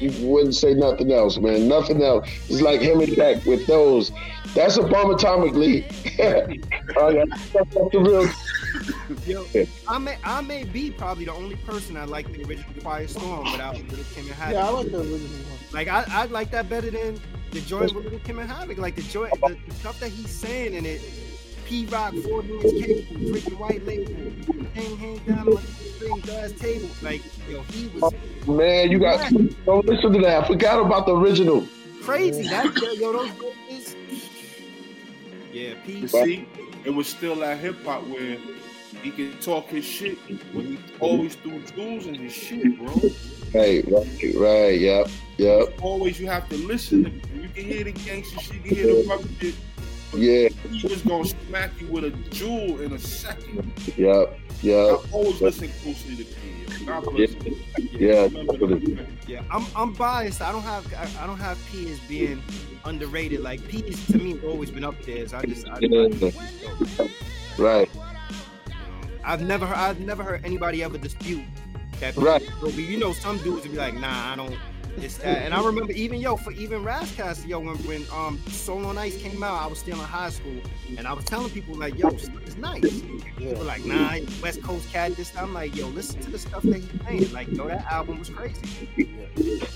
You 0.00 0.12
wouldn't 0.28 0.54
say 0.54 0.74
nothing 0.74 1.12
else, 1.12 1.38
man. 1.38 1.66
Nothing 1.66 2.02
else. 2.04 2.28
It's 2.48 2.60
like 2.62 2.80
him 2.80 3.00
and 3.00 3.16
Dak 3.16 3.44
with 3.46 3.66
those. 3.66 4.12
That's 4.54 4.76
a 4.76 4.82
bomb 4.82 5.14
atomically. 5.14 5.84
I 6.96 7.14
got 7.14 7.38
stuck 7.38 7.76
off 7.76 7.92
the 7.92 8.00
real. 8.00 8.28
Yo, 9.26 9.66
I 9.88 9.98
may, 9.98 10.16
I 10.24 10.40
may 10.40 10.64
be 10.64 10.90
probably 10.90 11.24
the 11.24 11.32
only 11.32 11.56
person 11.56 11.96
I 11.96 12.04
like 12.04 12.30
the 12.32 12.44
original 12.44 12.82
Quiet 12.82 13.10
Storm 13.10 13.50
without 13.50 13.74
Little 13.76 14.04
Kim 14.14 14.26
and 14.26 14.34
Havoc. 14.34 14.54
Yeah, 14.54 14.66
I 14.66 14.70
like 14.70 14.90
the 14.90 14.98
original 15.00 15.18
one. 15.18 15.58
Like 15.72 15.88
I, 15.88 16.04
I 16.08 16.24
like 16.26 16.50
that 16.50 16.68
better 16.68 16.90
than 16.90 17.20
the 17.50 17.60
joint 17.62 17.94
with 17.94 18.04
Little 18.04 18.18
Kim 18.20 18.38
and 18.38 18.50
Havoc. 18.50 18.78
Like 18.78 18.96
the 18.96 19.02
joint, 19.02 19.32
the, 19.40 19.56
the 19.66 19.74
stuff 19.74 19.98
that 20.00 20.10
he's 20.10 20.30
saying 20.30 20.74
in 20.74 20.84
it. 20.86 21.00
P 21.64 21.84
Rock, 21.86 22.14
four 22.26 22.42
minutes 22.42 22.72
cable, 22.72 23.28
drinking 23.30 23.58
white 23.58 23.84
label, 23.84 24.14
hang 24.72 24.96
hang 24.96 25.18
down 25.18 25.48
on 25.48 25.54
the 25.56 25.60
string 25.60 26.20
glass 26.20 26.52
table. 26.52 26.88
Like 27.02 27.22
yo, 27.48 27.62
he 27.64 27.88
was 27.88 28.14
Man, 28.46 28.90
you 28.90 28.98
got. 28.98 29.30
Don't 29.66 29.84
listen 29.84 30.12
to 30.14 30.18
that. 30.20 30.44
I 30.44 30.46
forgot 30.46 30.80
about 30.84 31.04
the 31.04 31.14
original. 31.14 31.66
crazy. 32.02 32.48
That 32.48 32.74
yo, 32.80 32.92
yo 32.92 33.12
those 33.12 33.30
voices. 33.32 33.47
Yeah, 35.52 35.74
PC. 35.86 36.46
It 36.84 36.90
was 36.90 37.06
still 37.06 37.36
that 37.36 37.58
hip 37.58 37.82
hop 37.84 38.06
where 38.06 38.38
he 39.02 39.10
could 39.10 39.40
talk 39.40 39.66
his 39.66 39.84
shit, 39.84 40.18
but 40.54 40.64
he 40.64 40.78
always 41.00 41.34
threw 41.36 41.60
jewels 41.62 42.06
in 42.06 42.14
his 42.14 42.32
shit, 42.32 42.78
bro. 42.78 42.88
Right, 43.54 43.84
right, 43.90 44.34
right. 44.36 44.78
Yep, 44.78 45.08
yep. 45.38 45.82
Always 45.82 46.20
you 46.20 46.26
have 46.26 46.48
to 46.50 46.56
listen. 46.56 47.04
To, 47.04 47.10
you 47.40 47.48
can 47.48 47.64
hear 47.64 47.84
the 47.84 47.92
gangster 47.92 48.40
shit, 48.40 48.54
you 48.54 48.60
can 48.60 48.76
hear 48.76 48.86
the 48.86 49.08
rubber 49.08 49.28
shit. 49.40 49.54
Yeah, 50.14 50.48
He 50.70 50.86
was 50.88 51.02
gonna 51.02 51.24
smack 51.26 51.70
you 51.80 51.86
with 51.88 52.04
a 52.04 52.10
jewel 52.30 52.80
in 52.80 52.92
a 52.92 52.98
second. 52.98 53.72
yep, 53.96 54.38
I 54.38 54.56
yep. 54.62 55.00
always 55.12 55.40
listen 55.40 55.68
closely 55.82 56.16
to 56.16 56.24
P. 56.24 56.84
yo. 56.84 56.86
God 56.86 57.04
bless 57.14 57.32
him. 57.32 57.54
Yeah, 57.92 58.28
Yeah, 59.26 59.42
I'm 59.50 59.66
I'm 59.76 59.92
biased. 59.92 60.40
I 60.40 60.50
don't 60.52 60.62
have 60.62 60.92
I, 60.94 61.22
I 61.22 61.26
don't 61.26 61.38
have 61.38 61.58
P 61.70 61.90
as 61.92 61.98
being 62.00 62.42
underrated. 62.84 63.40
Like 63.40 63.66
P 63.68 63.78
is, 63.80 64.04
to 64.06 64.18
me 64.18 64.40
always 64.46 64.70
been 64.70 64.84
up 64.84 65.00
there. 65.02 65.28
So 65.28 65.36
I 65.38 65.42
just 65.44 65.68
I, 65.68 65.78
Yeah. 65.80 66.30
right. 67.58 67.90
I've 69.24 69.42
never 69.42 69.66
I've 69.66 70.00
never 70.00 70.22
heard 70.22 70.44
anybody 70.44 70.82
ever 70.82 70.96
dispute 70.96 71.44
that. 72.00 72.14
P 72.14 72.20
Right. 72.22 72.48
But 72.62 72.74
you 72.74 72.96
know, 72.98 73.12
some 73.12 73.36
dudes 73.38 73.62
would 73.64 73.72
be 73.72 73.78
like, 73.78 73.94
Nah, 73.94 74.32
I 74.32 74.36
don't. 74.36 74.56
It's 75.02 75.18
that, 75.18 75.42
and 75.44 75.54
I 75.54 75.64
remember 75.64 75.92
even 75.92 76.20
yo 76.20 76.36
for 76.36 76.52
even 76.52 76.82
Ras 76.82 77.14
Kass, 77.14 77.44
yo 77.46 77.60
when 77.60 77.76
when 77.86 78.04
um 78.12 78.38
Soul 78.48 78.84
on 78.86 78.98
Ice 78.98 79.16
came 79.20 79.42
out, 79.42 79.62
I 79.62 79.66
was 79.66 79.78
still 79.78 79.98
in 79.98 80.04
high 80.04 80.30
school, 80.30 80.60
and 80.96 81.06
I 81.06 81.12
was 81.12 81.24
telling 81.24 81.50
people 81.50 81.74
like, 81.74 81.96
yo, 81.98 82.08
it's 82.08 82.56
nice. 82.56 82.82
Yeah. 82.82 83.24
People 83.36 83.54
were 83.58 83.64
like, 83.64 83.84
nah, 83.84 84.18
West 84.42 84.62
Coast 84.62 84.90
cat. 84.92 85.14
This 85.16 85.36
I'm 85.36 85.54
like, 85.54 85.76
yo, 85.76 85.86
listen 85.88 86.20
to 86.22 86.30
the 86.30 86.38
stuff 86.38 86.62
that 86.64 86.76
he's 86.76 87.00
playing. 87.02 87.32
Like, 87.32 87.48
yo, 87.52 87.68
that 87.68 87.86
album 87.90 88.18
was 88.18 88.28
crazy. 88.30 88.60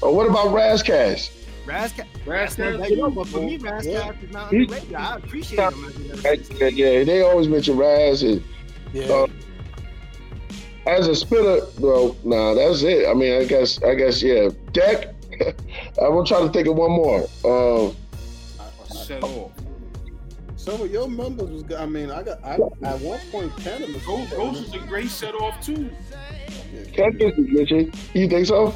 Oh, 0.03 0.13
what 0.13 0.29
about 0.29 0.53
Ras 0.53 0.83
Kass? 0.83 1.31
Razzcast, 1.65 2.07
Ras 2.27 2.57
Kass, 2.57 2.77
like, 2.77 2.91
yo, 2.91 3.09
but 3.09 3.29
for 3.29 3.41
me, 3.41 3.57
Ras 3.57 3.85
Kass 3.85 3.87
Yeah. 3.87 4.13
is 4.21 4.33
not 4.33 4.53
underrated. 4.53 4.95
I 4.95 5.15
appreciate 5.17 5.61
him. 5.61 5.85
as 5.85 5.95
an 5.97 6.27
artist. 6.27 6.53
Yeah, 6.55 6.67
yeah, 6.67 7.05
they 7.05 7.23
always 7.23 7.47
mention 7.47 7.77
Ras 7.77 8.23
and 8.23 8.43
Yeah. 8.93 9.05
uh, 9.13 9.27
as 10.87 11.09
a 11.09 11.15
spitter. 11.15 11.67
Well, 11.79 12.17
nah, 12.25 12.55
that's 12.55 12.83
it. 12.83 13.09
I 13.09 13.15
mean, 13.15 13.41
I 13.41 13.45
guess, 13.45 13.83
I 13.83 13.95
guess, 13.95 14.23
yeah. 14.23 14.49
Deck. 14.73 15.15
I'm 16.01 16.13
gonna 16.13 16.27
try 16.27 16.41
to 16.41 16.51
think 16.51 16.69
of 16.69 16.77
one 16.77 16.93
more. 16.93 17.23
Uh, 17.45 17.93
Shut 19.07 19.23
off. 19.23 19.53
Some 20.57 20.81
of 20.81 20.93
your 20.93 21.09
members 21.09 21.51
was. 21.51 21.63
good. 21.65 21.79
I 21.79 21.87
mean, 21.87 22.11
I 22.11 22.23
got. 22.23 22.45
I, 22.45 22.55
at 22.55 23.01
one 23.01 23.19
point, 23.31 23.51
Canibus. 23.57 24.07
Ghost, 24.07 24.31
Ghost 24.31 24.61
was 24.61 24.75
a 24.75 24.87
great 24.87 25.09
set 25.09 25.35
off 25.35 25.61
too. 25.61 25.91
Yeah, 26.73 26.83
Canibus 26.85 27.39
is 27.39 27.49
mentioned. 27.49 27.99
You 28.15 28.29
think 28.29 28.47
so? 28.47 28.73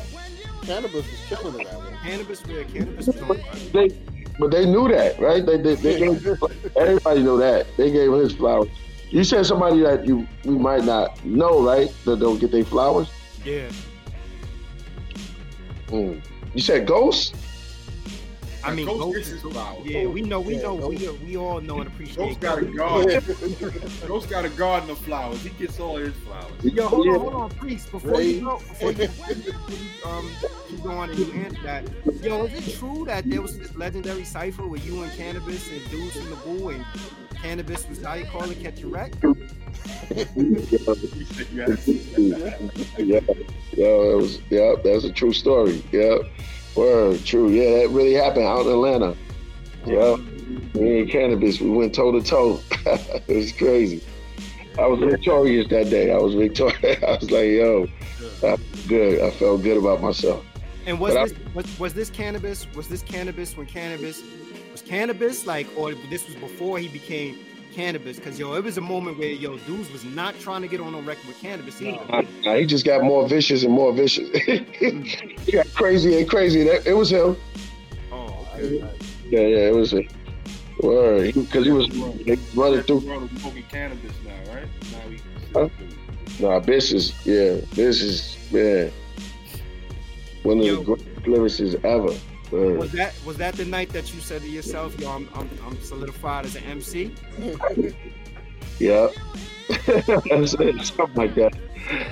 Canibus 0.62 0.94
was 0.94 1.22
killing 1.28 1.60
it 1.60 1.66
at 1.68 1.76
one. 1.76 1.92
Canibus, 1.94 2.46
yeah, 2.48 2.64
Canibus 2.64 3.06
was 3.06 3.20
on. 3.22 3.72
They, 3.72 3.96
but 4.38 4.50
they 4.50 4.66
knew 4.66 4.88
that, 4.88 5.18
right? 5.20 5.44
They, 5.46 5.58
they, 5.58 5.74
they 5.76 5.98
gave, 5.98 6.26
everybody 6.76 7.22
know 7.22 7.36
that. 7.36 7.66
They 7.76 7.90
gave 7.90 8.12
him 8.12 8.18
his 8.18 8.34
flowers. 8.34 8.68
You 9.10 9.24
said 9.24 9.46
somebody 9.46 9.80
that 9.80 10.06
you 10.06 10.26
we 10.44 10.56
might 10.58 10.84
not 10.84 11.24
know, 11.24 11.62
right? 11.62 11.92
That 12.04 12.20
don't 12.20 12.38
get 12.38 12.50
their 12.50 12.64
flowers. 12.64 13.08
Yeah, 13.44 13.70
Mm. 15.88 16.20
You 16.52 16.60
said 16.60 16.86
Ghost. 16.86 17.34
I 18.66 18.74
mean, 18.74 18.86
Ghost 18.86 19.00
Ghost 19.00 19.16
gets 19.16 19.28
is- 19.28 19.42
his 19.42 19.52
flowers. 19.52 19.86
yeah, 19.86 20.06
we 20.06 20.22
know, 20.22 20.40
we 20.40 20.56
Yeah, 20.56 20.62
know, 20.62 20.74
we, 20.74 20.96
Ghost- 20.96 21.20
we 21.22 21.36
all 21.36 21.60
know 21.60 21.78
and 21.80 21.86
appreciate. 21.86 22.16
Ghost 22.16 22.36
appreciate. 22.44 22.76
got 22.76 23.02
a 23.08 23.20
garden. 23.20 23.82
Ghost 24.08 24.28
got 24.30 24.44
a 24.44 24.48
garden 24.50 24.90
of 24.90 24.98
flowers. 24.98 25.40
He 25.42 25.50
gets 25.50 25.78
all 25.80 25.96
his 25.96 26.14
flowers. 26.16 26.52
Yo, 26.64 26.86
hold 26.88 27.06
Yeah. 27.06 27.12
on, 27.12 27.18
hold 27.20 27.34
on, 27.34 27.50
priest. 27.50 27.90
Before 27.92 28.20
you 28.20 28.40
go, 28.40 28.56
before 28.58 28.90
you, 28.92 28.96
before 29.06 29.34
you 29.34 29.52
um, 30.04 30.30
keep 30.68 30.82
going 30.82 31.10
and 31.10 31.18
you 31.18 31.32
answer 31.32 31.62
that, 31.62 31.84
yo, 32.22 32.44
is 32.46 32.68
it 32.68 32.78
true 32.78 33.04
that 33.06 33.28
there 33.30 33.40
was 33.42 33.58
this 33.58 33.74
legendary 33.76 34.24
cipher 34.24 34.66
with 34.66 34.84
you 34.86 35.02
and 35.02 35.12
Canibus 35.12 35.70
and 35.70 35.90
dudes 35.90 36.16
in 36.16 36.28
the 36.30 36.36
Boo 36.36 36.68
and 36.70 36.84
Canibus 37.34 37.88
was 37.88 38.02
how 38.02 38.14
you 38.14 38.24
call 38.26 38.50
it, 38.50 38.60
catch 38.60 38.82
a 38.82 38.86
wreck? 38.88 39.12
He 40.08 40.24
said, 40.24 41.46
yes. 41.52 41.86
yeah, 41.88 43.20
yeah, 43.72 43.86
it 43.86 44.16
was. 44.16 44.40
Yeah, 44.50 44.74
that's 44.82 45.04
a 45.04 45.12
true 45.12 45.32
story. 45.32 45.82
Yeah, 45.92 46.18
word, 46.76 47.24
true. 47.24 47.48
Yeah, 47.50 47.82
that 47.82 47.90
really 47.90 48.14
happened 48.14 48.44
out 48.46 48.66
in 48.66 48.72
Atlanta. 48.72 49.16
Yeah, 49.86 50.16
me 50.74 51.00
and 51.00 51.10
Canibus, 51.10 51.60
we 51.60 51.70
went 51.70 51.94
toe 51.94 52.12
to 52.12 52.22
toe. 52.22 52.60
It 53.28 53.36
was 53.36 53.52
crazy. 53.52 54.02
I 54.78 54.86
was 54.86 55.00
victorious 55.00 55.68
that 55.70 55.88
day. 55.90 56.12
I 56.12 56.18
was 56.18 56.34
victorious. 56.34 57.02
I 57.02 57.12
was 57.20 57.30
like, 57.30 57.48
yo, 57.48 57.86
I 58.42 58.56
good. 58.88 59.22
I 59.22 59.30
felt 59.30 59.62
good 59.62 59.76
about 59.78 60.02
myself. 60.02 60.44
And 60.86 61.00
was 61.00 61.14
But 61.14 61.20
I- 61.20 61.24
this 61.28 61.54
was, 61.54 61.78
was 61.78 61.94
this 61.94 62.10
Canibus? 62.10 62.72
Was 62.76 62.88
this 62.88 63.02
Canibus 63.02 63.56
when 63.56 63.66
Canibus 63.66 64.22
was 64.72 64.82
Canibus 64.82 65.46
like, 65.46 65.66
or 65.76 65.94
this 66.10 66.26
was 66.26 66.36
before 66.36 66.78
he 66.78 66.88
became 66.88 67.38
Canibus? 67.76 68.16
Because 68.16 68.38
yo, 68.38 68.54
it 68.54 68.64
was 68.64 68.78
a 68.78 68.80
moment 68.80 69.18
where 69.18 69.28
yo, 69.28 69.58
dudes 69.58 69.92
was 69.92 70.04
not 70.04 70.38
trying 70.40 70.62
to 70.62 70.68
get 70.68 70.80
on 70.80 70.94
a 70.94 71.00
record 71.00 71.26
with 71.26 71.40
Canibus 71.40 71.80
either. 71.82 72.04
Nah, 72.08 72.22
nah, 72.42 72.56
he 72.56 72.64
just 72.64 72.86
got 72.86 73.04
more 73.04 73.28
vicious 73.28 73.64
and 73.64 73.72
more 73.72 73.92
vicious. 73.92 74.28
he 74.38 75.52
got 75.52 75.72
crazy 75.74 76.18
and 76.18 76.28
crazy. 76.28 76.64
That, 76.64 76.86
it 76.86 76.94
was 76.94 77.10
him. 77.10 77.36
Oh, 78.10 78.48
okay. 78.54 78.78
Yeah, 79.28 79.40
yeah, 79.40 79.68
it 79.68 79.74
was 79.74 79.92
him. 79.92 80.08
Word, 80.82 81.34
because 81.34 81.64
he 81.64 81.72
was 81.72 81.88
they 82.24 82.36
running 82.54 82.82
through. 82.82 83.00
Smoking 83.00 83.62
cannabis 83.70 84.12
now, 84.24 84.52
right? 84.52 84.68
Now 84.92 85.08
we. 85.08 85.20
Huh? 85.54 85.68
Nah, 86.38 86.58
this 86.60 86.92
is 86.92 87.14
yeah, 87.26 87.56
this 87.72 88.02
is 88.02 88.36
man, 88.52 88.92
one 90.42 90.60
of 90.60 90.66
Yo. 90.66 90.76
the 90.76 90.84
greatest 90.84 91.22
lyricists 91.22 91.84
ever. 91.84 92.14
Was 92.52 92.92
that 92.92 93.14
was 93.24 93.36
that 93.38 93.54
the 93.54 93.64
night 93.64 93.90
that 93.90 94.14
you 94.14 94.20
said 94.20 94.42
to 94.42 94.48
yourself, 94.48 94.98
yo, 95.00 95.10
I'm 95.10 95.28
I'm, 95.34 95.50
I'm 95.64 95.80
solidified 95.82 96.46
as 96.46 96.56
an 96.56 96.64
MC? 96.64 97.12
Yeah, 98.78 99.08
something 99.70 101.14
like 101.14 101.34
that. 101.34 101.56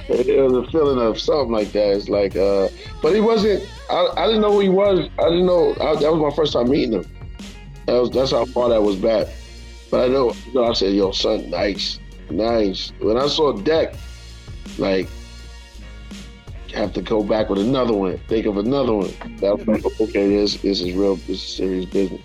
It 0.09 0.43
was 0.43 0.67
a 0.67 0.71
feeling 0.71 0.99
of 0.99 1.21
something 1.21 1.53
like 1.53 1.73
that. 1.73 1.97
It's 1.97 2.09
like, 2.09 2.37
uh, 2.37 2.69
but 3.03 3.15
he 3.15 3.21
wasn't. 3.21 3.69
I, 3.91 4.09
I 4.17 4.27
didn't 4.27 4.41
know 4.41 4.53
who 4.53 4.61
he 4.61 4.69
was. 4.71 5.11
I 5.19 5.25
didn't 5.25 5.47
know. 5.47 5.73
I, 5.73 5.97
that 5.97 6.11
was 6.11 6.21
my 6.21 6.35
first 6.35 6.55
time 6.55 6.71
meeting 6.71 6.93
him. 6.93 7.11
That 7.87 8.01
was 8.01 8.11
that's 8.11 8.31
how 8.31 8.47
far 8.47 8.71
that 8.71 8.83
was 8.83 8.97
back. 8.97 9.29
But 9.91 10.05
I 10.05 10.13
know, 10.13 10.33
you 10.47 10.55
know, 10.55 10.65
I 10.65 10.73
said, 10.73 10.95
"Yo, 10.95 11.13
son, 11.13 11.51
nice, 11.51 11.99
nice." 12.31 12.93
When 12.99 13.19
I 13.19 13.27
saw 13.27 13.53
Deck, 13.53 13.95
like, 14.79 15.09
have 16.75 16.93
to 16.95 17.03
go 17.03 17.23
back 17.23 17.49
with 17.49 17.59
another 17.61 17.93
one. 17.93 18.19
Think 18.29 18.47
of 18.47 18.57
another 18.57 18.95
one. 18.95 19.13
That 19.39 19.59
was 19.59 19.67
like, 19.67 20.01
okay, 20.01 20.29
this 20.37 20.57
this 20.59 20.81
is 20.81 20.93
real. 20.93 21.17
This 21.17 21.43
is 21.43 21.43
serious 21.57 21.85
business. 21.87 22.21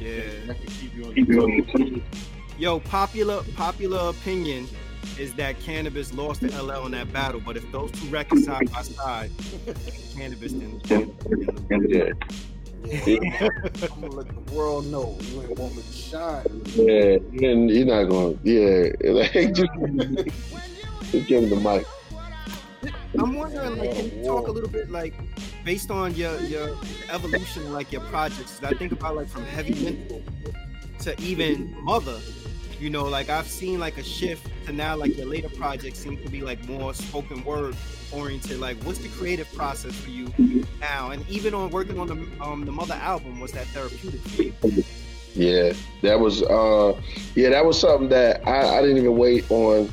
Yeah, 0.00 0.20
that 0.46 0.56
can 0.60 0.66
keep 0.66 0.94
you 0.94 1.06
on 1.06 1.16
your 1.16 1.64
toes. 1.66 2.02
Yo, 2.58 2.80
popular 2.80 3.42
popular 3.56 4.10
opinion 4.10 4.68
is 5.18 5.34
that 5.34 5.58
Canibus 5.60 6.16
lost 6.16 6.40
to 6.40 6.62
LL 6.62 6.86
in 6.86 6.92
that 6.92 7.12
battle, 7.12 7.40
but 7.44 7.56
if 7.56 7.70
those 7.72 7.90
two 7.92 8.06
records 8.08 8.44
side 8.44 8.70
by 8.72 8.82
side, 8.82 9.30
Canibus 10.16 10.52
didn't. 10.58 10.90
Yeah, 10.90 12.12
Yeah. 12.86 13.48
I'm 13.82 14.00
gonna 14.00 14.08
let 14.14 14.28
the 14.28 14.52
world 14.54 14.86
know 14.88 15.16
you 15.22 15.42
ain't 15.42 15.58
want 15.58 15.74
me 15.74 15.82
to 15.82 15.92
shine. 15.92 16.44
yeah. 16.74 17.48
And 17.48 17.70
you're 17.70 17.86
not 17.86 18.04
gonna. 18.04 18.34
Yeah, 18.42 18.88
like 19.04 19.54
just, 19.54 19.70
just 21.10 21.26
give 21.26 21.42
him 21.44 21.50
the 21.50 21.56
mic. 21.56 21.86
I'm 23.18 23.34
wondering, 23.34 23.78
like, 23.78 23.92
can 23.92 24.18
you 24.18 24.24
talk 24.24 24.48
a 24.48 24.50
little 24.50 24.68
bit, 24.68 24.90
like, 24.90 25.14
based 25.64 25.90
on 25.90 26.14
your 26.14 26.38
your 26.40 26.76
evolution, 27.10 27.72
like 27.72 27.92
your 27.92 28.02
projects? 28.02 28.62
I 28.62 28.74
think 28.74 28.92
about 28.92 29.16
like 29.16 29.28
from 29.28 29.44
heavy 29.46 29.74
mental 29.84 30.22
to 31.00 31.20
even 31.20 31.76
mother. 31.82 32.18
You 32.80 32.90
know, 32.90 33.04
like 33.04 33.30
I've 33.30 33.46
seen 33.46 33.78
like 33.78 33.96
a 33.98 34.02
shift 34.02 34.46
to 34.66 34.72
now, 34.72 34.96
like 34.96 35.16
your 35.16 35.26
later 35.26 35.48
projects 35.48 36.00
seem 36.00 36.22
to 36.22 36.28
be 36.28 36.42
like 36.42 36.66
more 36.68 36.92
spoken 36.92 37.42
word 37.44 37.76
oriented. 38.12 38.60
Like, 38.60 38.76
what's 38.82 38.98
the 38.98 39.08
creative 39.08 39.50
process 39.54 39.94
for 39.94 40.10
you 40.10 40.32
now? 40.80 41.10
And 41.10 41.26
even 41.28 41.54
on 41.54 41.70
working 41.70 41.98
on 41.98 42.06
the 42.08 42.44
um 42.44 42.64
the 42.64 42.72
mother 42.72 42.94
album, 42.94 43.40
was 43.40 43.52
that 43.52 43.66
therapeutic 43.68 44.20
for 44.20 44.68
you? 44.68 44.84
Yeah, 45.34 45.72
that 46.02 46.18
was 46.18 46.42
uh 46.42 47.00
yeah, 47.34 47.50
that 47.50 47.64
was 47.64 47.80
something 47.80 48.08
that 48.10 48.46
I, 48.46 48.78
I 48.78 48.82
didn't 48.82 48.98
even 48.98 49.16
wait 49.16 49.50
on 49.50 49.90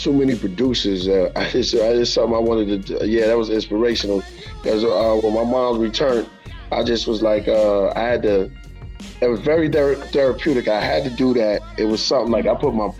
too 0.00 0.12
many 0.12 0.36
producers. 0.36 1.08
Uh, 1.08 1.30
I 1.36 1.50
just 1.50 1.74
I 1.74 1.92
just 1.94 2.14
something 2.14 2.34
I 2.34 2.38
wanted 2.38 2.86
to 2.86 3.06
yeah, 3.06 3.26
that 3.26 3.36
was 3.36 3.50
inspirational. 3.50 4.22
Because 4.62 4.84
uh, 4.84 5.20
when 5.22 5.34
my 5.34 5.44
mom 5.44 5.78
returned, 5.78 6.28
I 6.72 6.82
just 6.82 7.06
was 7.06 7.22
like 7.22 7.48
uh 7.48 7.88
I 7.90 8.00
had 8.00 8.22
to 8.22 8.50
it 9.20 9.28
was 9.28 9.40
very 9.40 9.68
ther- 9.68 9.96
therapeutic. 9.96 10.68
I 10.68 10.80
had 10.80 11.04
to 11.04 11.10
do 11.10 11.34
that. 11.34 11.62
It 11.78 11.84
was 11.84 12.04
something 12.04 12.32
like 12.32 12.46
I 12.46 12.54
put 12.54 12.74
my 12.74 12.90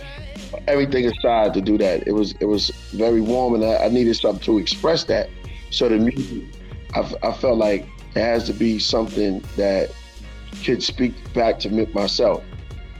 everything 0.66 1.06
aside 1.06 1.54
to 1.54 1.60
do 1.60 1.78
that. 1.78 2.06
It 2.06 2.12
was 2.12 2.34
it 2.40 2.46
was 2.46 2.70
very 2.92 3.20
warm 3.20 3.54
and 3.54 3.64
I, 3.64 3.84
I 3.84 3.88
needed 3.88 4.14
something 4.14 4.42
to 4.44 4.58
express 4.58 5.04
that. 5.04 5.30
So 5.70 5.88
the 5.88 5.98
music 5.98 6.44
I, 6.94 7.00
I 7.22 7.32
felt 7.32 7.58
like 7.58 7.86
it 8.14 8.20
has 8.20 8.44
to 8.44 8.52
be 8.52 8.78
something 8.78 9.42
that 9.56 9.90
could 10.64 10.82
speak 10.82 11.14
back 11.32 11.58
to 11.60 11.70
me, 11.70 11.86
myself 11.94 12.42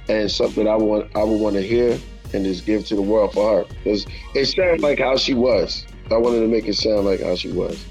and 0.09 0.31
something 0.31 0.67
I 0.67 0.77
want 0.77 1.15
I 1.17 1.23
would 1.23 1.41
want 1.41 1.57
to 1.57 1.63
hear 1.63 1.99
and 2.33 2.45
just 2.45 2.67
give 2.67 2.87
to 2.87 2.97
the 2.97 3.03
world 3.03 3.33
for 3.33 3.59
her 3.59 3.65
because 3.83 4.07
it 4.35 4.47
sounded 4.47 4.81
like 4.81 4.99
how 4.99 5.17
she 5.17 5.35
was. 5.35 5.87
I 6.11 6.17
wanted 6.17 6.41
to 6.41 6.49
make 6.49 6.67
it 6.67 6.75
sound 6.75 7.07
like 7.07 7.21
how 7.21 7.37
she 7.37 7.53
was. 7.53 7.85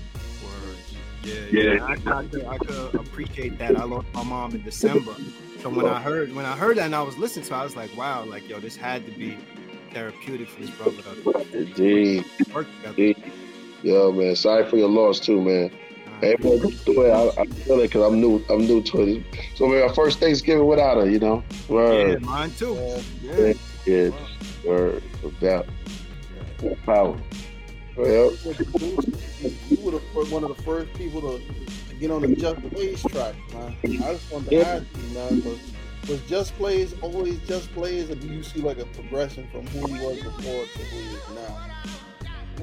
Yeah, 1.24 1.34
Yeah. 1.52 1.86
I, 1.86 1.92
I, 1.92 2.26
could, 2.26 2.46
I 2.46 2.58
could 2.58 2.96
appreciate 2.96 3.58
that. 3.60 3.78
I 3.78 3.84
lost 3.84 4.08
my 4.14 4.24
mom 4.24 4.56
in 4.56 4.64
December, 4.64 5.14
so 5.62 5.70
when 5.70 5.86
I 5.86 6.02
heard 6.02 6.34
when 6.34 6.46
I 6.46 6.56
heard 6.56 6.78
that 6.78 6.86
and 6.86 6.96
I 6.96 7.02
was 7.02 7.18
listening 7.18 7.46
to, 7.48 7.54
it, 7.54 7.58
I 7.58 7.64
was 7.64 7.76
like, 7.76 7.96
wow, 7.98 8.24
like 8.24 8.48
yo, 8.48 8.60
this 8.60 8.76
had 8.76 9.06
to 9.06 9.12
be 9.12 9.38
therapeutic 9.92 10.48
for 10.50 10.62
this 10.62 10.70
brother 10.72 11.02
to 11.02 11.58
Indeed, 11.58 12.26
work 12.54 12.68
together. 12.78 12.90
indeed. 12.98 13.32
Yo, 13.84 14.12
man, 14.12 14.36
sorry 14.36 14.66
for 14.70 14.78
your 14.78 14.90
loss 14.90 15.20
too, 15.20 15.42
man. 15.42 15.72
Everybody 16.22 16.60
go 16.60 16.70
through 16.70 17.06
it. 17.06 17.12
I, 17.12 17.42
I 17.42 17.46
feel 17.46 17.80
it 17.80 17.88
because 17.88 18.04
I'm 18.12 18.20
new. 18.20 18.44
I'm 18.50 18.66
new 18.68 18.82
to 18.84 19.02
it. 19.04 19.24
So 19.56 19.68
maybe 19.68 19.82
our 19.82 19.94
first 19.94 20.20
Thanksgiving 20.20 20.66
without 20.68 20.98
her, 20.98 21.10
you 21.10 21.20
know. 21.20 21.44
Yeah, 21.70 21.74
Word, 21.76 22.22
mine 22.24 22.52
too. 22.58 22.76
Yeah. 23.22 23.36
Yeah. 23.38 23.54
yeah, 23.86 24.10
word, 24.66 25.04
no 25.24 25.30
doubt. 25.40 25.68
Power. 26.86 27.18
Well, 27.96 28.32
You 28.44 29.78
were 29.82 29.92
the, 29.92 29.98
one 30.30 30.44
of 30.44 30.56
the 30.56 30.62
first 30.64 30.94
people 30.94 31.22
to, 31.22 31.40
to 31.90 31.96
get 31.96 32.12
on 32.12 32.22
the 32.22 32.36
Just 32.36 32.62
Blaze 32.72 33.02
track, 33.04 33.36
man. 33.54 33.76
I 33.84 34.14
just 34.14 34.32
wanted 34.32 34.50
to 34.50 34.56
Yeah. 34.56 34.62
ask 34.62 34.84
you, 34.96 35.14
man, 35.14 35.44
was, 35.44 35.60
was 36.10 36.22
Just 36.30 36.58
Blaze 36.58 36.94
always 37.02 37.40
Just 37.48 37.74
Blaze, 37.76 38.10
or 38.10 38.16
do 38.16 38.28
you 38.28 38.44
see 38.44 38.62
like 38.62 38.80
a 38.80 38.86
progression 38.86 39.48
from 39.52 39.68
who 39.68 39.86
he 39.88 40.06
was 40.06 40.18
before 40.22 40.64
to 40.66 40.80
who 40.80 40.98
he 40.98 41.16
is 41.16 41.30
now? 41.36 41.58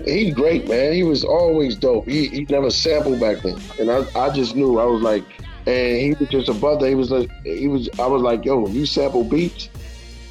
he's 0.04 0.34
great, 0.34 0.68
man. 0.68 0.92
He 0.92 1.02
was 1.02 1.24
always 1.24 1.76
dope. 1.76 2.06
He 2.06 2.28
he 2.28 2.44
never 2.50 2.70
sampled 2.70 3.18
back 3.20 3.42
then, 3.42 3.58
and 3.80 3.90
I, 3.90 4.04
I 4.14 4.30
just 4.30 4.54
knew 4.54 4.78
I 4.78 4.84
was 4.84 5.00
like, 5.02 5.24
and 5.66 5.98
he 6.00 6.12
was 6.18 6.28
just 6.28 6.48
a 6.50 6.54
brother. 6.54 6.86
He 6.86 6.94
was 6.94 7.10
like, 7.10 7.30
he 7.44 7.66
was. 7.68 7.88
I 7.98 8.06
was 8.06 8.20
like, 8.22 8.44
yo, 8.44 8.66
you 8.68 8.84
sample 8.84 9.24
beats, 9.24 9.70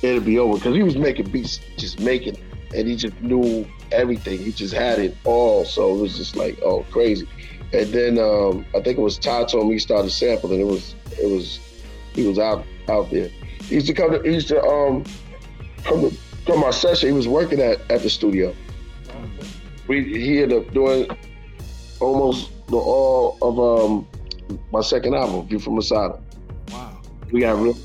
it'll 0.09 0.21
be 0.21 0.39
over 0.39 0.55
because 0.57 0.75
he 0.75 0.83
was 0.83 0.97
making 0.97 1.29
beats, 1.29 1.59
just 1.77 1.99
making, 1.99 2.37
and 2.73 2.87
he 2.87 2.95
just 2.95 3.19
knew 3.21 3.67
everything. 3.91 4.39
He 4.39 4.51
just 4.51 4.73
had 4.73 4.99
it 4.99 5.15
all, 5.23 5.65
so 5.65 5.95
it 5.95 6.01
was 6.01 6.17
just 6.17 6.35
like, 6.35 6.59
oh, 6.63 6.85
crazy. 6.91 7.27
And 7.73 7.87
then 7.91 8.19
um, 8.19 8.65
I 8.75 8.81
think 8.81 8.97
it 8.97 9.01
was 9.01 9.17
Todd 9.17 9.49
told 9.49 9.67
me 9.67 9.73
he 9.73 9.79
started 9.79 10.11
sampling. 10.11 10.61
It 10.61 10.65
was 10.65 10.95
it 11.19 11.29
was 11.29 11.59
he 12.13 12.27
was 12.27 12.39
out 12.39 12.65
out 12.89 13.09
there. 13.09 13.29
He 13.63 13.75
used 13.75 13.87
to 13.87 13.93
come 13.93 14.11
to 14.11 14.21
he 14.21 14.33
used 14.33 14.47
to 14.49 14.61
um 14.61 15.03
come 15.83 16.01
to, 16.01 16.17
come 16.45 16.59
my 16.59 16.71
session. 16.71 17.09
He 17.09 17.15
was 17.15 17.27
working 17.27 17.59
at 17.59 17.79
at 17.91 18.01
the 18.01 18.09
studio. 18.09 18.55
We 19.87 20.03
he 20.03 20.41
ended 20.41 20.65
up 20.65 20.73
doing 20.73 21.07
almost 21.99 22.51
the 22.67 22.77
all 22.77 23.37
of 23.41 23.59
um 23.59 24.07
my 24.71 24.81
second 24.81 25.15
album, 25.15 25.47
View 25.47 25.59
from 25.59 25.75
Masada. 25.75 26.21
Wow. 26.71 27.01
We 27.31 27.41
got 27.41 27.59
real. 27.59 27.75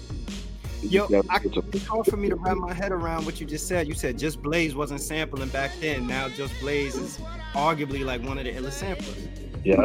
Yo, 0.82 1.06
I, 1.28 1.40
it's 1.72 1.86
hard 1.86 2.06
for 2.06 2.16
me 2.16 2.28
to 2.28 2.36
wrap 2.36 2.56
my 2.56 2.72
head 2.72 2.92
around 2.92 3.26
what 3.26 3.40
you 3.40 3.46
just 3.46 3.68
said. 3.68 3.86
You 3.86 3.94
said 3.94 4.18
Just 4.18 4.42
Blaze 4.42 4.74
wasn't 4.74 5.00
sampling 5.00 5.48
back 5.50 5.72
then. 5.80 6.06
Now 6.06 6.28
Just 6.28 6.58
Blaze 6.60 6.94
is 6.94 7.18
arguably 7.52 8.04
like 8.04 8.22
one 8.22 8.38
of 8.38 8.44
the 8.44 8.52
illest 8.52 8.72
samplers. 8.72 9.28
Yeah. 9.64 9.84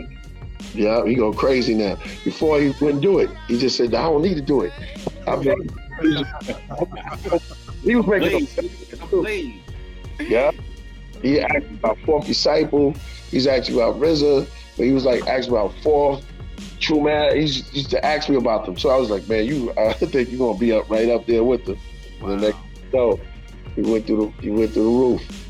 Yeah, 0.73 1.05
he 1.05 1.15
go 1.15 1.33
crazy 1.33 1.73
now. 1.73 1.97
Before 2.23 2.59
he 2.59 2.69
wouldn't 2.81 3.01
do 3.01 3.19
it. 3.19 3.29
He 3.47 3.59
just 3.59 3.77
said, 3.77 3.93
I 3.93 4.03
don't 4.03 4.21
need 4.21 4.35
to 4.35 4.41
do 4.41 4.61
it. 4.61 4.73
I 5.27 5.35
mean, 5.35 5.69
he 7.83 7.95
was 7.95 8.07
making 8.07 8.47
Blaze. 9.09 9.61
Yeah. 10.19 10.51
He 11.21 11.41
asked 11.41 11.65
about 11.71 11.97
Fourth 11.99 12.25
Disciple. 12.25 12.95
He's 13.31 13.47
asking 13.47 13.75
about 13.75 13.99
RZA, 13.99 14.47
but 14.77 14.85
he 14.85 14.91
was 14.91 15.05
like 15.05 15.25
asking 15.27 15.53
about 15.53 15.73
Fourth, 15.81 16.25
True 16.79 17.01
Man. 17.01 17.35
He 17.35 17.41
used 17.43 17.89
to 17.91 18.05
ask 18.05 18.29
me 18.29 18.35
about 18.35 18.65
them. 18.65 18.77
So 18.77 18.89
I 18.89 18.97
was 18.97 19.09
like, 19.09 19.27
man, 19.27 19.45
you 19.45 19.71
I 19.77 19.93
think 19.93 20.29
you're 20.31 20.39
gonna 20.39 20.57
be 20.59 20.71
up 20.71 20.89
right 20.89 21.09
up 21.09 21.25
there 21.25 21.43
with 21.43 21.65
them. 21.65 21.77
Wow. 22.21 22.29
The 22.29 22.37
next 22.37 22.57
so 22.91 23.19
he 23.75 23.81
went 23.81 24.05
through 24.07 24.33
the 24.37 24.41
he 24.41 24.49
went 24.51 24.71
through 24.71 24.83
the 24.83 24.89
roof. 24.89 25.41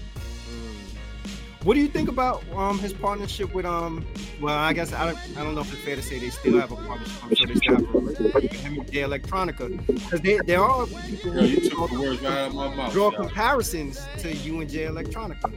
What 1.64 1.74
do 1.74 1.80
you 1.80 1.88
think 1.88 2.10
about 2.10 2.43
um, 2.53 2.78
his 2.78 2.93
partnership 2.93 3.51
with 3.56 3.66
um? 3.66 4.06
Well, 4.39 4.56
I 4.56 4.72
guess 4.74 4.93
I 4.93 5.06
don't, 5.12 5.38
I 5.38 5.43
don't 5.43 5.56
know 5.56 5.62
if 5.62 5.74
it's 5.74 5.82
fair 5.82 5.95
to 5.95 6.01
say 6.01 6.20
they 6.20 6.30
still 6.30 6.60
have 6.60 6.72
a 6.72 6.76
partnership. 6.76 7.24
I'm 7.24 7.34
sure 7.34 7.47
they 7.47 7.56
still 7.56 7.76
have 7.78 7.95
a 7.95 7.97
relationship 7.97 8.34
with 8.43 8.51
him 8.51 8.80
and 8.80 8.91
Jay 8.91 8.99
Electronica 9.01 9.88
because 9.88 10.22
they 10.22 10.38
there 10.45 10.64
are 10.64 10.86
people 10.86 11.34
Yo, 11.36 11.41
you 11.43 11.56
who 11.62 11.70
took 11.70 11.89
the 11.89 11.99
words 11.99 12.22
right 12.22 12.32
out 12.38 12.47
of 12.49 12.53
my 12.53 12.76
mouth. 12.76 12.93
draw 12.93 13.10
yo. 13.12 13.18
comparisons 13.18 13.99
to 14.20 14.32
you 14.32 14.62
and 14.62 14.70
Jay 14.70 14.84
Electronica. 14.86 15.51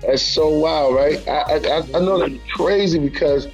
That's 0.00 0.22
so 0.22 0.48
wild, 0.48 0.94
right? 0.94 1.28
I 1.28 1.32
I, 1.32 1.56
I- 1.56 1.88
I 1.96 2.00
know 2.00 2.18
that's 2.26 2.42
crazy 2.54 2.98
because 2.98 3.46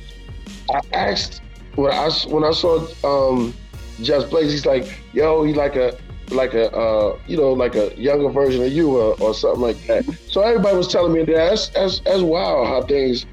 I 0.70 0.80
asked 0.92 1.42
when 1.76 1.92
I 1.92 2.10
when 2.28 2.44
I 2.44 2.52
saw 2.52 2.86
um 3.04 3.54
Just 4.02 4.30
Blaze, 4.30 4.52
he's 4.52 4.66
like, 4.66 4.86
yo, 5.12 5.42
he 5.44 5.54
like 5.54 5.76
a 5.76 5.96
like 6.30 6.54
a 6.54 6.70
uh, 6.74 7.18
you 7.26 7.36
know 7.36 7.52
like 7.52 7.74
a 7.74 7.98
younger 7.98 8.28
version 8.28 8.62
of 8.62 8.72
you 8.72 8.96
or, 8.96 9.20
or 9.20 9.34
something 9.34 9.62
like 9.62 9.80
that. 9.86 10.04
So 10.28 10.42
everybody 10.42 10.76
was 10.76 10.88
telling 10.88 11.12
me 11.12 11.24
that 11.24 11.32
that's 11.32 11.68
that's 11.68 12.00
that's 12.00 12.22
wild 12.22 12.66
how 12.66 12.82
things 12.82 13.26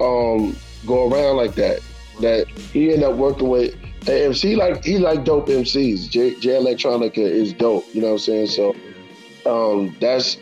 um 0.00 0.56
go 0.86 1.08
around 1.10 1.36
like 1.36 1.54
that. 1.56 1.80
That 2.20 2.48
he 2.48 2.92
ended 2.92 3.04
up 3.04 3.16
working 3.16 3.48
with 3.48 3.74
the 4.02 4.24
MC 4.24 4.56
like 4.56 4.84
he 4.84 4.98
like 4.98 5.24
dope 5.24 5.48
MCs. 5.48 6.10
J, 6.10 6.34
Jay 6.38 6.50
Electronica 6.50 7.18
is 7.18 7.52
dope. 7.52 7.86
You 7.94 8.02
know 8.02 8.08
what 8.08 8.12
I'm 8.28 8.46
saying? 8.46 8.46
So 8.48 8.76
um 9.46 9.96
that's 10.00 10.38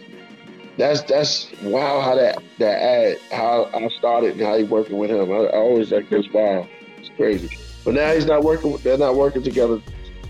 that's 0.78 1.02
that's 1.02 1.50
wow 1.62 2.00
how 2.00 2.14
that 2.14 2.42
that 2.58 2.80
ad 2.80 3.18
how 3.32 3.68
I 3.74 3.88
started 3.98 4.32
and 4.32 4.40
how 4.40 4.56
he 4.56 4.64
working 4.64 4.96
with 4.96 5.10
him. 5.10 5.30
I, 5.30 5.34
I 5.34 5.56
always 5.56 5.92
like 5.92 6.08
this 6.08 6.26
wow, 6.32 6.66
it's 6.96 7.10
crazy. 7.16 7.56
But 7.84 7.94
now 7.94 8.12
he's 8.12 8.26
not 8.26 8.42
working. 8.44 8.76
They're 8.78 8.98
not 8.98 9.16
working 9.16 9.42
together 9.42 9.80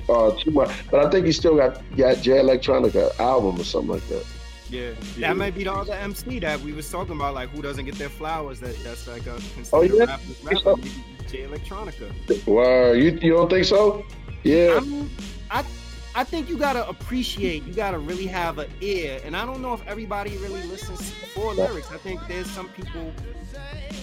uh, 0.09 0.33
too 0.33 0.51
much. 0.51 0.71
But 0.91 1.05
I 1.07 1.11
think 1.11 1.27
he 1.27 1.33
still 1.33 1.57
got 1.57 1.83
got 1.97 2.19
Jay 2.23 2.39
Electronica 2.39 3.19
album 3.21 3.61
or 3.61 3.65
something 3.65 3.93
like 3.93 4.07
that. 4.09 4.25
Yeah, 4.71 4.91
that 5.19 5.37
might 5.37 5.55
be 5.55 5.65
the 5.65 5.73
other 5.73 5.95
MC 5.95 6.39
that 6.41 6.61
we 6.61 6.73
was 6.73 6.91
talking 6.91 7.17
about, 7.17 7.35
like 7.35 7.49
who 7.51 7.63
doesn't 7.63 7.87
get 7.87 7.95
their 7.95 8.11
flowers. 8.11 8.61
That 8.61 8.77
that's 8.85 9.07
like 9.09 9.23
a 9.27 9.39
considered 9.55 9.69
Oh, 9.73 9.83
yeah? 9.83 10.05
rapper's 10.05 10.45
rapper, 10.45 10.77
maybe 10.77 10.91
Jay 11.27 11.43
Electronica. 11.47 12.47
Wow, 12.47 12.93
you 12.93 13.19
you 13.23 13.33
don't 13.33 13.49
think 13.51 13.65
so? 13.65 14.05
Yeah, 14.45 14.77
I 14.77 14.81
mean, 14.81 15.11
I 15.51 15.65
I 16.19 16.25
think 16.25 16.49
you 16.49 16.59
gotta 16.59 16.85
appreciate. 16.89 17.63
You 17.63 17.73
gotta 17.73 18.01
really 18.01 18.27
have 18.27 18.59
an 18.59 18.69
ear, 18.81 19.21
and 19.25 19.37
I 19.37 19.47
don't 19.47 19.63
know 19.63 19.73
if 19.73 19.87
everybody 19.87 20.37
really 20.39 20.65
listens 20.65 21.13
for 21.33 21.55
lyrics. 21.55 21.93
I 21.93 21.97
think 21.97 22.21
there's 22.27 22.51
some 22.51 22.69
people 22.71 23.13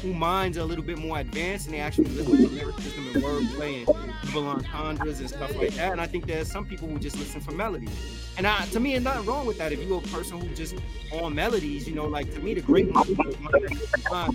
who 0.01 0.13
minds 0.13 0.57
are 0.57 0.61
a 0.61 0.63
little 0.63 0.85
bit 0.85 0.97
more 0.97 1.19
advanced 1.19 1.65
and 1.65 1.75
they 1.75 1.81
actually 1.81 2.05
listen 2.05 2.37
to 2.37 2.55
lyricism 2.55 3.07
and 3.07 3.21
wordplay 3.21 3.79
and 3.79 4.13
double 4.31 4.47
entendres 4.47 5.19
and 5.19 5.27
stuff 5.27 5.53
like 5.57 5.73
that. 5.73 5.91
And 5.91 5.99
I 5.99 6.07
think 6.07 6.25
there's 6.25 6.49
some 6.49 6.65
people 6.65 6.87
who 6.87 6.99
just 6.99 7.17
listen 7.17 7.41
for 7.41 7.51
melody. 7.51 7.89
And 8.37 8.47
I, 8.47 8.65
to 8.67 8.79
me, 8.79 8.91
there's 8.91 9.03
nothing 9.03 9.25
wrong 9.25 9.45
with 9.45 9.57
that. 9.57 9.73
If 9.73 9.83
you're 9.83 9.97
a 9.97 10.01
person 10.03 10.39
who 10.39 10.47
just 10.55 10.75
on 11.11 11.35
melodies, 11.35 11.85
you 11.85 11.95
know, 11.95 12.05
like 12.05 12.33
to 12.33 12.39
me, 12.39 12.53
the 12.53 12.61
great 12.61 12.93
one 12.93 13.13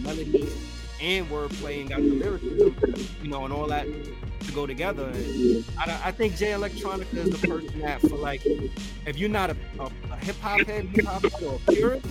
melodies 0.02 0.79
and 1.00 1.28
wordplay 1.28 1.80
and 1.80 1.88
got 1.88 2.00
the 2.00 2.08
lyricism, 2.08 2.76
you 3.22 3.28
know, 3.28 3.44
and 3.44 3.52
all 3.52 3.66
that 3.66 3.86
to 3.86 4.52
go 4.52 4.66
together. 4.66 5.04
And 5.04 5.64
I, 5.78 6.00
I 6.06 6.12
think 6.12 6.36
Jay 6.36 6.50
Electronica 6.50 7.14
is 7.14 7.30
the 7.30 7.48
person 7.48 7.80
that, 7.80 8.00
for 8.00 8.16
like, 8.16 8.42
if 8.44 9.16
you're 9.16 9.28
not 9.28 9.50
a, 9.50 9.56
a, 9.78 9.90
a 10.10 10.16
hip 10.16 10.36
hop 10.40 10.60
head, 10.66 10.86
hip 10.86 11.06
hop 11.06 11.24
or 11.42 11.54
a 11.54 11.72
purist, 11.72 12.06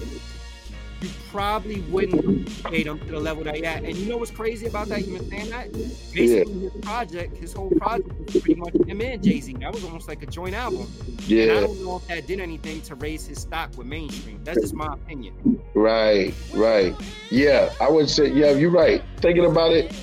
you 1.02 1.10
probably 1.32 1.82
wouldn't 1.82 2.20
appreciate 2.20 2.88
him 2.88 3.00
to 3.00 3.06
the 3.06 3.20
level 3.20 3.43
that 3.43 3.56
he 3.56 3.66
at. 3.66 3.84
And 3.84 3.95
you 3.95 4.10
know 4.10 4.18
what's 4.18 4.32
crazy 4.32 4.68
about 4.68 4.88
that? 4.89 5.08
You 5.08 5.16
understand 5.16 5.52
that? 5.52 5.74
Basically, 6.14 6.54
his 6.54 6.72
project, 6.82 7.38
his 7.38 7.54
whole 7.54 7.70
project 7.72 8.10
was 8.20 8.41
pretty 8.41 8.56
much 8.56 8.74
him 8.88 9.02
and 9.02 9.24
Jay 9.24 9.39
Z. 9.39 9.56
That 9.62 9.74
was 9.74 9.84
almost 9.84 10.08
like 10.08 10.24
a 10.24 10.26
joint 10.26 10.56
album. 10.56 10.91
And 11.30 11.52
I 11.52 11.62
don't 11.62 11.84
know 11.84 11.97
if 11.97 12.08
that 12.08 12.28
did 12.28 12.39
anything 12.39 12.82
to 12.84 12.95
raise 12.95 13.26
his 13.26 13.39
stock 13.39 13.78
with 13.78 13.88
mainstream. 13.88 14.41
That's 14.43 14.62
just 14.62 14.74
my 14.74 14.93
opinion. 14.93 15.62
right, 15.74 16.34
right. 16.54 16.95
Yeah, 17.30 17.74
I 17.80 17.89
would 17.89 18.10
say 18.10 18.28
yeah, 18.32 18.52
you're 18.52 18.72
right. 18.72 19.02
Thinking 19.18 19.45
about 19.45 19.72
it, 19.72 19.93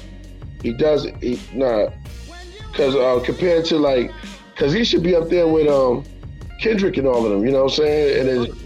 he 0.62 0.72
does. 0.72 1.06
He 1.20 1.40
nah, 1.52 1.90
because 2.70 2.94
uh, 2.94 3.22
compared 3.24 3.64
to 3.66 3.78
like, 3.78 4.10
because 4.54 4.72
he 4.72 4.84
should 4.84 5.02
be 5.02 5.14
up 5.14 5.28
there 5.28 5.46
with 5.46 5.68
um 5.68 6.04
Kendrick 6.60 6.96
and 6.96 7.06
all 7.06 7.24
of 7.24 7.30
them. 7.30 7.44
You 7.44 7.52
know 7.52 7.64
what 7.64 7.72
I'm 7.72 7.84
saying? 7.84 8.28
And 8.28 8.56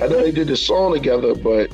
I 0.00 0.06
know 0.06 0.22
they 0.22 0.30
did 0.30 0.48
the 0.48 0.56
song 0.56 0.94
together, 0.94 1.34
but 1.34 1.70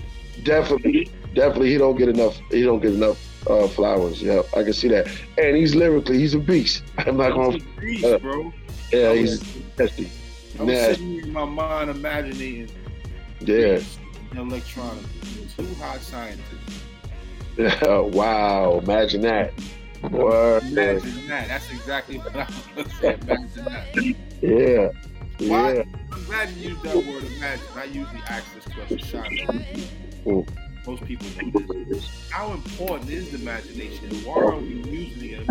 definitely, 0.46 1.10
definitely, 1.34 1.70
he 1.70 1.78
don't 1.78 1.96
get 1.96 2.08
enough. 2.08 2.40
He 2.50 2.62
don't 2.62 2.80
get 2.80 2.94
enough 2.94 3.18
uh, 3.50 3.66
flowers. 3.68 4.22
Yeah, 4.22 4.42
I 4.56 4.62
can 4.62 4.72
see 4.72 4.88
that. 4.88 5.08
And 5.38 5.56
he's 5.56 5.74
lyrically, 5.74 6.18
he's 6.18 6.34
a 6.34 6.38
beast. 6.38 6.82
I'm 6.98 7.16
not 7.16 7.32
gonna. 7.34 7.58
Beast, 7.80 8.04
uh, 8.04 8.18
bro. 8.18 8.52
Yeah, 8.92 9.12
he's 9.14 9.42
nasty. 9.78 10.10
I 10.58 10.62
was 10.62 10.68
Nasty. 10.68 10.94
sitting 10.94 11.18
in 11.26 11.32
my 11.32 11.44
mind 11.44 11.90
imagining 11.90 12.68
Yeah. 13.40 13.80
electronic, 14.34 15.04
two 15.56 15.74
hot 15.74 16.00
scientists. 16.00 16.82
wow. 17.82 18.80
Imagine 18.82 19.22
that. 19.22 19.52
Word. 20.10 20.62
Imagine 20.62 21.26
that. 21.28 21.48
That's 21.48 21.70
exactly 21.70 22.18
what 22.18 22.36
I 22.36 22.46
was 22.76 22.86
gonna. 23.02 23.14
Imagine 23.22 23.64
that. 23.64 24.16
Yeah. 24.40 24.88
Why? 25.48 25.74
Yeah. 25.74 25.82
I'm 26.12 26.24
glad 26.24 26.50
you 26.50 26.70
used 26.70 26.82
that 26.84 26.96
word 26.96 27.24
imagine. 27.24 27.64
I 27.76 27.84
usually 27.84 28.22
ask 28.28 28.54
this 28.54 28.64
question, 28.74 28.98
Sean. 28.98 29.56
Mm. 30.26 30.46
Most 30.86 31.04
people 31.04 31.26
know 31.44 31.84
this. 31.84 32.30
How 32.30 32.52
important 32.52 33.10
is 33.10 33.30
the 33.30 33.38
imagination? 33.38 34.10
Why 34.24 34.34
are 34.34 34.56
we 34.56 34.66
using 34.66 35.30
it? 35.30 35.46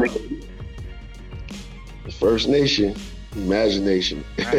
The 2.04 2.12
First 2.12 2.50
Nation. 2.50 2.96
Imagination. 3.36 4.24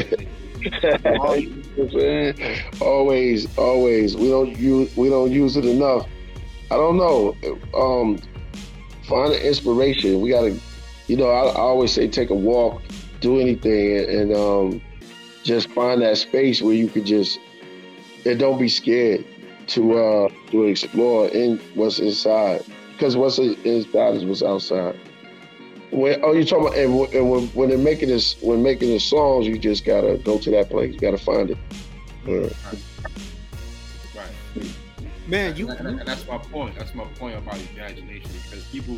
always, 2.80 3.58
always. 3.58 4.16
We 4.16 4.28
don't 4.28 4.58
use 4.58 4.96
we 4.96 5.10
don't 5.10 5.30
use 5.30 5.56
it 5.56 5.66
enough. 5.66 6.08
I 6.70 6.76
don't 6.76 6.96
know. 6.96 7.36
Um, 7.74 8.18
find 9.06 9.32
an 9.32 9.40
inspiration. 9.40 10.20
We 10.20 10.30
gotta, 10.30 10.58
you 11.08 11.16
know. 11.16 11.28
I, 11.28 11.46
I 11.46 11.56
always 11.56 11.92
say 11.92 12.08
take 12.08 12.30
a 12.30 12.34
walk, 12.34 12.82
do 13.20 13.38
anything, 13.38 13.98
and, 13.98 14.08
and 14.08 14.34
um, 14.34 14.80
just 15.42 15.68
find 15.70 16.00
that 16.02 16.16
space 16.16 16.62
where 16.62 16.74
you 16.74 16.88
could 16.88 17.04
just 17.04 17.38
and 18.24 18.38
don't 18.38 18.58
be 18.58 18.68
scared 18.68 19.24
to 19.68 19.98
uh 19.98 20.28
to 20.50 20.64
explore 20.64 21.28
in 21.28 21.58
what's 21.74 21.98
inside 21.98 22.64
because 22.92 23.16
what's 23.16 23.38
inside 23.38 24.14
is 24.16 24.24
what's 24.24 24.42
outside. 24.42 24.96
When 25.90 26.20
oh 26.22 26.32
you 26.32 26.44
talking 26.44 26.66
about 26.66 26.78
and, 26.78 26.98
when- 26.98 27.12
and 27.14 27.30
when 27.30 27.46
when 27.48 27.68
they're 27.68 27.78
making 27.78 28.08
this 28.08 28.40
when 28.42 28.62
making 28.62 28.90
the 28.90 29.00
songs 29.00 29.46
you 29.46 29.58
just 29.58 29.84
gotta 29.84 30.18
go 30.18 30.38
to 30.38 30.50
that 30.52 30.70
place 30.70 30.94
you 30.94 31.00
gotta 31.00 31.18
find 31.18 31.50
it. 31.50 31.58
Yeah. 32.26 32.48
Right. 34.14 34.34
Man, 35.28 35.56
you, 35.56 35.68
and, 35.70 35.88
and 35.88 36.06
that's 36.06 36.26
my 36.28 36.38
point. 36.38 36.76
That's 36.78 36.94
my 36.94 37.04
point 37.18 37.36
about 37.36 37.58
imagination 37.74 38.30
because 38.44 38.64
people, 38.66 38.96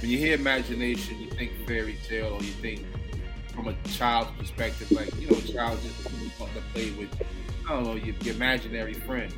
when 0.00 0.10
you 0.10 0.18
hear 0.18 0.34
imagination, 0.34 1.20
you 1.20 1.30
think 1.30 1.52
fairy 1.68 1.96
tale 2.08 2.32
or 2.34 2.42
you 2.42 2.50
think 2.50 2.84
from 3.54 3.68
a 3.68 3.74
child's 3.90 4.30
perspective, 4.32 4.90
like 4.90 5.08
you 5.20 5.28
know, 5.30 5.36
a 5.36 5.42
child 5.42 5.78
just 5.82 6.40
wants 6.40 6.54
to 6.56 6.62
play 6.72 6.90
with, 6.92 7.08
I 7.68 7.74
don't 7.74 7.84
know, 7.84 7.94
your, 7.94 8.14
your 8.22 8.34
imaginary 8.34 8.94
friend. 8.94 9.32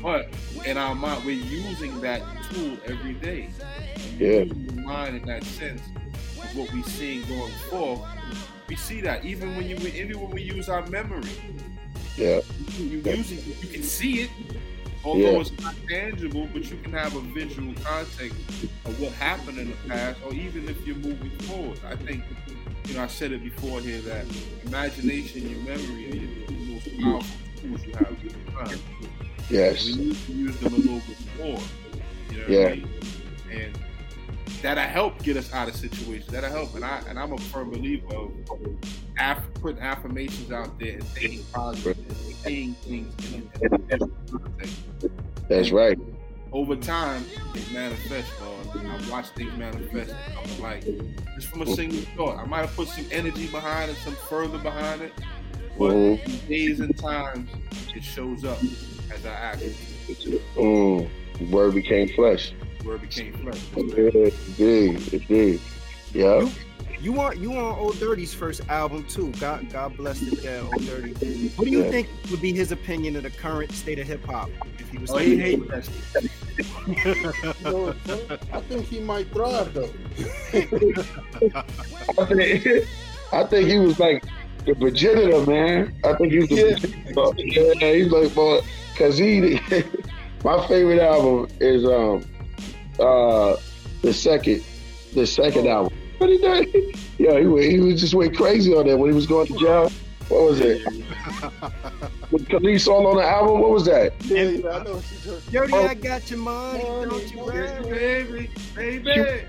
But 0.00 0.28
in 0.64 0.76
our 0.76 0.94
mind, 0.94 1.24
we're 1.24 1.32
using 1.32 2.00
that 2.00 2.22
tool 2.50 2.76
every 2.86 3.14
day. 3.14 3.50
Yeah. 4.18 4.42
Using 4.44 4.84
mind 4.84 5.16
in 5.16 5.26
that 5.26 5.44
sense 5.44 5.80
of 6.38 6.56
what 6.56 6.72
we're 6.72 6.82
seeing 6.84 7.26
going 7.28 7.52
forth. 7.70 8.00
We 8.68 8.76
see 8.76 9.00
that 9.02 9.24
even 9.24 9.56
when 9.56 9.68
you 9.68 9.76
even 9.76 10.20
when 10.20 10.30
we 10.30 10.42
use 10.42 10.68
our 10.68 10.86
memory, 10.86 11.28
Yeah. 12.16 12.40
you 12.78 13.02
using 13.04 13.38
you 13.60 13.68
can 13.68 13.82
see 13.82 14.20
it, 14.20 14.30
although 15.04 15.32
Yeah. 15.32 15.40
it's 15.40 15.52
not 15.60 15.74
tangible, 15.88 16.48
but 16.52 16.64
you 16.70 16.78
can 16.82 16.92
have 16.92 17.14
a 17.16 17.20
visual 17.20 17.74
context 17.84 18.36
of 18.84 19.00
what 19.00 19.12
happened 19.12 19.58
in 19.58 19.70
the 19.70 19.76
past, 19.88 20.20
or 20.24 20.32
even 20.32 20.68
if 20.68 20.86
you're 20.86 20.96
moving 20.96 21.30
forward. 21.40 21.78
I 21.86 21.96
think, 21.96 22.22
you 22.86 22.94
know, 22.94 23.02
I 23.02 23.08
said 23.08 23.32
it 23.32 23.42
before 23.44 23.80
here 23.80 24.00
that 24.02 24.26
imagination, 24.64 25.48
your 25.48 25.60
memory, 25.60 26.10
are 26.10 26.16
your 26.16 26.46
the 26.46 26.52
most 26.72 27.00
powerful 27.00 27.36
tools 27.60 27.86
you 27.86 27.92
have 27.94 28.12
at 28.12 28.20
the 28.20 28.76
time. 28.76 28.80
Yes. 29.50 29.84
We 29.86 29.96
need 29.96 30.16
to 30.26 30.32
use 30.32 30.56
them 30.58 30.74
a 30.74 30.76
little 30.76 31.00
bit 31.00 31.18
more. 31.38 31.60
You 32.30 32.36
know 32.36 32.42
what 32.42 32.48
Yeah. 32.48 32.66
I 32.68 32.74
mean? 32.76 32.88
And 33.52 33.78
that'll 34.62 34.84
help 34.84 35.22
get 35.22 35.36
us 35.36 35.52
out 35.52 35.68
of 35.68 35.76
situations. 35.76 36.26
That'll 36.28 36.50
help. 36.50 36.74
And 36.74 36.84
I 36.84 37.02
and 37.08 37.18
I'm 37.18 37.32
a 37.32 37.38
firm 37.38 37.70
believer 37.70 38.14
of 38.14 38.32
aff- 39.18 39.52
putting 39.54 39.82
affirmations 39.82 40.50
out 40.52 40.78
there 40.78 40.94
and 40.94 41.04
thinking 41.04 41.44
positive 41.52 41.98
and 41.98 42.34
saying 42.36 42.74
things 42.82 43.34
in 43.34 43.50
context. 43.68 44.08
That's 45.48 45.70
right. 45.70 45.98
Over 46.52 46.76
time, 46.76 47.24
it 47.54 47.72
manifests, 47.72 48.30
Lord. 48.40 48.86
I 48.86 49.10
watch 49.10 49.28
things 49.28 49.56
manifest 49.56 50.14
to 50.56 50.62
light. 50.62 50.84
Just 51.34 51.48
from 51.48 51.62
a 51.62 51.66
single 51.66 52.00
thought. 52.16 52.38
I 52.38 52.44
might 52.44 52.60
have 52.60 52.76
put 52.76 52.88
some 52.88 53.06
energy 53.10 53.46
behind 53.46 53.90
it, 53.90 53.96
some 53.98 54.14
further 54.28 54.58
behind 54.58 55.00
it, 55.02 55.12
but 55.78 55.92
Mhm. 55.92 56.48
days 56.48 56.80
and 56.80 56.96
times, 56.98 57.48
it 57.94 58.02
shows 58.04 58.44
up 58.44 58.58
as 59.14 59.26
I 59.26 59.30
act. 59.30 59.60
Mm. 60.56 61.08
Word 61.50 61.74
became 61.74 62.08
flesh. 62.08 62.52
Where 62.82 62.96
it 62.96 63.02
became 63.02 63.32
flesh. 63.34 63.60
It 63.76 64.56
did. 64.56 65.12
It 65.14 65.28
did. 65.28 65.60
Yeah. 66.12 66.48
You 67.00 67.12
want 67.12 67.38
you 67.38 67.52
on 67.54 67.76
Old 67.78 67.98
Dirty's 67.98 68.32
first 68.32 68.60
album 68.68 69.04
too. 69.08 69.32
God 69.40 69.68
God 69.72 69.96
bless 69.96 70.20
the 70.20 70.36
dead 70.36 70.62
Old 70.62 70.86
Dirty. 70.86 71.48
What 71.56 71.64
do 71.64 71.70
you 71.70 71.82
Yeah. 71.84 71.90
think 71.90 72.08
would 72.30 72.40
be 72.40 72.52
his 72.52 72.70
opinion 72.70 73.16
of 73.16 73.24
the 73.24 73.30
current 73.30 73.72
state 73.72 73.98
of 73.98 74.06
hip 74.06 74.24
hop 74.24 74.50
if 74.78 74.88
he 74.88 74.98
was? 74.98 75.10
Oh, 75.10 75.18
he 75.18 75.36
hates 75.36 75.66
that 75.68 75.84
shit. 75.84 76.30
You 76.86 77.64
know? 77.64 77.94
I 78.52 78.60
think 78.60 78.86
he 78.86 79.00
might 79.00 79.26
thrive 79.32 79.72
though. 79.74 79.90
I 80.52 80.60
think, 82.26 82.86
I 83.32 83.44
think 83.44 83.68
he 83.68 83.78
was 83.78 83.98
like 83.98 84.22
the 84.64 84.74
progenitor, 84.74 85.44
man. 85.50 85.94
I 86.04 86.14
think 86.14 86.32
he's 86.32 86.48
the 86.48 86.54
Yeah. 86.54 87.12
progenitor. 87.12 87.72
Yeah, 87.84 87.92
he's 87.94 88.08
like, 88.12 88.34
boy, 88.34 88.60
because 88.92 89.18
he, 89.18 89.60
my 90.44 90.66
favorite 90.68 91.00
album 91.00 91.48
is 91.60 91.84
um 91.84 92.24
uh 92.98 93.56
the 94.02 94.12
second, 94.12 94.62
the 95.14 95.26
second 95.26 95.66
album. 95.68 95.92
What 96.18 96.30
he 96.30 96.38
did? 96.38 96.98
Yeah, 97.18 97.38
he, 97.38 97.46
went- 97.46 97.70
he 97.70 97.78
was 97.78 98.00
just 98.00 98.14
went 98.14 98.36
crazy 98.36 98.74
on 98.74 98.86
that 98.88 98.96
when 98.98 99.08
he 99.10 99.14
was 99.14 99.26
going 99.26 99.46
to 99.46 99.56
jail. 99.58 99.92
What 100.28 100.42
was 100.42 100.60
it? 100.60 100.84
With 102.32 102.48
Kelis 102.48 102.88
all 102.88 103.06
on 103.06 103.16
the 103.18 103.22
album? 103.24 103.60
What 103.60 103.70
was 103.70 103.84
that? 103.84 104.12
Yeah, 104.24 104.42
yeah, 104.42 104.68
I 104.70 104.82
know 104.82 104.94
what 104.94 105.04
you're 105.24 105.36
talking 105.36 105.52
Dirty, 105.52 105.72
Oh. 105.74 105.86
I 105.86 105.94
got 105.94 106.30
your 106.30 106.38
money. 106.40 106.82
Money, 106.82 107.10
Don't 107.10 107.30
you 107.30 107.36
money. 107.46 107.58
worry. 107.60 108.50
Baby, 108.74 109.00
baby. 109.04 109.46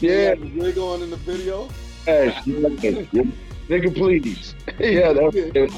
Yeah, 0.00 0.34
The 0.34 0.52
wig 0.56 0.76
on 0.76 1.02
in 1.02 1.10
the 1.10 1.16
video. 1.16 1.68
yes, 2.06 2.46
yes. 2.46 3.26
Nigga, 3.68 3.94
please. 3.94 4.54
yeah, 4.78 5.12
that, 5.12 5.70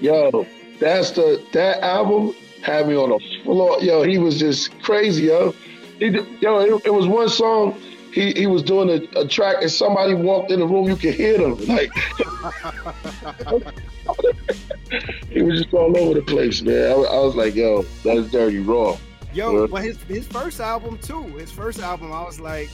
yo, 0.00 0.46
that's 0.80 1.10
the 1.12 1.42
that 1.52 1.80
album 1.82 2.34
had 2.62 2.88
me 2.88 2.96
on 2.96 3.10
the 3.10 3.20
floor. 3.44 3.80
Yo, 3.80 4.02
he 4.02 4.18
was 4.18 4.38
just 4.38 4.70
crazy, 4.82 5.24
yo. 5.24 5.54
He, 5.98 6.06
yo, 6.40 6.60
it, 6.60 6.86
it 6.86 6.90
was 6.94 7.06
one 7.06 7.28
song. 7.28 7.80
He, 8.12 8.32
he 8.32 8.46
was 8.46 8.62
doing 8.62 8.88
a, 8.88 9.02
a 9.20 9.28
track 9.28 9.56
and 9.60 9.70
somebody 9.70 10.14
walked 10.14 10.50
in 10.50 10.60
the 10.60 10.66
room. 10.66 10.88
You 10.88 10.96
could 10.96 11.14
hear 11.14 11.38
them. 11.38 11.56
Like 11.66 11.90
he 15.30 15.42
was 15.42 15.60
just 15.62 15.74
all 15.74 15.96
over 15.96 16.14
the 16.14 16.22
place, 16.26 16.62
man. 16.62 16.90
I, 16.90 16.94
was- 16.94 17.08
I 17.08 17.18
was 17.18 17.34
like, 17.36 17.54
yo, 17.54 17.82
that's 18.04 18.30
dirty 18.30 18.60
raw. 18.60 18.96
Yo, 19.34 19.60
Yeah. 19.60 19.66
but 19.66 19.82
his 19.84 20.02
his 20.04 20.26
first 20.26 20.58
album 20.58 20.98
too. 20.98 21.22
His 21.36 21.50
first 21.52 21.80
album, 21.80 22.12
I 22.12 22.22
was 22.22 22.40
like, 22.40 22.70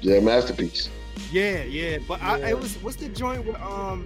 Yeah, 0.00 0.18
masterpiece. 0.20 0.88
Yeah, 1.30 1.64
yeah. 1.64 1.98
But 2.06 2.22
I, 2.22 2.50
it 2.50 2.58
was 2.58 2.76
what's 2.76 2.96
the 2.96 3.08
joint 3.08 3.44
with 3.44 3.60
um. 3.60 4.04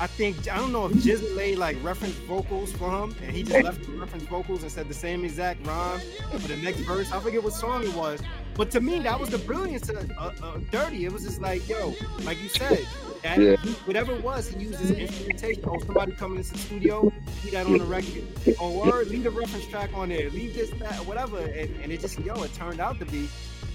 I 0.00 0.06
think 0.06 0.48
I 0.50 0.56
don't 0.56 0.72
know 0.72 0.86
if 0.86 0.92
Jizzy 0.92 1.36
laid 1.36 1.58
like 1.58 1.76
reference 1.84 2.14
vocals 2.14 2.72
for 2.72 2.90
him, 2.90 3.14
and 3.22 3.36
he 3.36 3.42
just 3.42 3.62
left 3.62 3.84
the 3.84 3.92
reference 3.92 4.24
vocals 4.24 4.62
and 4.62 4.72
said 4.72 4.88
the 4.88 4.94
same 4.94 5.24
exact 5.24 5.66
rhyme 5.66 6.00
for 6.30 6.48
the 6.48 6.56
next 6.56 6.80
verse. 6.80 7.12
I 7.12 7.20
forget 7.20 7.42
what 7.42 7.52
song 7.52 7.84
it 7.84 7.94
was, 7.94 8.20
but 8.56 8.70
to 8.72 8.80
me 8.80 8.98
that 9.00 9.18
was 9.18 9.30
the 9.30 9.38
brilliance 9.38 9.88
of 9.88 10.10
uh, 10.18 10.30
uh, 10.42 10.58
Dirty. 10.70 11.04
It 11.04 11.12
was 11.12 11.22
just 11.24 11.40
like, 11.40 11.66
yo, 11.68 11.94
like 12.24 12.40
you 12.42 12.48
said, 12.48 12.86
that 13.22 13.38
Yeah. 13.38 13.56
he- 13.56 13.70
whatever 13.86 14.12
it 14.14 14.22
was, 14.22 14.48
he 14.48 14.64
used 14.64 14.78
his 14.80 14.90
instrumentation. 14.90 15.64
Or 15.64 15.80
somebody 15.80 16.12
coming 16.12 16.38
into 16.38 16.52
the 16.52 16.58
studio, 16.58 17.12
he 17.42 17.50
that 17.50 17.66
on 17.66 17.78
the 17.78 17.84
record. 17.84 18.24
Or 18.60 19.04
leave 19.04 19.22
the 19.24 19.30
reference 19.30 19.66
track 19.66 19.90
on 19.94 20.08
there, 20.10 20.28
leave 20.30 20.54
this, 20.54 20.70
that, 20.80 20.94
whatever, 21.06 21.38
and, 21.38 21.70
and 21.82 21.92
it 21.92 22.00
just 22.00 22.18
yo, 22.20 22.42
it 22.42 22.52
turned 22.54 22.80
out 22.80 22.98
to 22.98 23.06
be 23.06 23.28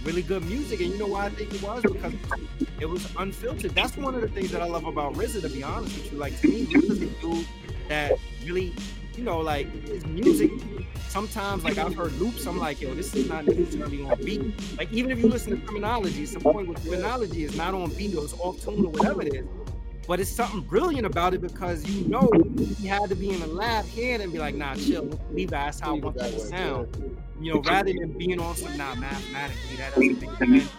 really 0.03 0.21
good 0.21 0.43
music. 0.45 0.79
And 0.81 0.89
you 0.91 0.97
know 0.97 1.07
why 1.07 1.25
I 1.25 1.29
think 1.29 1.53
it 1.53 1.61
was 1.63 1.81
because 1.81 2.13
it 2.79 2.85
was 2.87 3.07
unfiltered. 3.17 3.71
That's 3.75 3.97
one 3.97 4.15
of 4.15 4.21
the 4.21 4.27
things 4.27 4.51
that 4.51 4.61
I 4.61 4.65
love 4.67 4.85
about 4.85 5.13
RZA. 5.15 5.41
To 5.41 5.49
be 5.49 5.63
honest 5.63 5.95
with 5.97 6.11
you, 6.11 6.17
like 6.19 6.39
to 6.41 6.47
me, 6.47 6.65
RZA's 6.65 7.01
a 7.01 7.05
dude 7.21 7.47
that 7.89 8.13
really, 8.45 8.73
you 9.17 9.23
know, 9.23 9.39
like 9.39 9.71
his 9.87 10.05
music. 10.05 10.51
Sometimes, 11.09 11.63
like 11.63 11.77
I've 11.77 11.95
heard 11.95 12.13
loops, 12.13 12.45
I'm 12.45 12.57
like, 12.57 12.81
yo, 12.81 12.93
this 12.93 13.15
is 13.15 13.27
not 13.27 13.45
necessarily 13.45 14.03
on 14.03 14.21
beat. 14.23 14.77
Like 14.77 14.91
even 14.91 15.09
if 15.09 15.19
you 15.19 15.27
listen 15.27 15.59
to 15.59 15.65
Criminology, 15.65 16.25
the 16.25 16.39
point 16.39 16.67
with 16.67 16.81
Criminology 16.81 17.43
is 17.43 17.55
not 17.55 17.73
on 17.73 17.89
beat 17.91 18.15
or 18.15 18.23
it's 18.23 18.33
off 18.33 18.61
tune 18.61 18.85
or 18.85 18.91
whatever 18.91 19.21
it 19.23 19.33
is. 19.33 19.45
But 20.07 20.19
it's 20.19 20.29
something 20.29 20.61
brilliant 20.61 21.05
about 21.05 21.33
it 21.33 21.41
because 21.41 21.87
you 21.89 22.07
know 22.07 22.29
he 22.79 22.87
had 22.87 23.09
to 23.09 23.15
be 23.15 23.31
in 23.31 23.39
the 23.39 23.47
lab 23.47 23.85
here 23.85 24.21
and 24.21 24.31
be 24.31 24.39
like, 24.39 24.55
nah, 24.55 24.75
chill, 24.75 25.09
leave 25.31 25.49
that. 25.49 25.65
That's 25.65 25.79
how 25.79 25.95
I 25.95 25.99
want 25.99 26.17
that 26.17 26.31
that 26.31 26.41
sound 26.41 27.17
you 27.39 27.53
know, 27.53 27.61
rather 27.61 27.93
than 27.93 28.17
being 28.17 28.39
on 28.39 28.55
some 28.55 28.75
nah 28.77 28.95
mathematically, 28.95 29.75
that 29.77 29.93
doesn't 29.93 30.21
make 30.21 30.37
sense. 30.37 30.71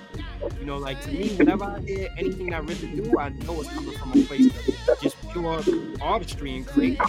You 0.58 0.66
know, 0.66 0.76
like 0.76 1.00
to 1.02 1.10
me, 1.10 1.28
whenever 1.36 1.64
I 1.64 1.80
hear 1.80 2.08
anything 2.16 2.50
that 2.50 2.62
RZA 2.62 3.04
do, 3.04 3.18
I 3.18 3.28
know 3.30 3.60
it's 3.60 3.70
coming 3.70 3.96
from 3.96 4.12
a 4.12 4.22
place 4.24 4.46
of 4.46 5.00
just 5.00 5.17
pure 5.32 5.62
artistry 6.00 6.56
and 6.56 6.66
creative. 6.66 7.08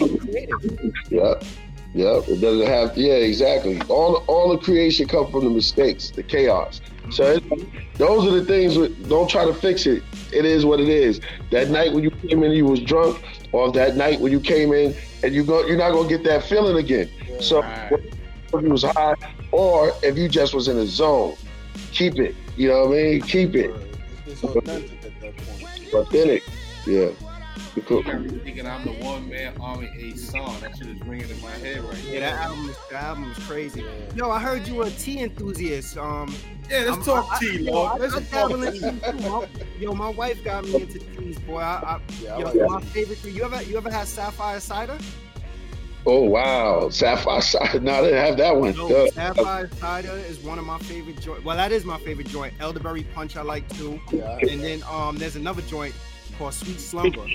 Yeah, 1.10 1.34
yeah. 1.94 2.20
It 2.26 2.40
doesn't 2.40 2.66
have. 2.66 2.96
Yeah, 2.96 3.14
exactly. 3.14 3.80
All 3.88 4.16
all 4.26 4.50
the 4.50 4.58
creation 4.58 5.08
come 5.08 5.30
from 5.30 5.44
the 5.44 5.50
mistakes, 5.50 6.10
the 6.10 6.22
chaos. 6.22 6.80
So 7.10 7.24
it, 7.24 7.44
those 7.98 8.26
are 8.26 8.30
the 8.30 8.44
things. 8.44 8.78
With, 8.78 9.08
don't 9.08 9.28
try 9.28 9.44
to 9.44 9.54
fix 9.54 9.86
it. 9.86 10.02
It 10.32 10.44
is 10.44 10.64
what 10.64 10.80
it 10.80 10.88
is. 10.88 11.20
That 11.50 11.70
night 11.70 11.92
when 11.92 12.04
you 12.04 12.10
came 12.10 12.42
in, 12.44 12.52
you 12.52 12.64
was 12.66 12.80
drunk, 12.80 13.20
or 13.52 13.72
that 13.72 13.96
night 13.96 14.20
when 14.20 14.30
you 14.32 14.40
came 14.40 14.72
in 14.72 14.94
and 15.22 15.34
you 15.34 15.44
go, 15.44 15.66
you're 15.66 15.76
not 15.76 15.90
gonna 15.92 16.08
get 16.08 16.22
that 16.24 16.44
feeling 16.44 16.76
again. 16.76 17.10
Yeah. 17.28 17.40
So 17.40 17.60
Right. 17.62 17.92
if 17.92 18.62
you 18.62 18.70
was 18.70 18.84
high, 18.84 19.14
or 19.50 19.92
if 20.02 20.16
you 20.16 20.28
just 20.28 20.54
was 20.54 20.68
in 20.68 20.78
a 20.78 20.86
zone, 20.86 21.34
keep 21.92 22.18
it. 22.18 22.34
You 22.56 22.68
know 22.68 22.86
what 22.86 22.98
I 22.98 23.02
mean? 23.02 23.22
Keep 23.22 23.56
it 23.56 23.74
it's 24.30 24.44
authentic 24.44 25.04
at 25.04 25.20
that 25.20 25.36
point. 25.36 25.94
authentic. 25.94 26.42
Yeah. 26.86 27.08
You 27.80 28.02
cool. 28.02 28.04
You 28.04 28.28
got 28.30 28.42
thinking 28.44 28.66
I'm 28.66 28.84
the 28.84 28.92
one 29.04 29.28
man 29.28 29.54
army 29.60 29.90
A 29.98 30.16
song. 30.16 30.56
That 30.60 30.76
shit 30.76 30.88
is 30.88 31.00
ringing 31.02 31.30
in 31.30 31.40
my 31.40 31.50
head 31.50 31.80
right 31.82 31.96
Yeah, 32.04 32.20
that 32.20 32.44
album 32.46 32.68
is 32.68 32.76
that 32.90 33.02
album 33.02 33.30
is 33.30 33.38
crazy. 33.46 33.80
Yeah. 33.82 34.14
Yo, 34.16 34.30
I 34.30 34.38
heard 34.38 34.66
you 34.68 34.74
were 34.76 34.86
a 34.86 34.90
tea 34.90 35.20
enthusiast. 35.20 35.96
Um, 35.96 36.34
Yeah, 36.70 36.78
let's 36.80 36.90
I'm- 36.90 37.02
talk 37.02 37.28
I- 37.32 37.38
tea, 37.38 37.58
yo, 37.62 37.72
Lord. 37.72 38.00
Let's 38.00 38.14
I 38.14 38.22
talk 38.24 38.50
tea. 38.50 38.70
tea, 38.72 38.78
too. 38.80 39.28
My- 39.30 39.46
Yo, 39.78 39.92
my 39.94 40.08
wife 40.10 40.44
got 40.44 40.64
me 40.64 40.82
into 40.82 40.98
teas, 40.98 41.38
boy. 41.40 41.58
I, 41.60 41.64
I, 41.96 42.00
Yeah, 42.22 42.38
yo, 42.38 42.44
like 42.44 42.70
my 42.70 42.80
favorite. 42.82 43.22
tea. 43.22 43.30
You 43.30 43.44
ever 43.44 43.62
you 43.62 43.76
ever 43.78 43.90
had 43.90 44.06
sapphire 44.06 44.60
cider? 44.60 44.98
Oh 46.06 46.22
wow, 46.24 46.88
Sapphire 46.90 47.42
Cider. 47.42 47.80
No, 47.82 47.92
I 47.94 48.00
didn't 48.02 48.24
have 48.26 48.36
that 48.38 48.56
one. 48.56 48.74
No, 48.76 48.88
Duh. 48.88 49.10
sapphire 49.10 49.68
cider 49.78 50.16
is 50.28 50.38
one 50.38 50.58
of 50.58 50.64
my 50.64 50.78
favorite 50.78 51.20
joint. 51.20 51.44
Well, 51.44 51.56
that 51.56 51.72
is 51.72 51.84
my 51.84 51.98
favorite 52.00 52.28
joint. 52.28 52.54
Elderberry 52.60 53.02
punch 53.14 53.36
I 53.36 53.42
like 53.42 53.68
too. 53.76 54.00
Yeah, 54.10 54.38
And 54.38 54.60
then 54.62 54.82
um, 54.90 55.16
there's 55.18 55.36
another 55.36 55.60
joint 55.62 55.94
called 56.38 56.54
Sweet 56.54 56.80
Slumber. 56.80 57.26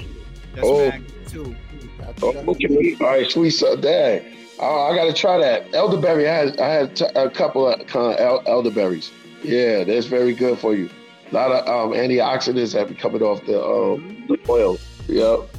That's 0.56 0.68
Oh. 0.68 0.90
back 0.90 1.02
too. 1.28 1.56
I, 2.02 2.04
I 2.06 2.14
Oh, 2.22 2.32
think 2.32 2.48
I 2.48 2.52
okay. 2.52 2.96
All 3.02 3.08
right, 3.08 3.30
sweet 3.30 3.52
son, 3.52 3.82
dang. 3.82 4.22
Oh, 4.60 4.84
I 4.92 4.96
gotta 4.96 5.14
try 5.14 5.38
that. 5.38 5.74
Elderberry, 5.74 6.28
I 6.30 6.34
had, 6.34 6.60
I 6.60 6.70
had 6.70 6.96
t- 6.96 7.06
a 7.16 7.30
couple 7.30 7.68
of 7.68 7.86
kind 7.88 8.14
of 8.14 8.20
el- 8.20 8.44
elderberries. 8.48 9.12
Yeah, 9.44 9.84
that's 9.84 10.06
very 10.06 10.34
good 10.34 10.58
for 10.60 10.74
you. 10.74 10.90
A 11.32 11.34
lot 11.36 11.52
of 11.52 11.68
um, 11.68 11.92
antioxidants 11.98 12.74
have 12.78 12.88
been 12.88 12.98
coming 12.98 13.22
off 13.22 13.46
the, 13.46 13.62
um, 13.62 14.26
the 14.30 14.40
oil. 14.50 14.78
Yep. 15.08 15.50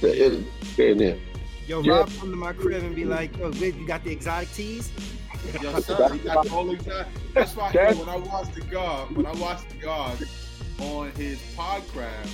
The, 0.00 0.26
it, 0.26 0.78
in 0.78 0.98
there. 0.98 1.18
Yo, 1.66 1.80
Yeah. 1.82 1.92
Rob 1.98 2.10
come 2.20 2.30
to 2.30 2.36
my 2.36 2.52
crib 2.52 2.84
and 2.84 2.94
be 2.94 3.04
like, 3.04 3.36
yo, 3.38 3.50
Vic, 3.50 3.74
you 3.76 3.86
got 3.86 4.04
the 4.04 4.12
exotic 4.12 4.52
teas? 4.52 4.92
Yes, 5.62 5.84
sir. 5.86 6.08
He 6.12 6.18
got 6.20 6.48
all 6.50 6.70
exact. 6.70 7.10
That's 7.34 7.56
why 7.56 7.72
That- 7.72 7.96
when 7.96 8.08
I 8.08 8.16
watched 8.16 8.54
the 8.54 8.60
guard, 8.62 9.16
when 9.16 9.26
I 9.26 9.32
watched 9.32 9.68
the 9.70 9.76
guard 9.76 10.28
on 10.80 11.10
his 11.12 11.38
podcast, 11.56 12.28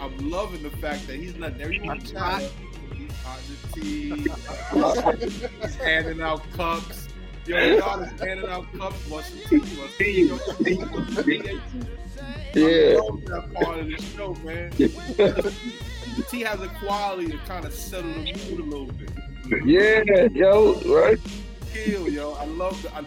I'm 0.00 0.30
loving 0.30 0.62
the 0.62 0.70
fact 0.70 1.06
that 1.06 1.16
he's 1.16 1.36
letting 1.36 1.60
everyone 1.60 2.00
He's 2.00 2.12
chat. 2.12 2.50
He's 2.94 3.12
hot 3.22 3.40
the 3.48 3.80
tea. 3.80 5.46
he's 5.62 5.76
handing 5.76 6.20
out 6.20 6.42
cups. 6.52 7.08
Yo, 7.46 7.80
God 7.80 8.12
is 8.12 8.20
handing 8.20 8.48
out 8.48 8.72
cups. 8.76 9.08
Want 9.08 9.24
some 9.24 9.38
tea? 9.48 9.58
Want 9.78 9.90
some 9.90 9.90
tea? 9.98 10.28
Want 10.30 10.42
some 10.42 10.64
tea? 10.64 10.74
Want 10.76 11.10
some 11.10 11.24
tea? 11.24 11.60
Yeah. 12.54 12.96
I 12.96 13.00
love 13.00 13.24
that 13.26 13.54
part 13.54 13.78
of 13.80 13.86
the 13.86 14.02
show, 14.16 14.34
man. 14.44 15.52
The 16.16 16.22
tea 16.22 16.40
has 16.44 16.62
a 16.62 16.68
quality 16.68 17.30
to 17.30 17.36
kind 17.38 17.66
of 17.66 17.74
settle 17.74 18.10
the 18.10 18.32
mood 18.48 18.60
a 18.60 18.62
little 18.62 18.86
bit. 18.86 19.10
Yeah, 19.66 20.28
yo, 20.32 20.80
right? 20.86 21.18
Kill, 21.74 22.08
yo. 22.08 22.32
I 22.32 22.46
love 22.46 22.82
the. 22.82 22.94
I, 22.94 23.04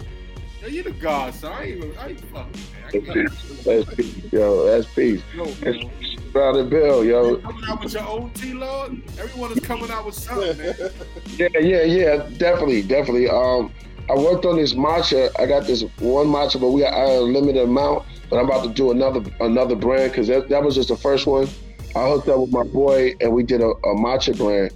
yo, 0.61 0.67
you 0.67 0.83
the 0.83 0.91
god, 0.91 1.33
son. 1.33 1.51
I 1.51 1.63
ain't 1.63 1.77
even. 1.77 1.97
I 1.97 2.07
ain't 2.09 2.19
fucking, 2.21 2.61
man. 3.05 3.27
I. 3.27 3.29
That's 3.63 3.95
peace, 3.95 4.31
yo. 4.31 4.65
That's 4.65 4.93
peace. 4.93 5.21
Yo, 5.35 5.45
man. 5.61 5.91
Brother 6.31 6.63
Bill, 6.63 7.03
yo. 7.03 7.37
Coming 7.37 7.63
out 7.67 7.83
with 7.83 7.93
your 7.93 8.07
own 8.07 8.29
tea, 8.31 8.53
Lord. 8.53 9.01
Everyone 9.19 9.51
is 9.51 9.59
coming 9.61 9.89
out 9.89 10.05
with 10.05 10.15
something, 10.15 10.57
man. 10.57 10.75
Yeah, 11.37 11.47
yeah, 11.59 11.83
yeah. 11.83 12.29
Definitely, 12.37 12.83
definitely. 12.83 13.29
Um, 13.29 13.73
I 14.09 14.15
worked 14.15 14.45
on 14.45 14.57
this 14.57 14.73
matcha. 14.73 15.31
I 15.39 15.45
got 15.45 15.65
this 15.65 15.83
one 15.99 16.27
matcha, 16.27 16.59
but 16.59 16.69
we 16.69 16.81
got 16.81 16.93
a 16.93 17.19
limited 17.21 17.63
amount. 17.63 18.05
But 18.29 18.37
I'm 18.37 18.45
about 18.45 18.63
to 18.63 18.69
do 18.69 18.91
another 18.91 19.23
another 19.39 19.75
brand 19.75 20.11
because 20.11 20.27
that, 20.27 20.49
that 20.49 20.63
was 20.63 20.75
just 20.75 20.89
the 20.89 20.97
first 20.97 21.25
one. 21.25 21.47
I 21.95 22.07
hooked 22.07 22.27
up 22.27 22.39
with 22.39 22.51
my 22.51 22.63
boy 22.63 23.15
and 23.21 23.33
we 23.33 23.43
did 23.43 23.61
a, 23.61 23.69
a 23.69 23.95
matcha 23.95 24.37
brand, 24.37 24.71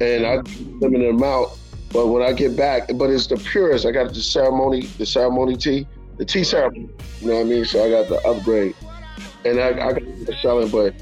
and 0.00 0.26
I 0.26 0.36
limited 0.78 1.10
amount. 1.10 1.50
But 1.96 2.08
when 2.08 2.22
I 2.22 2.34
get 2.34 2.58
back, 2.58 2.90
but 2.96 3.08
it's 3.08 3.26
the 3.26 3.38
purest. 3.38 3.86
I 3.86 3.90
got 3.90 4.12
the 4.12 4.20
ceremony, 4.20 4.82
the 4.98 5.06
ceremony 5.06 5.56
tea, 5.56 5.86
the 6.18 6.26
tea 6.26 6.44
ceremony. 6.44 6.90
You 7.22 7.28
know 7.28 7.36
what 7.36 7.40
I 7.40 7.44
mean? 7.44 7.64
So 7.64 7.82
I 7.82 7.88
got 7.88 8.10
the 8.10 8.20
upgrade, 8.28 8.74
and 9.46 9.58
I, 9.58 9.68
I 9.68 9.92
got 9.94 10.26
the 10.26 10.36
selling. 10.42 10.68
But 10.68 10.94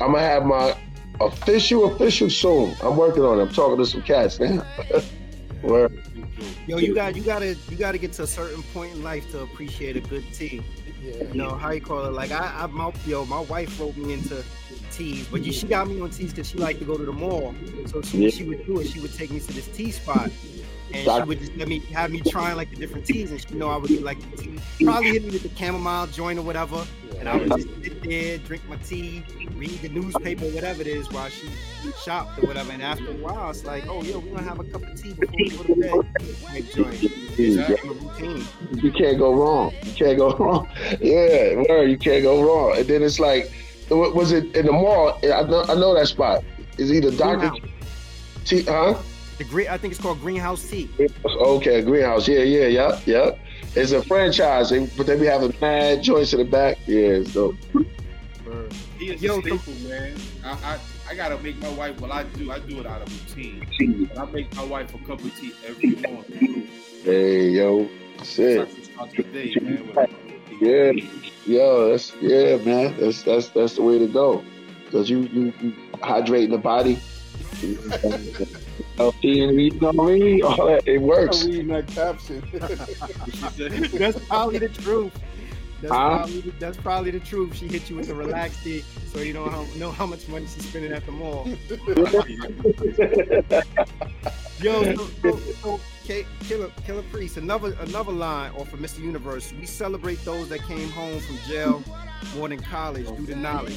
I'm 0.00 0.12
gonna 0.12 0.20
have 0.20 0.46
my 0.46 0.74
official 1.20 1.92
official 1.92 2.30
soon. 2.30 2.74
I'm 2.82 2.96
working 2.96 3.24
on 3.24 3.38
it. 3.38 3.42
I'm 3.42 3.52
talking 3.52 3.76
to 3.76 3.84
some 3.84 4.00
cats 4.00 4.40
now. 4.40 4.64
Where 5.60 5.90
Yo, 6.66 6.78
you 6.78 6.94
got 6.94 7.14
you 7.14 7.22
gotta 7.22 7.54
you 7.68 7.76
gotta 7.76 7.98
get 7.98 8.14
to 8.14 8.22
a 8.22 8.26
certain 8.26 8.62
point 8.72 8.94
in 8.94 9.02
life 9.02 9.30
to 9.32 9.40
appreciate 9.40 9.98
a 9.98 10.00
good 10.00 10.24
tea. 10.32 10.62
Yeah. 11.02 11.24
You 11.24 11.34
know 11.34 11.50
how 11.56 11.72
you 11.72 11.82
call 11.82 12.06
it? 12.06 12.12
Like 12.12 12.30
I, 12.30 12.62
I 12.62 12.66
my 12.68 12.90
yo, 13.04 13.26
my 13.26 13.40
wife 13.40 13.78
wrote 13.78 13.98
me 13.98 14.14
into 14.14 14.42
teas, 14.90 15.26
but 15.30 15.44
she 15.44 15.66
got 15.66 15.88
me 15.88 16.00
on 16.00 16.10
teas 16.10 16.32
because 16.32 16.48
she 16.48 16.58
liked 16.58 16.78
to 16.80 16.84
go 16.84 16.96
to 16.96 17.04
the 17.04 17.12
mall. 17.12 17.54
So 17.86 18.02
she, 18.02 18.18
Yeah. 18.24 18.30
she 18.30 18.44
would 18.44 18.66
do 18.66 18.80
it. 18.80 18.88
She 18.88 19.00
would 19.00 19.14
take 19.14 19.30
me 19.30 19.40
to 19.40 19.52
this 19.52 19.66
tea 19.68 19.90
spot, 19.90 20.30
and 20.92 21.04
Doc- 21.04 21.22
she 21.24 21.28
would 21.28 21.38
just 21.40 21.56
let 21.56 21.68
me 21.68 21.80
have 21.92 22.10
me 22.10 22.20
trying 22.20 22.56
like 22.56 22.70
the 22.70 22.76
different 22.76 23.06
teas, 23.06 23.30
and 23.30 23.40
she 23.46 23.54
know 23.54 23.68
I 23.68 23.76
would 23.76 23.88
get 23.88 24.02
like 24.02 24.18
the 24.30 24.36
tea. 24.42 24.58
Probably 24.84 25.10
hit 25.10 25.24
me 25.24 25.30
with 25.30 25.42
the 25.42 25.50
chamomile 25.58 26.06
joint 26.08 26.38
or 26.38 26.42
whatever, 26.42 26.86
and 27.18 27.28
I 27.28 27.36
would 27.36 27.48
just 27.48 27.68
sit 27.82 28.02
there, 28.02 28.38
drink 28.38 28.62
my 28.68 28.76
tea, 28.76 29.22
read 29.56 29.80
the 29.82 29.88
newspaper, 29.88 30.44
whatever 30.46 30.80
it 30.82 30.86
is, 30.86 31.10
while 31.10 31.28
she 31.28 31.48
shopped 32.04 32.38
or 32.42 32.46
whatever. 32.46 32.72
And 32.72 32.82
after 32.82 33.10
a 33.10 33.14
while, 33.14 33.50
it's 33.50 33.64
like, 33.64 33.86
oh, 33.88 34.02
yo, 34.02 34.18
we're 34.20 34.30
gonna 34.36 34.42
have 34.48 34.60
a 34.60 34.64
cup 34.64 34.82
of 34.82 35.00
tea 35.02 35.12
before 35.14 35.34
we 35.36 35.50
go 35.50 35.62
to 35.64 36.04
bed. 36.04 36.38
Type 36.44 36.74
joint. 36.74 37.04
Exactly. 37.38 37.90
A 37.90 37.92
routine. 37.92 38.44
you 38.82 38.90
can't 38.92 39.18
go 39.18 39.34
wrong. 39.34 39.72
You 39.84 39.92
can't 39.92 40.18
go 40.18 40.30
wrong. 40.38 40.68
Yeah, 41.00 41.62
word, 41.68 41.90
you 41.90 41.98
can't 41.98 42.22
go 42.22 42.42
wrong. 42.42 42.76
And 42.78 42.86
then 42.88 43.02
it's 43.02 43.18
like, 43.20 43.50
was 43.90 44.32
it 44.32 44.54
in 44.56 44.66
the 44.66 44.72
mall? 44.72 45.18
I 45.22 45.42
know, 45.42 45.64
I 45.68 45.74
know 45.74 45.94
that 45.94 46.06
spot. 46.08 46.44
Is 46.76 46.92
either 46.92 47.10
Doctor 47.10 47.48
Greenhouse. 47.50 47.70
T, 48.44 48.62
huh? 48.62 48.94
The 49.38 49.44
green, 49.44 49.68
I 49.68 49.78
think 49.78 49.92
it's 49.92 50.00
called 50.02 50.20
Greenhouse 50.20 50.68
Tea. 50.68 50.88
Okay, 51.24 51.82
greenhouse. 51.82 52.26
Yeah, 52.28 52.40
yeah, 52.40 52.66
yeah, 52.66 53.00
yeah. 53.06 53.30
It's 53.74 53.92
a 53.92 54.02
franchise, 54.02 54.70
they- 54.70 54.86
but 54.96 55.06
they 55.06 55.18
be 55.18 55.26
having 55.26 55.54
mad 55.60 56.02
joints 56.02 56.32
in 56.32 56.38
the 56.40 56.44
back. 56.44 56.78
Yeah, 56.86 57.20
it's 57.22 57.34
dope. 57.34 57.56
He 58.98 59.10
is 59.10 59.22
Yo, 59.22 59.38
a 59.38 59.42
staple, 59.42 59.74
man. 59.88 60.16
I, 60.44 60.50
I 60.50 60.78
I 61.10 61.14
gotta 61.14 61.38
make 61.38 61.56
my 61.60 61.68
wife. 61.70 62.00
Well, 62.00 62.10
I 62.12 62.24
do. 62.24 62.50
I 62.50 62.58
do 62.58 62.80
it 62.80 62.86
out 62.86 63.02
of 63.02 63.28
routine. 63.36 64.08
But 64.08 64.18
I 64.18 64.24
make 64.32 64.54
my 64.56 64.64
wife 64.64 64.92
a 64.94 64.98
cup 65.06 65.20
of 65.22 65.36
tea 65.38 65.52
every 65.66 65.90
morning. 66.10 66.68
Hey, 67.04 67.50
yo, 67.50 67.88
That's 68.16 68.30
shit. 68.30 68.58
how 68.68 68.74
she 68.74 68.82
starts 68.84 69.14
the 69.14 69.22
day, 69.24 69.54
man. 69.62 69.86
with 69.86 69.90
a 69.90 69.94
cup 69.94 70.10
of 70.10 70.16
tea. 70.48 70.58
Yeah, 70.60 70.92
yo, 71.48 71.90
that's 71.90 72.12
yeah, 72.20 72.56
man. 72.58 72.94
That's 73.00 73.22
that's 73.22 73.48
that's 73.48 73.74
the 73.76 73.82
way 73.82 73.98
to 73.98 74.06
go. 74.06 74.44
Cause 74.90 75.10
you 75.10 75.20
you, 75.32 75.52
you 75.60 75.72
hydrating 75.94 76.50
the 76.50 76.58
body. 76.58 77.00
Healthy 78.96 79.44
and 79.44 79.60
you 79.60 79.70
know 79.80 79.92
what 79.92 80.10
I 80.12 80.18
mean? 80.18 80.42
All 80.44 80.66
that 80.66 80.86
it 80.86 80.96
I'm 80.96 81.02
works. 81.02 81.44
reading 81.44 81.68
that 81.68 81.86
caption. 81.88 82.42
That's 83.98 84.18
probably 84.26 84.58
the 84.58 84.68
truth. 84.68 85.12
That's, 85.80 85.92
Huh? 85.92 86.16
probably, 86.18 86.40
the- 86.40 86.50
that's 86.58 86.76
probably 86.76 87.10
the 87.12 87.20
truth. 87.20 87.54
She 87.54 87.68
hit 87.68 87.88
you 87.88 87.94
with 87.96 88.08
the 88.08 88.14
relaxed 88.14 88.64
tea, 88.64 88.82
so 89.12 89.20
you 89.20 89.32
don't 89.32 89.48
how- 89.50 89.64
know 89.76 89.92
how 89.92 90.06
much 90.06 90.26
money 90.26 90.46
she's 90.46 90.68
spending 90.68 90.90
at 90.92 91.06
the 91.06 91.12
mall. 91.12 91.46
Yo, 94.60 94.82
so, 94.96 95.06
so, 95.22 95.36
so 95.38 95.80
K- 96.08 96.24
Killah, 96.44 96.70
Killah 96.86 97.04
Priest, 97.10 97.36
another 97.36 97.76
another 97.80 98.12
line 98.12 98.50
off 98.52 98.72
of 98.72 98.78
Mr. 98.80 99.00
Universe. 99.00 99.52
We 99.60 99.66
celebrate 99.66 100.24
those 100.24 100.48
that 100.48 100.62
came 100.62 100.88
home 100.88 101.20
from 101.20 101.36
jail 101.46 101.82
more 102.34 102.48
than 102.48 102.60
college 102.62 103.06
due 103.14 103.26
to 103.26 103.36
knowledge. 103.36 103.76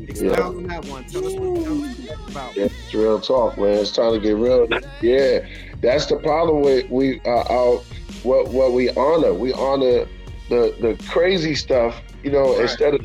Expound 0.00 0.40
on 0.56 0.62
that 0.64 0.84
one. 0.86 1.04
Tell 1.04 1.24
us 1.24 1.34
what, 1.34 1.62
tell 1.62 1.84
us 1.84 1.96
what 1.96 2.08
that's 2.08 2.30
about. 2.32 2.56
Yeah, 2.56 2.64
it's 2.64 2.92
real 2.94 3.20
talk, 3.20 3.56
man. 3.58 3.74
It's 3.74 3.92
time 3.92 4.12
to 4.12 4.18
get 4.18 4.34
real. 4.34 4.66
Yeah, 5.00 5.46
that's 5.80 6.06
the 6.06 6.16
problem 6.16 6.62
with 6.62 6.90
we 6.90 7.20
uh, 7.20 7.44
our 7.48 7.76
what 8.24 8.48
what 8.48 8.72
we 8.72 8.90
honor. 8.90 9.32
We 9.32 9.52
honor 9.52 10.06
the 10.48 10.74
the 10.80 11.00
crazy 11.08 11.54
stuff, 11.54 12.02
you 12.24 12.32
know, 12.32 12.54
Right. 12.54 12.62
instead 12.62 12.94
of 12.94 13.02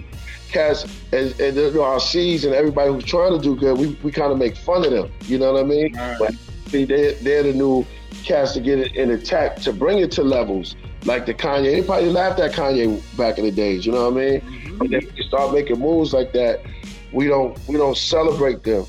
cats 0.51 0.85
and, 1.11 1.39
and 1.39 1.55
you 1.55 1.73
know, 1.75 1.83
our 1.83 1.99
C's 1.99 2.43
and 2.43 2.55
everybody 2.55 2.91
who's 2.91 3.03
trying 3.03 3.33
to 3.33 3.39
do 3.39 3.55
good. 3.55 3.77
We, 3.77 3.95
we 4.01 4.11
kind 4.11 4.31
of 4.31 4.39
make 4.39 4.57
fun 4.57 4.83
of 4.83 4.91
them. 4.91 5.11
You 5.25 5.37
know 5.37 5.53
what 5.53 5.61
I 5.63 5.67
mean? 5.67 5.93
Right. 5.95 6.17
But 6.17 6.33
see, 6.69 6.85
they 6.85 7.13
they're 7.21 7.43
the 7.43 7.53
new 7.53 7.85
cats 8.23 8.53
to 8.53 8.61
get 8.61 8.79
it 8.79 8.95
in 8.95 9.11
attack 9.11 9.57
to 9.57 9.73
bring 9.73 9.99
it 9.99 10.11
to 10.13 10.23
levels 10.23 10.75
like 11.05 11.25
the 11.25 11.33
Kanye. 11.33 11.73
Anybody 11.73 12.07
laughed 12.07 12.39
at 12.39 12.53
Kanye 12.53 13.01
back 13.17 13.37
in 13.37 13.45
the 13.45 13.51
days. 13.51 13.85
You 13.85 13.91
know 13.91 14.09
what 14.09 14.21
I 14.21 14.25
mean? 14.25 14.41
Mhm. 14.41 14.81
And 14.81 14.93
then 14.93 15.01
you 15.15 15.23
start 15.23 15.53
making 15.53 15.79
moves 15.79 16.13
like 16.13 16.33
that, 16.33 16.61
we 17.11 17.27
don't 17.27 17.57
we 17.67 17.77
don't 17.77 17.97
celebrate 17.97 18.63
them 18.63 18.85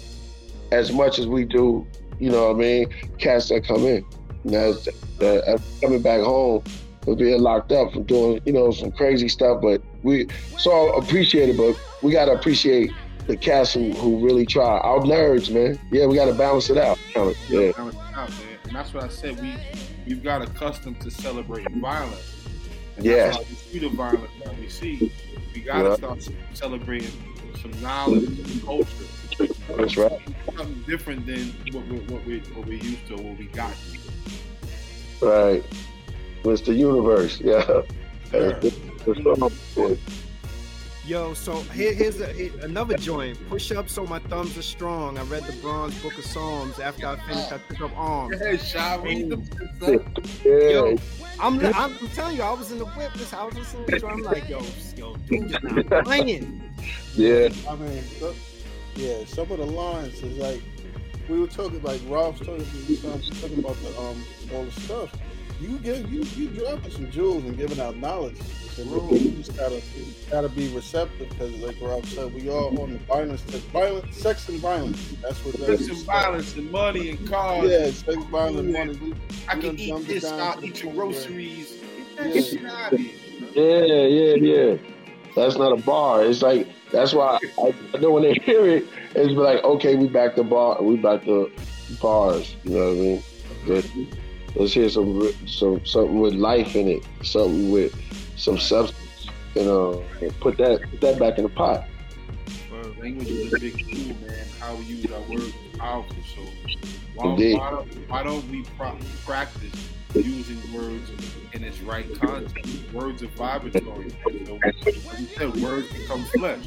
as 0.73 0.93
much 0.93 1.19
as 1.19 1.27
we 1.27 1.45
do, 1.45 1.87
you 2.19 2.31
know 2.31 2.49
what 2.49 2.57
I 2.57 2.59
mean, 2.59 2.89
cats 3.19 3.49
that 3.51 3.67
come 3.67 3.85
in. 3.85 4.05
That's 4.45 4.89
uh, 5.21 5.59
coming 5.81 6.03
back 6.03 6.21
home 6.21 6.63
for 7.03 7.15
being 7.15 7.41
locked 7.41 7.73
up 7.73 7.93
from 7.93 8.05
doing, 8.05 8.41
you 8.45 8.53
know, 8.53 8.71
some 8.71 8.93
crazy 8.93 9.29
stuff. 9.29 9.61
But 9.63 9.83
we 10.03 10.27
so 10.59 10.93
appreciate 10.95 11.51
it, 11.51 11.57
but 11.57 11.79
we 12.03 12.13
gotta 12.13 12.33
appreciate 12.33 12.91
the 13.27 13.37
cats 13.37 13.73
who, 13.73 13.93
who 13.93 14.25
really 14.25 14.45
try. 14.45 14.79
Our 14.79 15.01
nerds, 15.01 15.51
man. 15.51 15.79
Yeah, 15.91 16.07
we 16.07 16.15
gotta 16.15 16.35
balance 16.35 16.69
it 16.71 16.77
out. 16.77 16.99
Yeah. 17.15 17.73
Balance 17.73 17.95
it 17.95 18.01
out, 18.15 18.31
man. 18.31 18.44
And 18.75 18.81
that's 18.85 18.93
what 18.93 19.05
I 19.05 19.09
said. 19.09 19.41
We 19.41 19.55
we've 20.05 20.25
got 20.25 20.43
accustomed 20.43 21.01
to 21.03 21.09
celebrating 21.09 21.81
violence. 21.81 22.45
And 22.97 23.05
Yes. 23.07 23.37
That's 23.37 23.49
we 23.49 23.55
see 23.55 23.79
the 23.79 23.89
violence 23.91 24.33
that 24.43 24.59
we 24.59 24.69
see. 24.69 25.13
We 25.55 25.61
gotta 25.61 25.91
Yeah. 25.91 25.95
start 25.95 26.29
celebrating 26.55 27.13
some 27.63 27.71
knowledge, 27.81 28.25
and 28.25 28.65
culture. 28.65 28.91
That's 29.77 29.97
right. 29.97 30.21
Something 30.57 30.83
different 30.89 31.25
than 31.25 31.55
what 31.71 31.87
we 31.87 31.99
what 32.13 32.27
we 32.27 32.41
what 32.41 32.67
we 32.67 32.81
used 32.81 33.07
to, 33.07 33.15
what 33.15 33.39
we 33.39 33.45
got. 33.45 33.77
Right. 35.21 35.63
Mr. 36.43 36.77
Universe, 36.77 37.41
yeah. 37.41 37.83
Yeah. 38.33 38.59
Yeah. 41.07 41.11
Yo, 41.19 41.35
so 41.35 41.61
here, 41.61 41.93
here's 41.93 42.21
a, 42.21 42.33
here- 42.33 42.53
another 42.63 42.97
joint. 42.97 43.39
Push 43.49 43.73
up 43.73 43.89
so 43.89 44.07
my 44.07 44.19
thumbs 44.19 44.57
are 44.57 44.63
strong. 44.63 45.19
I 45.19 45.23
read 45.25 45.45
the 45.45 45.53
Bronze 45.61 46.01
Book 46.03 46.17
of 46.19 46.25
Psalms. 46.25 46.79
After 46.79 47.07
I 47.07 47.17
finished, 47.29 47.53
I 47.53 47.59
took 47.69 47.81
up 47.83 47.97
arms. 47.97 48.39
Hey, 48.41 48.57
Shy, 48.57 48.97
read 48.97 49.29
Yo, 50.45 50.97
I'm, 51.41 51.59
I'm, 51.61 51.75
I'm 51.75 52.09
telling 52.15 52.37
you, 52.37 52.43
I 52.43 52.53
was 52.53 52.71
in 52.73 52.79
the 52.79 52.87
whip. 52.87 53.13
This 53.15 53.33
I 53.33 53.45
was 53.45 53.55
listening 53.55 53.87
to. 53.87 53.97
it, 53.97 54.05
I'm 54.05 54.23
like, 54.23 54.49
yo, 54.49 54.63
yo, 54.97 55.17
dude, 55.29 55.51
is 55.55 55.91
not 55.91 56.05
playing. 56.05 56.63
Yeah. 57.15 57.49
I 57.69 57.77
mean, 57.77 58.03
so- 58.19 58.35
yeah, 58.97 59.25
some 59.27 59.51
of 59.51 59.59
the 59.59 59.67
lines 59.67 60.23
is 60.23 60.39
like 60.39 60.63
we 61.29 61.41
were 61.41 61.49
talking 61.49 61.83
like 61.83 62.01
Rob's 62.07 62.39
talking, 62.39 62.65
talking 63.03 63.59
about 63.59 63.77
the 63.83 63.99
um 63.99 64.25
all 64.55 64.65
the 64.65 64.71
stuff. 64.81 65.11
You 65.61 65.79
give 65.79 66.13
you 66.13 66.23
you 66.37 66.49
dropping 66.49 66.91
some 66.91 67.11
jewels 67.11 67.45
and 67.45 67.57
giving 67.57 67.81
out 67.81 67.97
knowledge. 67.97 68.37
And 68.77 68.91
you 68.91 69.31
just 69.31 69.57
gotta 69.57 69.81
gotta 70.31 70.49
be 70.49 70.67
receptive 70.75 71.29
because, 71.29 71.53
like 71.59 71.81
Rob 71.81 72.05
said, 72.07 72.35
we 72.35 72.51
all 72.51 72.81
on 72.81 72.93
the 72.93 72.99
violence, 73.01 73.43
violence, 73.43 74.17
sex 74.17 74.49
and 74.49 74.59
violence. 74.59 75.15
That's 75.23 75.45
what 75.45 75.55
that 75.55 75.79
Sex 75.79 75.89
and 75.89 75.99
violence 75.99 76.57
and 76.57 76.71
money 76.73 77.11
and 77.11 77.29
cars. 77.29 77.71
Yeah, 77.71 77.91
sex, 77.91 78.17
violence, 78.25 78.73
money. 78.73 78.97
We, 78.97 79.15
I 79.49 79.55
we 79.55 79.61
can 79.61 79.79
eat 79.79 80.07
this, 80.09 80.25
I'll 80.25 80.65
eat 80.65 80.83
your 80.83 80.93
groceries. 80.93 81.81
Yeah. 82.17 82.41
shit 82.41 82.65
out 82.65 82.93
of 82.93 82.99
here. 82.99 83.13
Yeah, 83.55 84.07
yeah, 84.07 84.35
yeah. 84.35 84.77
That's 85.37 85.57
not 85.57 85.73
a 85.73 85.83
bar. 85.83 86.25
It's 86.25 86.43
like 86.43 86.67
that's 86.91 87.13
why 87.13 87.39
I, 87.59 87.75
I 87.95 87.99
know 87.99 88.11
when 88.11 88.25
they 88.25 88.35
hear 88.45 88.67
it, 88.67 88.87
it's 89.15 89.35
like, 89.35 89.63
okay, 89.63 89.95
we 89.95 90.09
back 90.09 90.35
to 90.35 90.43
bar, 90.43 90.83
we 90.83 90.97
back 90.97 91.25
to 91.25 91.51
bars. 92.01 92.57
You 92.65 92.71
know 92.71 92.87
what 92.87 92.91
I 92.91 92.95
mean? 92.95 93.23
But 93.67 94.24
let's 94.55 94.73
hear 94.73 94.89
some, 94.89 95.33
some 95.47 95.85
something 95.85 96.21
with 96.21 96.35
life 96.35 96.77
in 96.77 96.89
it, 96.89 97.03
something 97.23 97.71
with 97.71 97.95
some 98.37 98.59
substance. 98.59 99.01
You 99.55 99.65
know, 99.65 100.05
and 100.21 100.41
put 100.41 100.57
that 100.59 100.81
put 100.91 101.01
that 101.01 101.19
back 101.19 101.39
in 101.39 101.45
the 101.45 101.51
pot. 101.51 101.87
language 103.01 103.31
is 103.31 103.53
a 103.53 103.61
big 103.61 103.79
tool, 103.79 104.17
man. 104.27 104.47
How 104.59 104.75
we 104.75 104.85
use 104.85 105.11
our 105.13 105.21
words 105.23 105.45
is 105.45 105.79
powerful. 105.79 106.17
So 106.35 106.43
why, 107.15 107.25
Indeed. 107.31 107.59
why, 107.59 107.71
don't, 107.71 108.11
why 108.11 108.23
don't 108.25 108.51
we 108.51 108.63
pro- 108.77 108.99
practice 109.25 109.89
using 110.15 110.59
words 110.73 111.11
in 111.53 111.63
its 111.63 111.81
right 111.81 112.13
context? 112.15 112.93
Words 112.93 113.23
are 113.23 113.29
vibratory. 113.29 114.11
So, 114.45 114.55
like 114.65 115.21
you 115.21 115.27
said, 115.37 115.55
words 115.63 115.93
become 115.93 116.25
flesh. 116.25 116.65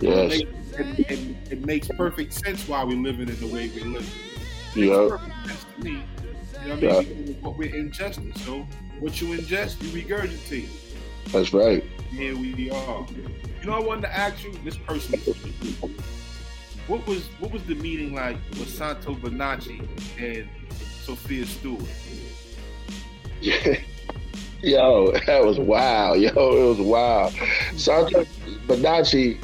It, 0.00 0.28
makes, 0.28 0.50
it, 0.78 1.10
it, 1.10 1.36
it 1.50 1.66
makes 1.66 1.88
perfect 1.88 2.32
sense 2.32 2.66
why 2.66 2.82
we're 2.82 2.96
living 2.96 3.28
in 3.28 3.38
the 3.40 3.46
way 3.46 3.68
we 3.68 3.82
live. 3.82 4.14
It 4.74 5.12
makes 5.82 6.04
Yeah. 6.66 6.76
perfect 6.76 6.80
sense 6.80 6.80
to 6.80 6.82
me. 6.82 6.84
You 6.84 6.86
know 6.88 6.94
what 6.96 7.06
I 7.06 7.08
mean? 7.08 7.36
What 7.42 7.56
we're 7.58 7.70
ingesting. 7.72 8.38
So 8.38 8.66
what 9.00 9.20
you 9.20 9.28
ingest, 9.38 9.82
you 9.82 9.88
regurgitate. 10.02 10.68
That's 11.32 11.52
right. 11.52 11.84
Here 12.10 12.36
we 12.36 12.70
are. 12.70 13.06
You 13.60 13.66
know, 13.66 13.74
I 13.74 13.80
wanted 13.80 14.02
to 14.02 14.16
ask 14.16 14.42
you 14.44 14.52
this 14.64 14.76
personally. 14.78 15.20
What 16.86 17.06
was 17.06 17.26
what 17.38 17.50
was 17.52 17.62
the 17.64 17.74
meeting 17.74 18.14
like 18.14 18.36
with 18.50 18.68
Santo 18.70 19.14
Bonacci 19.14 19.86
and 20.18 20.48
Sophia 21.02 21.44
Stewart? 21.44 21.82
Yo, 24.62 25.12
that 25.26 25.44
was 25.44 25.58
wild. 25.58 26.20
Yo, 26.20 26.28
it 26.30 26.68
was 26.68 26.80
wild. 26.80 27.32
Santo 27.76 28.24
Bonacci, 28.66 29.38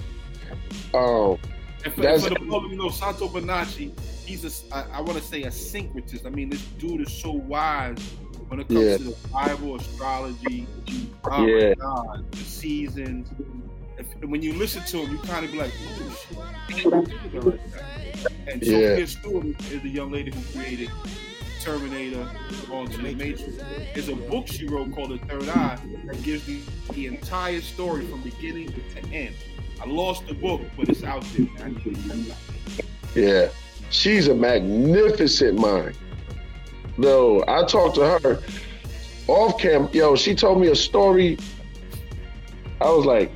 um, 0.93 1.39
And 1.85 1.93
for, 1.95 2.01
That's- 2.01 2.25
for 2.25 2.31
the 2.31 2.41
public, 2.47 2.73
you 2.73 2.79
know, 2.79 2.89
Santo 2.89 3.29
Bonacci, 3.29 3.93
he's 4.25 4.45
a, 4.45 4.75
I, 4.75 4.99
I 4.99 5.01
want 5.01 5.19
to 5.19 5.25
say 5.25 5.43
a 5.45 5.49
syncretist. 5.51 6.27
I 6.27 6.31
mean, 6.31 6.51
this 6.51 6.63
dude 6.79 7.01
is 7.07 7.13
so 7.13 7.33
wise 7.33 7.99
when 8.49 8.61
it 8.61 8.69
comes 8.69 8.81
Yeah. 8.81 8.97
to 8.99 9.03
the 9.05 9.29
Bible, 9.33 9.77
astrology, 9.77 10.67
oh 11.25 11.47
Yeah. 11.47 11.69
my 11.71 11.75
God, 11.75 12.31
the 12.33 12.37
seasons. 12.39 13.29
If, 13.97 14.07
when 14.29 14.43
you 14.43 14.53
listen 14.55 14.83
to 14.85 14.99
him, 14.99 15.13
you 15.13 15.19
kind 15.19 15.45
of 15.45 15.53
be 15.53 15.59
like, 15.59 15.73
oh 15.99 16.27
shit. 16.29 16.39
I 16.39 16.73
didn't 16.73 17.07
think 17.07 17.35
about 17.35 17.55
it 17.55 17.61
like 17.61 17.73
that. 17.73 18.33
And 18.49 18.63
Yeah. 18.63 18.89
Sophia 18.89 19.07
Stewart 19.07 19.47
is 19.73 19.83
the 19.83 19.89
young 19.89 20.11
lady 20.11 20.31
who 20.33 20.59
created 20.59 20.91
Terminator 21.61 22.29
on 22.71 22.87
to 22.89 22.99
the 22.99 23.13
Matrix. 23.15 23.43
There's 23.95 24.09
a 24.09 24.17
book 24.17 24.47
she 24.49 24.67
wrote 24.67 24.93
called 24.93 25.11
The 25.13 25.19
Third 25.27 25.49
Eye 25.49 25.79
that 26.07 26.23
gives 26.23 26.45
the, 26.45 26.61
the 26.93 27.07
entire 27.07 27.61
story 27.63 28.05
from 28.07 28.21
beginning 28.23 28.73
to 28.73 29.09
end. 29.13 29.35
I 29.81 29.87
lost 29.87 30.27
the 30.27 30.35
book, 30.35 30.61
but 30.77 30.89
it's 30.89 31.03
out 31.05 31.23
there. 31.37 31.47
Man. 31.47 31.63
I 31.63 31.69
need 31.69 31.83
to 31.85 31.91
read 31.91 32.27
it. 32.29 32.85
yeah, 33.15 33.49
she's 33.91 34.29
a 34.29 34.35
magnificent 34.35 35.59
mind. 35.59 35.97
No, 36.97 37.45
I 37.49 37.65
talked 37.65 37.97
to 37.97 38.19
her 38.19 38.43
off 39.27 39.59
cam. 39.59 39.89
Yo, 39.93 40.17
she 40.17 40.35
told 40.35 40.61
me 40.61 40.69
a 40.69 40.77
story. 40.77 41.39
I 42.81 42.91
was 42.91 43.07
like, 43.07 43.33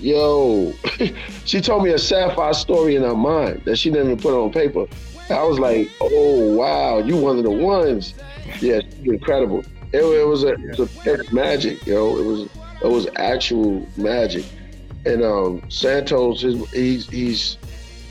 yo, 0.00 0.72
she 1.44 1.60
told 1.60 1.84
me 1.84 1.90
a 1.90 1.98
sapphire 1.98 2.54
story 2.54 2.96
in 2.96 3.02
her 3.02 3.16
mind 3.16 3.62
that 3.64 3.76
she 3.76 3.90
didn't 3.90 4.06
even 4.06 4.18
put 4.18 4.34
on 4.34 4.52
paper. 4.52 4.86
I 5.30 5.42
was 5.42 5.58
like, 5.58 5.90
oh 6.00 6.54
wow, 6.54 6.98
you 6.98 7.16
one 7.16 7.36
of 7.36 7.44
the 7.44 7.50
ones. 7.50 8.14
Yeah, 8.60 8.80
incredible. 9.04 9.64
It, 9.92 10.02
it 10.02 10.26
was 10.26 10.44
a, 10.44 10.54
it 10.54 10.78
was 10.78 11.06
a 11.06 11.34
magic, 11.34 11.86
yo. 11.86 12.16
It 12.18 12.24
was 12.24 12.48
it 12.82 12.88
was 12.88 13.08
actual 13.16 13.86
magic. 13.96 14.44
And 15.04 15.22
um, 15.22 15.62
Santos 15.70 16.42
he's 16.72 17.08
he's 17.08 17.58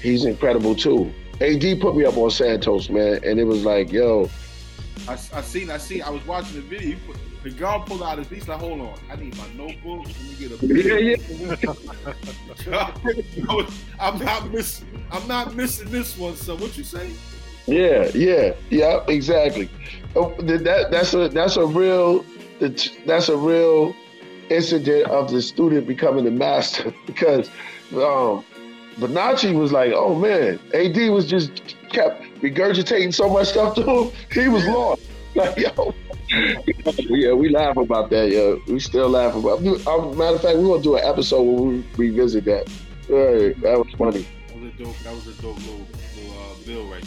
he's 0.08 0.26
incredible 0.26 0.76
too. 0.76 1.14
AD 1.42 1.80
put 1.80 1.96
me 1.96 2.06
up 2.06 2.18
on 2.18 2.32
Santos, 2.32 2.90
man, 2.90 3.20
and 3.24 3.40
it 3.40 3.44
was 3.44 3.64
like, 3.64 3.92
yo, 3.92 4.30
I, 5.08 5.14
I 5.14 5.42
seen, 5.42 5.70
I 5.70 5.78
seen, 5.78 6.02
I 6.02 6.10
was 6.10 6.26
watching 6.26 6.56
the 6.56 6.62
video. 6.62 6.98
Put, 7.06 7.18
the 7.44 7.52
guy 7.52 7.82
pulled 7.86 8.02
out 8.02 8.18
his 8.18 8.28
piece. 8.28 8.48
Like, 8.48 8.60
hold 8.60 8.82
on, 8.82 9.00
I 9.12 9.16
need 9.16 9.38
my 9.38 9.48
notebook. 9.54 10.06
Let 10.08 10.22
me 10.24 10.36
get 10.40 10.52
a. 10.52 10.66
yeah, 10.66 11.18
yeah. 12.68 13.66
I'm 14.00 14.20
not 14.20 14.52
miss. 14.52 14.84
I'm 15.12 15.28
not 15.28 15.56
missing 15.56 15.92
this 15.92 16.18
one. 16.18 16.36
So 16.36 16.56
what 16.56 16.78
you 16.78 16.84
say? 16.84 17.12
Yeah, 17.68 18.10
yeah, 18.14 18.54
yeah, 18.70 19.04
exactly. 19.08 19.70
Oh, 20.16 20.34
That 20.40 20.88
that's 20.90 21.14
a 21.14 21.30
that's 21.30 21.58
a 21.58 21.66
real 21.66 22.26
that's 22.60 23.30
a 23.30 23.38
real 23.38 23.96
incident 24.50 25.08
of 25.10 25.30
the 25.30 25.42
student 25.42 25.86
becoming 25.86 26.26
the 26.26 26.32
master 26.32 26.94
because 27.06 27.50
um 27.94 28.44
Bonacci 29.00 29.54
was 29.54 29.72
like, 29.72 29.92
oh 29.94 30.16
man, 30.16 30.60
AD 30.74 30.98
was 31.12 31.28
just 31.28 31.76
kept 31.90 32.22
regurgitating 32.42 33.14
so 33.14 33.30
much 33.30 33.50
stuff 33.50 33.76
to 33.76 33.84
him, 33.84 34.12
he 34.32 34.48
was 34.48 34.66
lost. 34.68 35.02
Like, 35.36 35.56
yo, 35.58 35.94
yeah, 36.30 37.34
we 37.34 37.50
laugh 37.50 37.78
about 37.78 38.10
that, 38.10 38.32
Yeah, 38.32 38.56
We 38.74 38.80
still 38.80 39.08
laugh 39.08 39.36
about. 39.36 39.60
Uh, 39.60 40.14
matter 40.14 40.36
of 40.36 40.42
fact, 40.42 40.58
we're 40.58 40.68
gonna 40.68 40.82
do 40.82 40.96
an 40.96 41.04
episode 41.04 41.44
where 41.44 41.84
we 41.96 42.10
revisit 42.10 42.46
that. 42.46 42.68
Yeah, 43.08 43.54
that 43.62 43.78
was 43.78 43.94
funny. 44.00 44.26
That 44.48 44.60
was 44.60 44.74
a 44.74 44.84
dope. 44.84 44.98
That 45.04 45.14
was 45.14 45.28
a 45.28 45.42
dope 45.42 45.58
little, 45.58 45.88
little 46.16 46.40
uh, 46.40 46.56
bill 46.66 46.88
right 46.88 47.06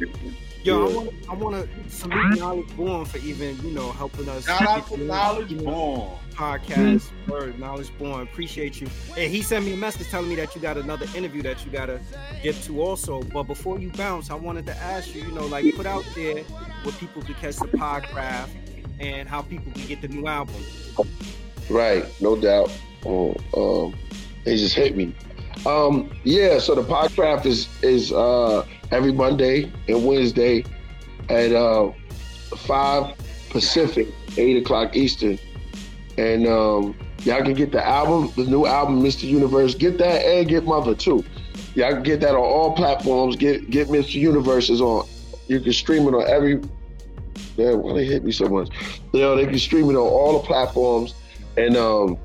there. 0.00 0.32
Yo, 0.66 0.84
I 0.84 0.88
Yeah. 0.90 0.96
want 0.96 1.10
I 1.28 1.34
want 1.34 1.54
to 1.86 1.90
salute 1.90 2.38
Knowledge 2.38 2.76
Born 2.76 3.04
for 3.04 3.18
even 3.18 3.56
you 3.64 3.70
know 3.70 3.92
helping 3.92 4.28
us. 4.28 4.44
Shout 4.46 4.62
out 4.62 4.88
to 4.88 4.96
Knowledge 4.96 5.50
you 5.52 5.58
know, 5.58 5.64
Born. 5.64 6.18
podcast. 6.34 7.10
Word, 7.28 7.58
Knowledge 7.60 7.96
Born. 7.98 8.22
Appreciate 8.22 8.80
you. 8.80 8.88
And 9.16 9.30
he 9.32 9.42
sent 9.42 9.64
me 9.64 9.74
a 9.74 9.76
message 9.76 10.08
telling 10.08 10.28
me 10.28 10.34
that 10.36 10.54
you 10.56 10.60
got 10.60 10.76
another 10.76 11.06
interview 11.14 11.40
that 11.42 11.64
you 11.64 11.70
gotta 11.70 12.00
get 12.42 12.56
to 12.64 12.82
also. 12.82 13.22
But 13.22 13.44
before 13.44 13.78
you 13.78 13.90
bounce, 13.90 14.28
I 14.30 14.34
wanted 14.34 14.66
to 14.66 14.76
ask 14.78 15.14
you, 15.14 15.22
you 15.22 15.30
know, 15.32 15.46
like 15.46 15.72
put 15.76 15.86
out 15.86 16.04
there 16.16 16.42
where 16.82 16.94
people 16.94 17.22
can 17.22 17.34
catch 17.34 17.56
the 17.56 17.68
podcast 17.68 18.48
and 18.98 19.28
how 19.28 19.42
people 19.42 19.70
can 19.72 19.86
get 19.86 20.00
the 20.02 20.08
new 20.08 20.26
album. 20.26 20.56
Right, 21.70 22.04
no 22.20 22.34
doubt. 22.36 22.72
Oh, 23.04 23.34
um, 23.56 23.94
they 24.44 24.56
just 24.56 24.74
hit 24.74 24.96
me. 24.96 25.14
Um, 25.64 26.10
yeah, 26.24 26.58
so 26.58 26.74
the 26.74 26.82
podcast 26.82 27.46
is 27.46 27.68
is 27.82 28.12
uh, 28.12 28.66
every 28.90 29.12
Monday 29.12 29.72
and 29.88 30.04
Wednesday 30.06 30.64
at 31.28 31.52
uh, 31.52 31.92
five 32.56 33.16
Pacific, 33.50 34.08
eight 34.36 34.56
o'clock 34.56 34.94
Eastern, 34.94 35.38
and 36.18 36.46
um, 36.46 36.96
y'all 37.22 37.42
can 37.42 37.54
get 37.54 37.72
the 37.72 37.84
album, 37.84 38.32
the 38.36 38.48
new 38.48 38.66
album, 38.66 39.02
Mr. 39.02 39.24
Universe. 39.24 39.74
Get 39.74 39.98
that 39.98 40.24
and 40.24 40.48
get 40.48 40.64
Mother 40.64 40.94
too. 40.94 41.24
Y'all 41.74 41.92
can 41.92 42.02
get 42.02 42.20
that 42.20 42.30
on 42.30 42.36
all 42.36 42.74
platforms. 42.74 43.36
Get 43.36 43.70
get 43.70 43.88
Mr. 43.88 44.14
Universe 44.14 44.70
is 44.70 44.80
on. 44.80 45.06
You 45.48 45.60
can 45.60 45.72
stream 45.72 46.06
it 46.06 46.14
on 46.14 46.28
every. 46.28 46.60
Damn, 47.56 47.80
why 47.80 47.94
they 47.94 48.04
hit 48.04 48.22
me 48.22 48.32
so 48.32 48.48
much? 48.48 48.68
You 49.12 49.20
know, 49.20 49.34
they 49.34 49.46
can 49.46 49.58
stream 49.58 49.88
it 49.88 49.94
on 49.94 50.06
all 50.06 50.40
the 50.40 50.46
platforms 50.46 51.14
and 51.56 51.76
um 51.76 52.18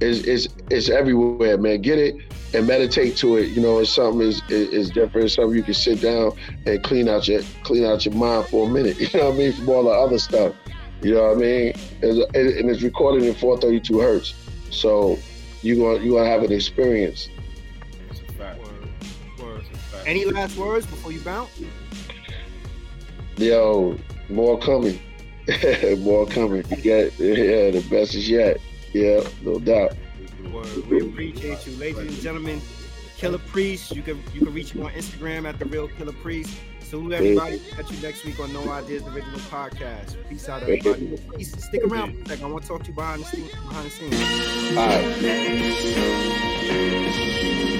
it's, 0.00 0.20
it's 0.20 0.48
it's 0.70 0.88
everywhere 0.88 1.56
man 1.58 1.80
get 1.80 1.98
it 1.98 2.16
and 2.54 2.66
meditate 2.66 3.16
to 3.16 3.36
it 3.36 3.48
you 3.50 3.60
know 3.60 3.78
it's 3.78 3.90
something 3.90 4.20
is 4.20 4.42
is 4.48 4.90
different 4.90 5.24
it's 5.26 5.34
something 5.34 5.56
you 5.56 5.62
can 5.62 5.74
sit 5.74 6.00
down 6.00 6.32
and 6.66 6.82
clean 6.82 7.08
out 7.08 7.26
your 7.28 7.42
clean 7.62 7.84
out 7.84 8.04
your 8.04 8.14
mind 8.14 8.46
for 8.46 8.68
a 8.68 8.70
minute 8.70 8.98
you 9.00 9.08
know 9.18 9.26
what 9.26 9.34
i 9.34 9.38
mean 9.38 9.52
from 9.52 9.68
all 9.68 9.84
the 9.84 9.90
other 9.90 10.18
stuff 10.18 10.54
you 11.02 11.14
know 11.14 11.22
what 11.22 11.36
i 11.36 11.40
mean 11.40 11.72
it's, 12.02 12.18
and 12.34 12.70
it's 12.70 12.82
recorded 12.82 13.24
in 13.24 13.34
432 13.34 13.98
hertz 13.98 14.34
so 14.70 15.18
you're 15.62 15.76
gonna 15.76 16.04
you're 16.04 16.18
gonna 16.18 16.28
have 16.28 16.42
an 16.42 16.52
experience 16.52 17.28
It's 18.10 18.20
a 18.20 18.32
fact. 18.34 18.58
Word, 18.58 18.88
word. 19.40 19.60
It's 19.60 19.70
a 19.70 19.82
fact. 19.82 20.06
Any 20.06 20.24
last 20.24 20.56
words 20.56 20.86
before 20.86 21.12
you 21.12 21.20
bounce? 21.20 21.62
yo 23.36 23.98
more 24.28 24.58
coming 24.58 25.00
more 25.98 26.26
coming 26.26 26.64
yeah 26.82 27.08
yeah 27.18 27.70
the 27.70 27.84
best 27.90 28.14
is 28.14 28.28
yet 28.28 28.58
yeah 28.92 29.22
no 29.42 29.58
doubt 29.58 29.92
Word. 30.50 30.86
We 30.88 31.00
appreciate 31.00 31.66
you, 31.66 31.76
ladies 31.76 31.98
and 31.98 32.10
gentlemen. 32.20 32.60
Killah 33.18 33.44
Priest. 33.46 33.94
You 33.94 34.02
can 34.02 34.22
you 34.34 34.40
can 34.40 34.52
reach 34.52 34.72
him 34.72 34.82
on 34.84 34.92
Instagram 34.92 35.48
at 35.48 35.58
the 35.58 35.64
Real 35.66 35.88
Killah 35.88 36.20
Priest. 36.22 36.58
Salute 36.80 37.12
everybody. 37.12 37.58
Catch 37.70 37.90
you 37.90 38.02
next 38.02 38.24
week 38.24 38.38
on 38.40 38.52
No 38.52 38.68
Ideas 38.70 39.02
Original 39.04 39.38
Podcast. 39.40 40.16
Peace 40.28 40.48
out, 40.48 40.62
everybody. 40.62 41.16
Please 41.28 41.64
stick 41.64 41.84
around 41.84 42.16
for 42.16 42.22
a 42.22 42.28
second. 42.28 42.44
I 42.44 42.48
want 42.48 42.64
to 42.64 42.68
talk 42.68 42.82
to 42.82 42.88
you 42.88 42.94
behind 42.94 43.22
the 43.22 43.26
scenes. 43.26 43.50
Behind 43.50 43.86
the 43.86 43.90
scenes. 43.90 44.76
all 44.76 44.86
right 47.68 47.78